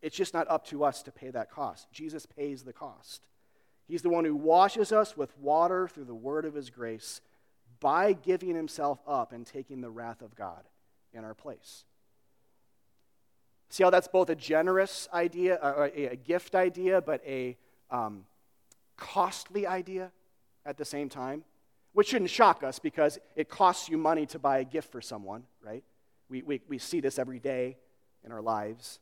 It's 0.00 0.16
just 0.16 0.32
not 0.32 0.48
up 0.48 0.64
to 0.68 0.84
us 0.84 1.02
to 1.02 1.10
pay 1.10 1.30
that 1.30 1.50
cost. 1.50 1.90
Jesus 1.90 2.26
pays 2.26 2.62
the 2.62 2.72
cost. 2.72 3.26
He's 3.88 4.02
the 4.02 4.08
one 4.08 4.24
who 4.24 4.36
washes 4.36 4.92
us 4.92 5.16
with 5.16 5.36
water 5.38 5.88
through 5.88 6.04
the 6.04 6.14
word 6.14 6.44
of 6.44 6.54
his 6.54 6.70
grace 6.70 7.22
by 7.80 8.12
giving 8.12 8.54
himself 8.54 9.00
up 9.04 9.32
and 9.32 9.44
taking 9.44 9.80
the 9.80 9.90
wrath 9.90 10.22
of 10.22 10.36
God 10.36 10.62
in 11.12 11.24
our 11.24 11.34
place. 11.34 11.84
See 13.70 13.82
how 13.82 13.90
that's 13.90 14.08
both 14.08 14.30
a 14.30 14.34
generous 14.34 15.08
idea, 15.12 15.56
uh, 15.56 15.88
a, 15.94 16.06
a 16.06 16.16
gift 16.16 16.54
idea, 16.54 17.00
but 17.00 17.22
a 17.26 17.56
um, 17.90 18.24
costly 18.96 19.66
idea 19.66 20.10
at 20.64 20.76
the 20.76 20.84
same 20.84 21.08
time, 21.08 21.44
which 21.92 22.08
shouldn't 22.08 22.30
shock 22.30 22.62
us 22.62 22.78
because 22.78 23.18
it 23.36 23.48
costs 23.48 23.88
you 23.88 23.98
money 23.98 24.26
to 24.26 24.38
buy 24.38 24.58
a 24.58 24.64
gift 24.64 24.92
for 24.92 25.00
someone, 25.00 25.44
right? 25.62 25.84
We, 26.28 26.42
we, 26.42 26.60
we 26.68 26.78
see 26.78 27.00
this 27.00 27.18
every 27.18 27.38
day 27.38 27.76
in 28.24 28.32
our 28.32 28.42
lives. 28.42 29.00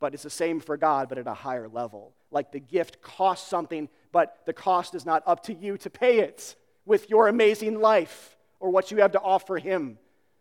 But 0.00 0.14
it's 0.14 0.22
the 0.22 0.30
same 0.30 0.60
for 0.60 0.76
God, 0.76 1.08
but 1.08 1.18
at 1.18 1.26
a 1.26 1.34
higher 1.34 1.68
level. 1.68 2.12
Like 2.30 2.50
the 2.50 2.60
gift 2.60 3.02
costs 3.02 3.48
something, 3.48 3.88
but 4.10 4.40
the 4.46 4.52
cost 4.52 4.94
is 4.94 5.06
not 5.06 5.22
up 5.26 5.44
to 5.44 5.54
you 5.54 5.76
to 5.78 5.90
pay 5.90 6.20
it 6.20 6.56
with 6.84 7.08
your 7.08 7.28
amazing 7.28 7.80
life 7.80 8.36
or 8.58 8.70
what 8.70 8.90
you 8.90 8.98
have 8.98 9.12
to 9.12 9.20
offer 9.20 9.58
Him. 9.58 9.98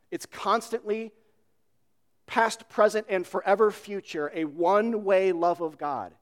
It's 0.10 0.26
constantly, 0.26 1.12
past, 2.32 2.70
present, 2.70 3.06
and 3.10 3.28
forever 3.28 3.72
future, 3.72 4.32
a 4.34 4.46
one 4.46 5.04
way 5.04 5.34
love 5.34 5.60
of 5.60 5.78
God, 5.78 6.14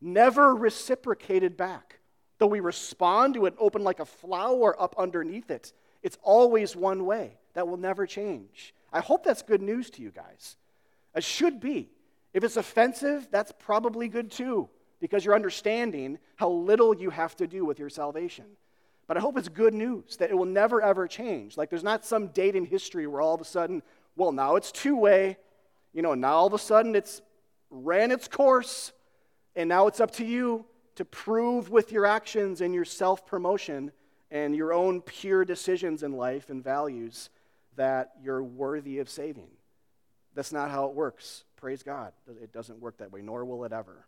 never 0.00 0.54
reciprocated 0.54 1.54
back. 1.54 1.98
Though 2.38 2.46
we 2.46 2.60
respond 2.60 3.34
to 3.34 3.44
it 3.44 3.54
open 3.58 3.84
like 3.84 4.00
a 4.00 4.06
flower 4.06 4.74
up 4.80 4.94
underneath 4.96 5.50
it, 5.50 5.74
it's 6.02 6.16
always 6.22 6.74
one 6.74 7.04
way. 7.04 7.36
That 7.52 7.68
will 7.68 7.76
never 7.76 8.06
change. 8.06 8.72
I 8.90 9.00
hope 9.00 9.22
that's 9.22 9.42
good 9.42 9.60
news 9.60 9.90
to 9.90 10.02
you 10.02 10.10
guys. 10.10 10.56
It 11.14 11.24
should 11.24 11.60
be. 11.60 11.90
If 12.32 12.42
it's 12.42 12.56
offensive, 12.56 13.28
that's 13.30 13.52
probably 13.58 14.08
good 14.08 14.30
too. 14.30 14.70
because 15.00 15.24
you're 15.24 15.34
understanding 15.34 16.18
how 16.36 16.50
little 16.50 16.94
you 16.94 17.10
have 17.10 17.34
to 17.36 17.46
do 17.46 17.64
with 17.64 17.78
your 17.78 17.88
salvation. 17.90 18.44
But 19.06 19.16
I 19.16 19.20
hope 19.20 19.36
it's 19.36 19.48
good 19.48 19.74
news 19.74 20.16
that 20.18 20.30
it 20.30 20.34
will 20.34 20.44
never 20.44 20.80
ever 20.80 21.08
change. 21.08 21.56
Like 21.56 21.70
there's 21.70 21.82
not 21.82 22.04
some 22.04 22.28
date 22.28 22.54
in 22.54 22.64
history 22.64 23.06
where 23.06 23.20
all 23.20 23.34
of 23.34 23.40
a 23.40 23.44
sudden, 23.44 23.82
well, 24.14 24.30
now 24.30 24.56
it's 24.56 24.70
two 24.70 24.96
way, 24.96 25.38
you 25.92 26.02
know, 26.02 26.14
now 26.14 26.34
all 26.34 26.46
of 26.46 26.54
a 26.54 26.58
sudden 26.58 26.94
it's 26.94 27.22
ran 27.70 28.10
its 28.10 28.28
course, 28.28 28.92
and 29.56 29.68
now 29.68 29.86
it's 29.86 30.00
up 30.00 30.10
to 30.12 30.24
you 30.24 30.64
to 30.96 31.04
prove 31.04 31.70
with 31.70 31.92
your 31.92 32.06
actions 32.06 32.60
and 32.60 32.74
your 32.74 32.84
self 32.84 33.26
promotion 33.26 33.92
and 34.30 34.54
your 34.54 34.72
own 34.72 35.00
pure 35.00 35.44
decisions 35.44 36.02
in 36.02 36.12
life 36.12 36.50
and 36.50 36.62
values 36.62 37.30
that 37.76 38.12
you're 38.22 38.42
worthy 38.42 38.98
of 38.98 39.08
saving. 39.08 39.48
That's 40.34 40.52
not 40.52 40.70
how 40.70 40.86
it 40.86 40.94
works. 40.94 41.44
Praise 41.56 41.82
God. 41.82 42.12
It 42.42 42.52
doesn't 42.52 42.80
work 42.80 42.98
that 42.98 43.10
way, 43.10 43.22
nor 43.22 43.44
will 43.44 43.64
it 43.64 43.72
ever. 43.72 44.06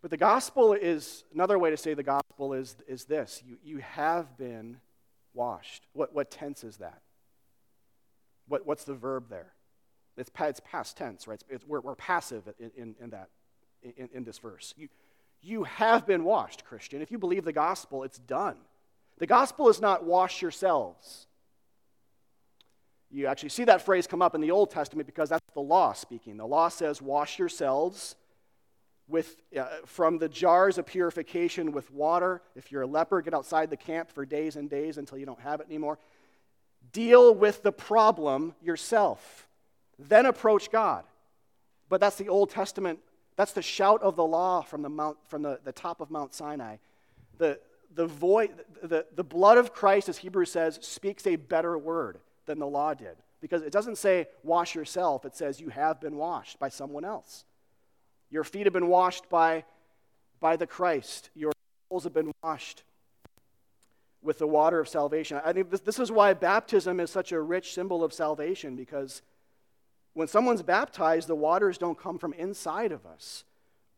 But 0.00 0.10
the 0.10 0.16
gospel 0.16 0.74
is 0.74 1.24
another 1.32 1.58
way 1.58 1.70
to 1.70 1.76
say 1.76 1.94
the 1.94 2.02
gospel 2.02 2.52
is, 2.52 2.76
is 2.86 3.04
this 3.04 3.42
you, 3.46 3.56
you 3.64 3.78
have 3.78 4.36
been 4.36 4.78
washed. 5.32 5.86
What, 5.92 6.14
what 6.14 6.30
tense 6.30 6.62
is 6.62 6.76
that? 6.76 7.00
What, 8.48 8.66
what's 8.66 8.84
the 8.84 8.94
verb 8.94 9.28
there? 9.28 9.52
It's, 10.16 10.30
it's 10.40 10.60
past 10.60 10.96
tense, 10.96 11.26
right? 11.26 11.34
It's, 11.34 11.44
it's, 11.48 11.66
we're, 11.66 11.80
we're 11.80 11.94
passive 11.94 12.42
in, 12.58 12.70
in, 12.76 12.94
in 13.00 13.10
that, 13.10 13.28
in, 13.82 14.08
in 14.12 14.24
this 14.24 14.38
verse. 14.38 14.74
You, 14.76 14.88
you 15.42 15.64
have 15.64 16.06
been 16.06 16.24
washed, 16.24 16.64
Christian. 16.64 17.02
If 17.02 17.10
you 17.10 17.18
believe 17.18 17.44
the 17.44 17.52
gospel, 17.52 18.02
it's 18.02 18.18
done. 18.18 18.56
The 19.18 19.26
gospel 19.26 19.68
is 19.68 19.80
not 19.80 20.04
wash 20.04 20.42
yourselves. 20.42 21.26
You 23.10 23.26
actually 23.26 23.50
see 23.50 23.64
that 23.64 23.82
phrase 23.82 24.06
come 24.06 24.22
up 24.22 24.34
in 24.34 24.40
the 24.40 24.50
Old 24.50 24.70
Testament 24.70 25.06
because 25.06 25.28
that's 25.28 25.44
the 25.54 25.60
law 25.60 25.92
speaking. 25.92 26.36
The 26.36 26.46
law 26.46 26.68
says, 26.68 27.00
wash 27.00 27.38
yourselves 27.38 28.16
with, 29.06 29.36
uh, 29.56 29.66
from 29.84 30.18
the 30.18 30.28
jars 30.28 30.78
of 30.78 30.86
purification 30.86 31.72
with 31.72 31.90
water. 31.90 32.42
If 32.56 32.72
you're 32.72 32.82
a 32.82 32.86
leper, 32.86 33.20
get 33.22 33.34
outside 33.34 33.70
the 33.70 33.76
camp 33.76 34.10
for 34.10 34.24
days 34.24 34.56
and 34.56 34.68
days 34.68 34.98
until 34.98 35.18
you 35.18 35.26
don't 35.26 35.40
have 35.40 35.60
it 35.60 35.66
anymore. 35.68 35.98
Deal 36.94 37.34
with 37.34 37.62
the 37.64 37.72
problem 37.72 38.54
yourself. 38.62 39.48
Then 39.98 40.26
approach 40.26 40.70
God. 40.70 41.04
But 41.88 42.00
that's 42.00 42.16
the 42.16 42.28
Old 42.28 42.50
Testament, 42.50 43.00
that's 43.36 43.52
the 43.52 43.62
shout 43.62 44.00
of 44.00 44.16
the 44.16 44.24
law 44.24 44.62
from 44.62 44.82
the, 44.82 44.88
mount, 44.88 45.18
from 45.28 45.42
the, 45.42 45.58
the 45.64 45.72
top 45.72 46.00
of 46.00 46.10
Mount 46.10 46.32
Sinai. 46.32 46.76
The, 47.38 47.58
the, 47.94 48.06
void, 48.06 48.50
the, 48.80 49.06
the 49.14 49.24
blood 49.24 49.58
of 49.58 49.74
Christ, 49.74 50.08
as 50.08 50.18
Hebrews 50.18 50.52
says, 50.52 50.78
speaks 50.82 51.26
a 51.26 51.34
better 51.34 51.76
word 51.76 52.20
than 52.46 52.60
the 52.60 52.66
law 52.66 52.94
did. 52.94 53.16
Because 53.40 53.62
it 53.62 53.72
doesn't 53.72 53.98
say 53.98 54.28
wash 54.44 54.74
yourself, 54.74 55.24
it 55.24 55.34
says 55.36 55.60
you 55.60 55.70
have 55.70 56.00
been 56.00 56.16
washed 56.16 56.58
by 56.60 56.68
someone 56.68 57.04
else. 57.04 57.44
Your 58.30 58.44
feet 58.44 58.66
have 58.66 58.72
been 58.72 58.86
washed 58.86 59.28
by, 59.28 59.64
by 60.40 60.56
the 60.56 60.66
Christ, 60.66 61.30
your 61.34 61.52
souls 61.88 62.04
have 62.04 62.14
been 62.14 62.32
washed 62.42 62.84
with 64.24 64.38
the 64.38 64.46
water 64.46 64.80
of 64.80 64.88
salvation. 64.88 65.40
I 65.44 65.52
think 65.52 65.70
this, 65.70 65.80
this 65.80 65.98
is 65.98 66.10
why 66.10 66.32
baptism 66.32 66.98
is 66.98 67.10
such 67.10 67.30
a 67.30 67.40
rich 67.40 67.74
symbol 67.74 68.02
of 68.02 68.12
salvation 68.12 68.74
because 68.74 69.22
when 70.14 70.28
someone's 70.28 70.62
baptized, 70.62 71.28
the 71.28 71.34
waters 71.34 71.76
don't 71.76 71.98
come 71.98 72.18
from 72.18 72.32
inside 72.32 72.90
of 72.90 73.04
us, 73.04 73.44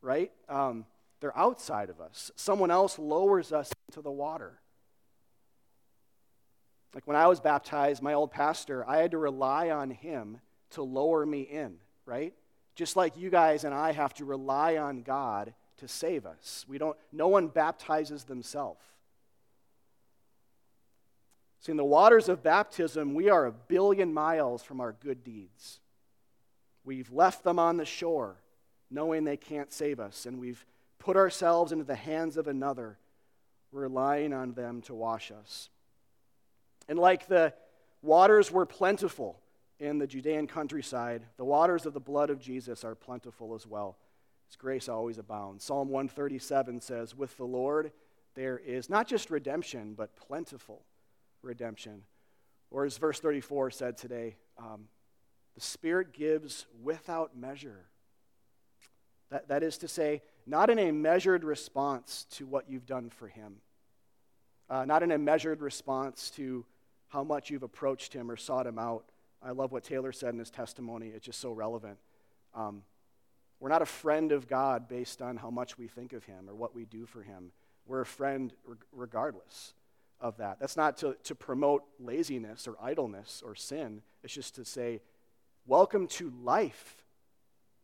right? 0.03 0.33
Um, 0.49 0.85
they're 1.21 1.37
outside 1.39 1.91
of 1.91 2.01
us. 2.01 2.31
Someone 2.35 2.71
else 2.71 2.99
lowers 2.99 3.53
us 3.53 3.73
into 3.89 4.03
the 4.03 4.11
water. 4.11 4.59
Like 6.95 7.07
when 7.07 7.17
I 7.17 7.29
was 7.29 7.41
baptized, 7.41 8.03
my 8.03 8.15
old 8.15 8.31
pastor, 8.31 8.85
I 8.89 8.99
had 8.99 9.13
to 9.13 9.19
rely 9.19 9.71
on 9.71 9.91
him 9.91 10.41
to 10.71 10.83
lower 10.83 11.25
me 11.25 11.43
in, 11.43 11.77
right? 12.05 12.35
Just 12.75 12.97
like 12.97 13.17
you 13.17 13.31
guys 13.31 13.65
and 13.65 13.75
I 13.75 13.93
have 13.93 14.15
to 14.15 14.25
rely 14.25 14.77
on 14.77 15.03
God 15.03 15.55
to 15.79 15.89
save 15.89 16.27
us. 16.27 16.65
We 16.67 16.79
don't 16.79 16.97
no 17.13 17.29
one 17.29 17.49
baptizes 17.49 18.25
themselves. 18.25 18.81
See, 21.67 21.73
in 21.73 21.77
the 21.77 21.85
waters 21.85 22.29
of 22.29 22.45
baptism, 22.45 23.13
we 23.13 23.29
are 23.29 23.45
a 23.45 23.51
billion 23.51 24.15
miles 24.15 24.63
from 24.63 24.81
our 24.81 24.93
good 24.93 25.25
deeds. 25.25 25.81
We've 26.85 27.11
left 27.11 27.43
them 27.43 27.59
on 27.59 27.77
the 27.77 27.85
shore, 27.85 28.37
knowing 28.89 29.25
they 29.25 29.37
can't 29.37 29.73
save 29.73 29.99
us, 29.99 30.27
and 30.27 30.39
we've 30.39 30.65
put 31.01 31.17
ourselves 31.17 31.73
into 31.73 31.83
the 31.83 31.97
hands 31.97 32.37
of 32.37 32.47
another, 32.47 32.99
relying 33.73 34.33
on 34.33 34.53
them 34.53 34.81
to 34.83 34.95
wash 34.95 35.33
us. 35.33 35.69
And 36.89 37.01
like 37.01 37.27
the 37.27 37.53
waters 38.01 38.53
were 38.53 38.65
plentiful 38.65 39.41
in 39.81 39.99
the 39.99 40.07
Judean 40.07 40.47
countryside, 40.47 41.25
the 41.37 41.45
waters 41.45 41.85
of 41.85 41.95
the 41.95 41.99
blood 41.99 42.31
of 42.31 42.39
Jesus 42.39 42.85
are 42.85 42.95
plentiful 42.95 43.57
as 43.57 43.67
well. 43.67 43.97
His 44.47 44.55
grace 44.55 44.89
always 44.89 45.19
abounds. 45.19 45.65
Psalm 45.65 45.89
137 45.89 46.81
says, 46.81 47.17
With 47.17 47.37
the 47.37 47.45
Lord 47.45 47.91
there 48.37 48.57
is 48.57 48.89
not 48.89 49.09
just 49.09 49.33
redemption, 49.33 49.95
but 49.95 50.15
plentiful 50.15 50.85
redemption. 51.47 52.03
Or 52.71 52.85
as 52.85 52.99
verse 52.99 53.21
34 53.21 53.71
said 53.71 53.97
today, 53.97 54.37
um, 54.59 54.89
the 55.55 55.61
Spirit 55.61 56.13
gives 56.13 56.67
without 56.83 57.37
measure. 57.37 57.87
That, 59.31 59.49
that 59.49 59.63
is 59.63 59.79
to 59.79 59.89
say, 59.89 60.23
not 60.47 60.71
in 60.71 60.79
a 60.79 60.93
measured 60.93 61.45
response 61.45 62.27
to 62.33 62.47
what 62.47 62.69
you've 62.69 62.87
done 62.87 63.11
for 63.11 63.29
Him, 63.29 63.57
uh, 64.69 64.85
not 64.85 65.03
in 65.03 65.11
a 65.11 65.19
measured 65.19 65.63
response 65.63 66.31
to 66.33 66.65
how 67.09 67.25
much 67.25 67.51
you've 67.51 67.63
approached 67.63 68.13
Him 68.13 68.31
or 68.31 68.37
sought 68.37 68.67
Him 68.67 68.79
out. 68.79 69.05
I 69.43 69.51
love 69.51 69.73
what 69.73 69.85
Taylor 69.85 70.13
said 70.13 70.35
in 70.35 70.39
his 70.39 70.51
testimony, 70.51 71.09
it's 71.09 71.25
just 71.25 71.41
so 71.41 71.53
relevant. 71.53 71.99
Um, 72.55 72.83
we're 73.59 73.71
not 73.71 73.83
a 73.83 73.87
friend 73.87 74.33
of 74.33 74.49
God 74.49 74.89
based 74.89 75.23
on 75.23 75.37
how 75.37 75.51
much 75.51 75.79
we 75.79 75.89
think 75.89 76.13
of 76.13 76.25
Him 76.25 76.49
or 76.49 76.55
what 76.55 76.75
we 76.75 76.85
do 76.85 77.07
for 77.07 77.23
Him. 77.23 77.53
We're 77.87 78.03
a 78.03 78.07
friend 78.07 78.53
regardless 78.93 79.73
of 80.21 80.39
that. 80.39 80.59
That's 80.61 80.77
not 80.77 80.97
to, 80.99 81.17
to 81.25 81.35
promote 81.35 81.85
laziness 81.99 82.67
or 82.67 82.77
idleness 82.81 83.43
or 83.45 83.55
sin. 83.55 84.03
It's 84.23 84.35
just 84.35 84.55
to 84.57 84.65
say, 84.65 85.01
Welcome 85.67 86.07
to 86.09 86.33
life. 86.43 87.03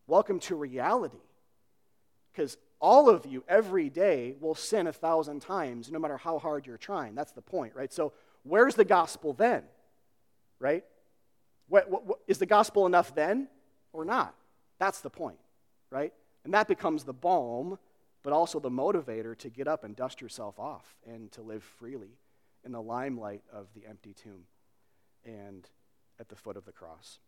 Welcome 0.06 0.38
to 0.40 0.54
reality. 0.54 1.18
Because 2.32 2.56
all 2.80 3.08
of 3.08 3.26
you 3.26 3.44
every 3.48 3.90
day 3.90 4.36
will 4.40 4.54
sin 4.54 4.86
a 4.86 4.92
thousand 4.92 5.40
times, 5.40 5.90
no 5.90 5.98
matter 5.98 6.16
how 6.16 6.38
hard 6.38 6.66
you're 6.66 6.78
trying. 6.78 7.14
That's 7.14 7.32
the 7.32 7.42
point, 7.42 7.74
right? 7.74 7.92
So, 7.92 8.12
where's 8.44 8.76
the 8.76 8.84
gospel 8.84 9.32
then? 9.32 9.64
Right? 10.60 10.84
What, 11.68 11.90
what, 11.90 12.06
what, 12.06 12.18
is 12.28 12.38
the 12.38 12.46
gospel 12.46 12.86
enough 12.86 13.14
then 13.14 13.48
or 13.92 14.04
not? 14.04 14.34
That's 14.78 15.00
the 15.00 15.10
point, 15.10 15.38
right? 15.90 16.12
And 16.44 16.54
that 16.54 16.68
becomes 16.68 17.04
the 17.04 17.12
balm, 17.12 17.78
but 18.22 18.32
also 18.32 18.60
the 18.60 18.70
motivator 18.70 19.36
to 19.38 19.48
get 19.48 19.66
up 19.66 19.82
and 19.84 19.96
dust 19.96 20.20
yourself 20.20 20.58
off 20.58 20.84
and 21.06 21.30
to 21.32 21.42
live 21.42 21.62
freely 21.62 22.18
in 22.64 22.72
the 22.72 22.82
limelight 22.82 23.42
of 23.52 23.66
the 23.74 23.86
empty 23.86 24.14
tomb 24.14 24.44
and 25.24 25.68
at 26.18 26.28
the 26.28 26.36
foot 26.36 26.56
of 26.56 26.64
the 26.64 26.72
cross. 26.72 27.18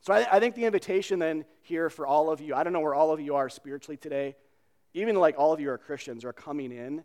So 0.00 0.12
I, 0.12 0.36
I, 0.36 0.40
think 0.40 0.54
the 0.54 0.64
invitation 0.64 1.18
then 1.18 1.44
here 1.62 1.90
for 1.90 2.06
all 2.06 2.30
of 2.30 2.40
you, 2.40 2.54
I 2.54 2.62
don't 2.62 2.72
know 2.72 2.80
where 2.80 2.94
all 2.94 3.12
of 3.12 3.20
you 3.20 3.34
are 3.34 3.48
spiritually 3.48 3.96
today, 3.96 4.36
even 4.94 5.16
like 5.16 5.34
all 5.36 5.52
of 5.52 5.60
you 5.60 5.70
are 5.70 5.78
Christians, 5.78 6.24
are 6.24 6.32
coming 6.32 6.70
in, 6.70 7.02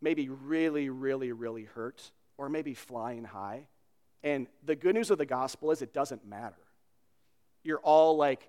maybe 0.00 0.28
really, 0.28 0.88
really, 0.88 1.32
really 1.32 1.64
hurt, 1.64 2.10
or 2.36 2.48
maybe 2.48 2.74
flying 2.74 3.24
high. 3.24 3.68
And 4.22 4.48
the 4.64 4.74
good 4.74 4.94
news 4.94 5.10
of 5.10 5.18
the 5.18 5.26
gospel 5.26 5.70
is 5.70 5.82
it 5.82 5.94
doesn't 5.94 6.26
matter. 6.26 6.56
You're 7.62 7.78
all 7.78 8.16
like 8.16 8.48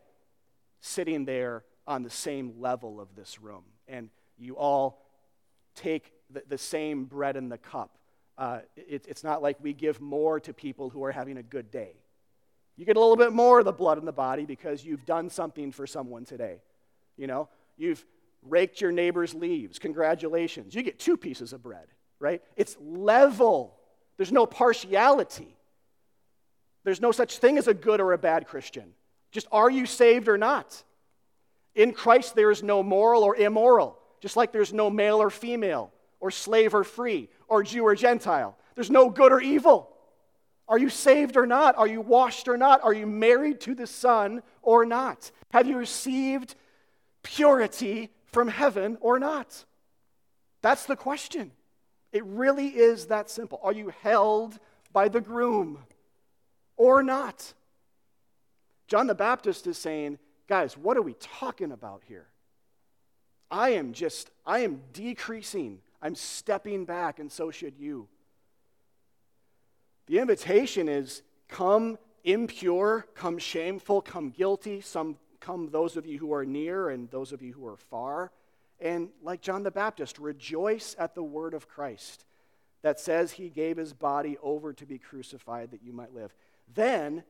sitting 0.80 1.26
there 1.26 1.64
on 1.86 2.02
the 2.02 2.10
same 2.10 2.60
level 2.60 3.00
of 3.00 3.16
this 3.16 3.40
room, 3.40 3.64
and 3.88 4.10
you 4.38 4.58
all 4.58 5.06
take 5.76 6.12
the, 6.36 6.44
the 6.48 6.58
same 6.58 7.06
bread 7.06 7.36
in 7.36 7.50
the 7.50 7.58
cup. 7.58 7.98
Uh, 8.38 8.60
it, 8.76 9.06
it's 9.08 9.24
not 9.24 9.42
like 9.42 9.58
we 9.62 9.74
give 9.74 10.00
more 10.00 10.40
to 10.42 10.54
people 10.54 10.90
who 10.90 11.04
are 11.04 11.12
having 11.12 11.38
a 11.38 11.44
good 11.44 11.72
day. 11.72 11.94
You 12.78 12.86
get 12.86 12.98
a 12.98 13.00
little 13.00 13.16
bit 13.16 13.32
more 13.32 13.60
of 13.60 13.66
the 13.66 13.72
blood 13.72 13.98
in 13.98 14.06
the 14.06 14.12
body 14.12 14.46
because 14.46 14.84
you've 14.84 15.06
done 15.06 15.30
something 15.30 15.72
for 15.72 15.88
someone 15.88 16.26
today. 16.26 16.62
You 17.18 17.28
know, 17.28 17.48
you've 17.78 18.06
raked 18.44 18.82
your 18.82 18.92
neighbor's 18.92 19.34
leaves. 19.34 19.80
Congratulations. 19.80 20.76
You 20.76 20.84
get 20.84 21.00
two 21.00 21.18
pieces 21.18 21.54
of 21.54 21.64
bread, 21.64 21.88
right? 22.20 22.42
It's 22.58 22.76
level, 22.82 23.78
there's 24.18 24.32
no 24.32 24.46
partiality. 24.46 25.56
There's 26.84 27.02
no 27.02 27.12
such 27.12 27.38
thing 27.40 27.58
as 27.58 27.68
a 27.68 27.74
good 27.74 28.02
or 28.02 28.14
a 28.14 28.18
bad 28.18 28.48
Christian. 28.48 28.94
Just 29.32 29.48
are 29.52 29.70
you 29.70 29.86
saved 29.86 30.28
or 30.28 30.38
not? 30.38 30.84
In 31.74 31.92
Christ, 31.94 32.36
there 32.36 32.52
is 32.52 32.62
no 32.62 32.84
moral 32.84 33.24
or 33.24 33.36
immoral, 33.36 33.98
just 34.22 34.38
like 34.38 34.52
there's 34.52 34.72
no 34.72 34.90
male 34.90 35.22
or 35.22 35.30
female, 35.30 35.92
or 36.20 36.32
slave 36.32 36.74
or 36.74 36.84
free, 36.84 37.30
or 37.48 37.64
Jew 37.64 37.84
or 37.84 37.96
Gentile. 37.96 38.58
There's 38.76 38.92
no 38.92 39.10
good 39.10 39.32
or 39.32 39.42
evil. 39.42 39.92
Are 40.68 40.80
you 40.80 40.90
saved 40.90 41.38
or 41.38 41.46
not? 41.46 41.78
Are 41.78 41.88
you 41.88 42.02
washed 42.02 42.48
or 42.48 42.58
not? 42.58 42.84
Are 42.84 42.94
you 42.94 43.06
married 43.06 43.62
to 43.62 43.76
the 43.76 43.86
Son 43.86 44.42
or 44.62 44.86
not? 44.86 45.32
Have 45.52 45.68
you 45.68 45.78
received 45.78 46.56
purity 47.22 48.10
from 48.32 48.48
heaven 48.48 48.98
or 49.02 49.20
not? 49.20 49.66
That's 50.62 50.86
the 50.86 50.96
question. 50.96 51.52
It 52.12 52.26
really 52.26 52.68
is 52.68 53.08
that 53.08 53.30
simple. 53.30 53.60
Are 53.62 53.74
you 53.74 53.94
held 54.02 54.58
by 54.92 55.10
the 55.10 55.22
groom 55.22 55.80
or 56.78 57.04
not? 57.04 57.54
John 58.88 59.08
the 59.08 59.16
Baptist 59.16 59.68
is 59.68 59.78
saying, 59.78 60.18
guys, 60.48 60.78
what 60.78 60.98
are 60.98 61.02
we 61.02 61.14
talking 61.20 61.72
about 61.72 62.02
here? 62.08 62.28
I 63.52 63.72
am 63.72 63.94
just, 63.94 64.32
I 64.46 64.60
am 64.60 64.82
decreasing. 64.94 65.80
I'm 66.06 66.14
stepping 66.14 66.86
back, 66.86 67.18
and 67.18 67.32
so 67.32 67.50
should 67.50 67.80
you. 67.80 68.08
The 70.06 70.20
invitation 70.20 70.88
is 70.88 71.24
come 71.48 71.98
impure, 72.24 73.08
come 73.16 73.40
shameful, 73.40 74.04
come 74.04 74.30
guilty, 74.30 74.82
some 74.82 75.18
come 75.40 75.72
those 75.72 75.98
of 75.98 76.06
you 76.06 76.20
who 76.20 76.32
are 76.32 76.46
near 76.46 76.90
and 76.90 77.10
those 77.10 77.32
of 77.32 77.42
you 77.42 77.54
who 77.54 77.66
are 77.66 77.76
far. 77.76 78.32
And 78.80 79.10
like 79.24 79.42
John 79.42 79.64
the 79.64 79.72
Baptist, 79.72 80.20
rejoice 80.20 80.96
at 81.00 81.16
the 81.16 81.24
word 81.24 81.56
of 81.56 81.68
Christ 81.68 82.24
that 82.84 83.00
says 83.00 83.32
he 83.32 83.50
gave 83.50 83.76
his 83.76 83.92
body 83.92 84.38
over 84.44 84.74
to 84.74 84.86
be 84.86 85.00
crucified 85.00 85.72
that 85.72 85.82
you 85.82 85.92
might 85.92 86.14
live. 86.14 86.36
Then 86.72 87.24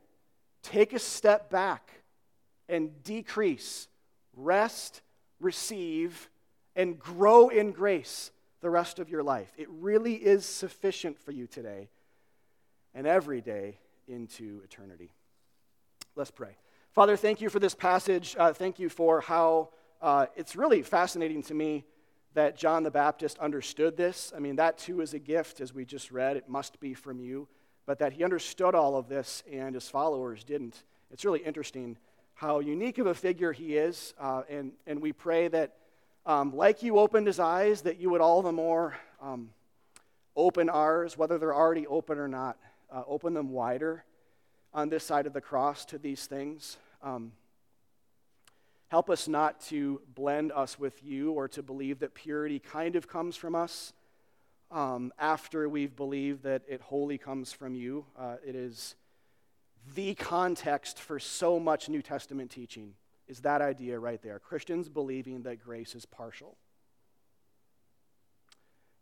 take 0.62 0.92
a 0.92 0.98
step 0.98 1.48
back 1.48 2.02
and 2.68 3.02
decrease, 3.02 3.88
rest, 4.36 5.00
receive, 5.40 6.28
and 6.74 6.98
grow 6.98 7.48
in 7.48 7.72
grace 7.72 8.32
the 8.66 8.70
rest 8.70 8.98
of 8.98 9.08
your 9.08 9.22
life. 9.22 9.52
It 9.56 9.68
really 9.70 10.14
is 10.14 10.44
sufficient 10.44 11.20
for 11.20 11.30
you 11.30 11.46
today 11.46 11.88
and 12.94 13.06
every 13.06 13.40
day 13.40 13.78
into 14.08 14.60
eternity. 14.64 15.12
Let's 16.16 16.32
pray. 16.32 16.56
Father, 16.90 17.16
thank 17.16 17.40
you 17.40 17.48
for 17.48 17.60
this 17.60 17.76
passage. 17.76 18.34
Uh, 18.36 18.52
thank 18.52 18.80
you 18.80 18.88
for 18.88 19.20
how 19.20 19.68
uh, 20.02 20.26
it's 20.34 20.56
really 20.56 20.82
fascinating 20.82 21.44
to 21.44 21.54
me 21.54 21.84
that 22.34 22.56
John 22.56 22.82
the 22.82 22.90
Baptist 22.90 23.38
understood 23.38 23.96
this. 23.96 24.32
I 24.34 24.40
mean, 24.40 24.56
that 24.56 24.78
too 24.78 25.00
is 25.00 25.14
a 25.14 25.20
gift, 25.20 25.60
as 25.60 25.72
we 25.72 25.84
just 25.84 26.10
read. 26.10 26.36
It 26.36 26.48
must 26.48 26.80
be 26.80 26.92
from 26.92 27.20
you. 27.20 27.46
But 27.86 28.00
that 28.00 28.14
he 28.14 28.24
understood 28.24 28.74
all 28.74 28.96
of 28.96 29.08
this 29.08 29.44
and 29.48 29.76
his 29.76 29.88
followers 29.88 30.42
didn't. 30.42 30.82
It's 31.12 31.24
really 31.24 31.44
interesting 31.44 31.98
how 32.34 32.58
unique 32.58 32.98
of 32.98 33.06
a 33.06 33.14
figure 33.14 33.52
he 33.52 33.76
is. 33.76 34.12
Uh, 34.18 34.42
and, 34.50 34.72
and 34.88 35.00
we 35.00 35.12
pray 35.12 35.46
that, 35.46 35.76
um, 36.26 36.54
like 36.54 36.82
you 36.82 36.98
opened 36.98 37.28
his 37.28 37.38
eyes, 37.38 37.82
that 37.82 37.98
you 37.98 38.10
would 38.10 38.20
all 38.20 38.42
the 38.42 38.52
more 38.52 38.96
um, 39.22 39.50
open 40.34 40.68
ours, 40.68 41.16
whether 41.16 41.38
they're 41.38 41.54
already 41.54 41.86
open 41.86 42.18
or 42.18 42.26
not, 42.26 42.58
uh, 42.92 43.04
open 43.06 43.32
them 43.32 43.50
wider 43.50 44.04
on 44.74 44.88
this 44.88 45.04
side 45.04 45.26
of 45.26 45.32
the 45.32 45.40
cross 45.40 45.84
to 45.86 45.98
these 45.98 46.26
things. 46.26 46.78
Um, 47.00 47.32
help 48.88 49.08
us 49.08 49.28
not 49.28 49.60
to 49.62 50.02
blend 50.14 50.50
us 50.50 50.78
with 50.78 51.02
you 51.04 51.30
or 51.30 51.46
to 51.48 51.62
believe 51.62 52.00
that 52.00 52.14
purity 52.14 52.58
kind 52.58 52.96
of 52.96 53.06
comes 53.06 53.36
from 53.36 53.54
us 53.54 53.92
um, 54.72 55.12
after 55.20 55.68
we've 55.68 55.94
believed 55.94 56.42
that 56.42 56.62
it 56.68 56.80
wholly 56.80 57.18
comes 57.18 57.52
from 57.52 57.76
you. 57.76 58.04
Uh, 58.18 58.36
it 58.44 58.56
is 58.56 58.96
the 59.94 60.14
context 60.16 60.98
for 60.98 61.20
so 61.20 61.60
much 61.60 61.88
New 61.88 62.02
Testament 62.02 62.50
teaching 62.50 62.94
is 63.28 63.40
that 63.40 63.60
idea 63.60 63.98
right 63.98 64.22
there. 64.22 64.38
Christians 64.38 64.88
believing 64.88 65.42
that 65.42 65.62
grace 65.62 65.94
is 65.94 66.06
partial. 66.06 66.56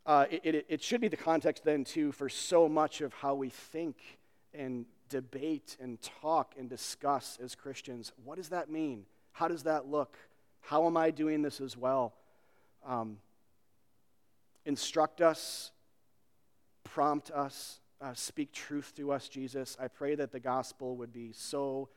Uh, 0.06 0.26
it, 0.30 0.40
it, 0.44 0.66
it, 0.68 0.82
should 0.82 1.00
be 1.00 1.08
the 1.08 1.16
context 1.16 1.64
then, 1.64 1.82
too, 1.82 2.12
for 2.12 2.28
so 2.28 2.68
much 2.68 3.00
of 3.00 3.12
how 3.14 3.34
we 3.34 3.48
think 3.48 3.96
and 4.52 4.84
debate 5.08 5.76
and 5.80 5.98
talk 6.20 6.54
and 6.58 6.68
discuss 6.68 7.38
as 7.42 7.54
Christians. 7.54 8.12
What 8.22 8.36
does 8.36 8.50
that 8.50 8.68
mean? 8.68 9.06
How 9.32 9.48
does 9.48 9.62
that 9.62 9.86
look? 9.86 10.16
How 10.60 10.86
am 10.86 10.96
I 10.96 11.10
doing 11.10 11.40
this 11.40 11.60
as 11.60 11.76
well? 11.76 12.14
Um, 12.84 13.18
instruct 14.66 15.20
us, 15.20 15.70
prompt 16.84 17.30
us, 17.30 17.80
uh, 18.00 18.12
speak 18.14 18.52
truth 18.52 18.92
to 18.96 19.12
us, 19.12 19.28
Jesus. 19.28 19.76
I 19.80 19.88
pray 19.88 20.14
that 20.14 20.32
the 20.32 20.40
gospel 20.40 20.96
would 20.96 21.12
be 21.12 21.32
so, 21.32 21.88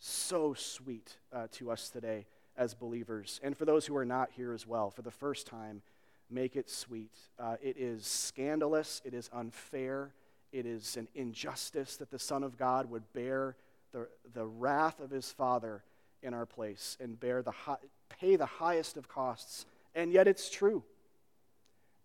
so 0.00 0.54
sweet 0.54 1.18
uh, 1.32 1.46
to 1.52 1.70
us 1.70 1.90
today 1.90 2.26
as 2.56 2.74
believers. 2.74 3.38
And 3.42 3.56
for 3.56 3.64
those 3.64 3.86
who 3.86 3.96
are 3.96 4.04
not 4.04 4.30
here 4.32 4.52
as 4.52 4.66
well, 4.66 4.90
for 4.90 5.02
the 5.02 5.10
first 5.10 5.46
time, 5.46 5.82
make 6.30 6.56
it 6.56 6.68
sweet. 6.70 7.12
Uh, 7.38 7.56
it 7.62 7.76
is 7.78 8.06
scandalous, 8.06 9.02
it 9.04 9.14
is 9.14 9.30
unfair, 9.32 10.12
it 10.52 10.66
is 10.66 10.96
an 10.96 11.06
injustice 11.14 11.96
that 11.98 12.10
the 12.10 12.18
Son 12.18 12.42
of 12.42 12.56
God 12.56 12.90
would 12.90 13.12
bear 13.12 13.56
the, 13.92 14.08
the 14.32 14.46
wrath 14.46 15.00
of 15.00 15.10
his 15.10 15.30
Father 15.30 15.82
in 16.22 16.34
our 16.34 16.46
place 16.46 16.96
and 17.00 17.18
bear 17.18 17.42
the 17.42 17.50
high, 17.50 17.76
pay 18.08 18.36
the 18.36 18.46
highest 18.46 18.96
of 18.96 19.08
costs. 19.08 19.66
And 19.94 20.12
yet 20.12 20.26
it's 20.26 20.50
true. 20.50 20.82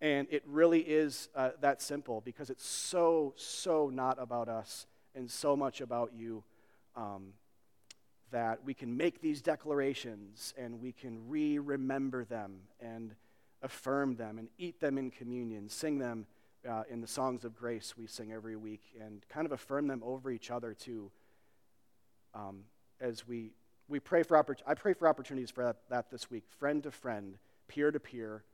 And 0.00 0.28
it 0.30 0.42
really 0.46 0.80
is 0.80 1.28
uh, 1.34 1.50
that 1.60 1.80
simple 1.80 2.20
because 2.20 2.50
it's 2.50 2.66
so, 2.66 3.32
so 3.36 3.90
not 3.92 4.20
about 4.20 4.48
us 4.48 4.86
and 5.14 5.30
so 5.30 5.56
much 5.56 5.80
about 5.80 6.12
you 6.14 6.44
um, 6.94 7.32
that 8.30 8.64
we 8.64 8.74
can 8.74 8.96
make 8.96 9.20
these 9.20 9.40
declarations 9.40 10.52
and 10.58 10.80
we 10.80 10.92
can 10.92 11.28
re 11.28 11.58
remember 11.58 12.24
them 12.24 12.60
and 12.80 13.14
affirm 13.62 14.16
them 14.16 14.38
and 14.38 14.48
eat 14.58 14.80
them 14.80 14.98
in 14.98 15.10
communion, 15.10 15.68
sing 15.68 15.98
them 15.98 16.26
uh, 16.68 16.82
in 16.90 17.00
the 17.00 17.06
songs 17.06 17.44
of 17.44 17.56
grace 17.56 17.94
we 17.96 18.06
sing 18.06 18.32
every 18.32 18.56
week, 18.56 18.82
and 19.00 19.24
kind 19.28 19.46
of 19.46 19.52
affirm 19.52 19.86
them 19.86 20.02
over 20.04 20.30
each 20.30 20.50
other 20.50 20.74
too 20.74 21.10
um, 22.36 22.64
as 23.00 23.26
we, 23.26 23.52
we 23.88 24.00
pray 24.00 24.22
for 24.22 24.42
oppor- 24.42 24.60
I 24.66 24.74
pray 24.74 24.92
for 24.92 25.08
opportunities 25.08 25.50
for 25.50 25.64
that, 25.64 25.76
that 25.88 26.10
this 26.10 26.30
week, 26.30 26.44
friend 26.58 26.82
to 26.82 26.90
friend, 26.90 27.38
peer 27.68 27.90
to 27.90 28.00
peer 28.00 28.44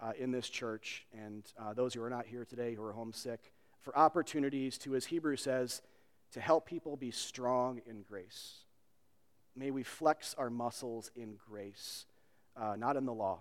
uh, 0.00 0.12
in 0.18 0.30
this 0.30 0.48
church, 0.48 1.06
and 1.12 1.44
uh, 1.60 1.74
those 1.74 1.94
who 1.94 2.02
are 2.02 2.10
not 2.10 2.26
here 2.26 2.44
today 2.44 2.74
who 2.74 2.82
are 2.82 2.92
homesick, 2.92 3.52
for 3.80 3.96
opportunities 3.96 4.78
to, 4.78 4.94
as 4.94 5.06
Hebrew 5.06 5.36
says, 5.36 5.82
to 6.32 6.40
help 6.40 6.66
people 6.66 6.96
be 6.96 7.10
strong 7.10 7.80
in 7.86 8.02
grace. 8.02 8.60
May 9.56 9.70
we 9.70 9.82
flex 9.82 10.34
our 10.38 10.50
muscles 10.50 11.10
in 11.16 11.36
grace, 11.48 12.06
uh, 12.56 12.76
not 12.76 12.96
in 12.96 13.04
the 13.04 13.12
law, 13.12 13.40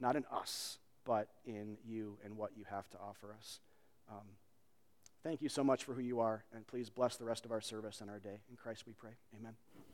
not 0.00 0.16
in 0.16 0.24
us, 0.32 0.78
but 1.04 1.28
in 1.46 1.78
you 1.86 2.18
and 2.24 2.36
what 2.36 2.50
you 2.56 2.64
have 2.68 2.88
to 2.90 2.98
offer 2.98 3.34
us. 3.36 3.60
Um, 4.10 4.26
thank 5.22 5.40
you 5.40 5.48
so 5.48 5.64
much 5.64 5.84
for 5.84 5.94
who 5.94 6.02
you 6.02 6.20
are, 6.20 6.44
and 6.54 6.66
please 6.66 6.90
bless 6.90 7.16
the 7.16 7.24
rest 7.24 7.44
of 7.44 7.52
our 7.52 7.60
service 7.60 8.00
and 8.00 8.10
our 8.10 8.18
day. 8.18 8.40
In 8.50 8.56
Christ 8.56 8.84
we 8.86 8.92
pray. 8.92 9.12
Amen. 9.38 9.54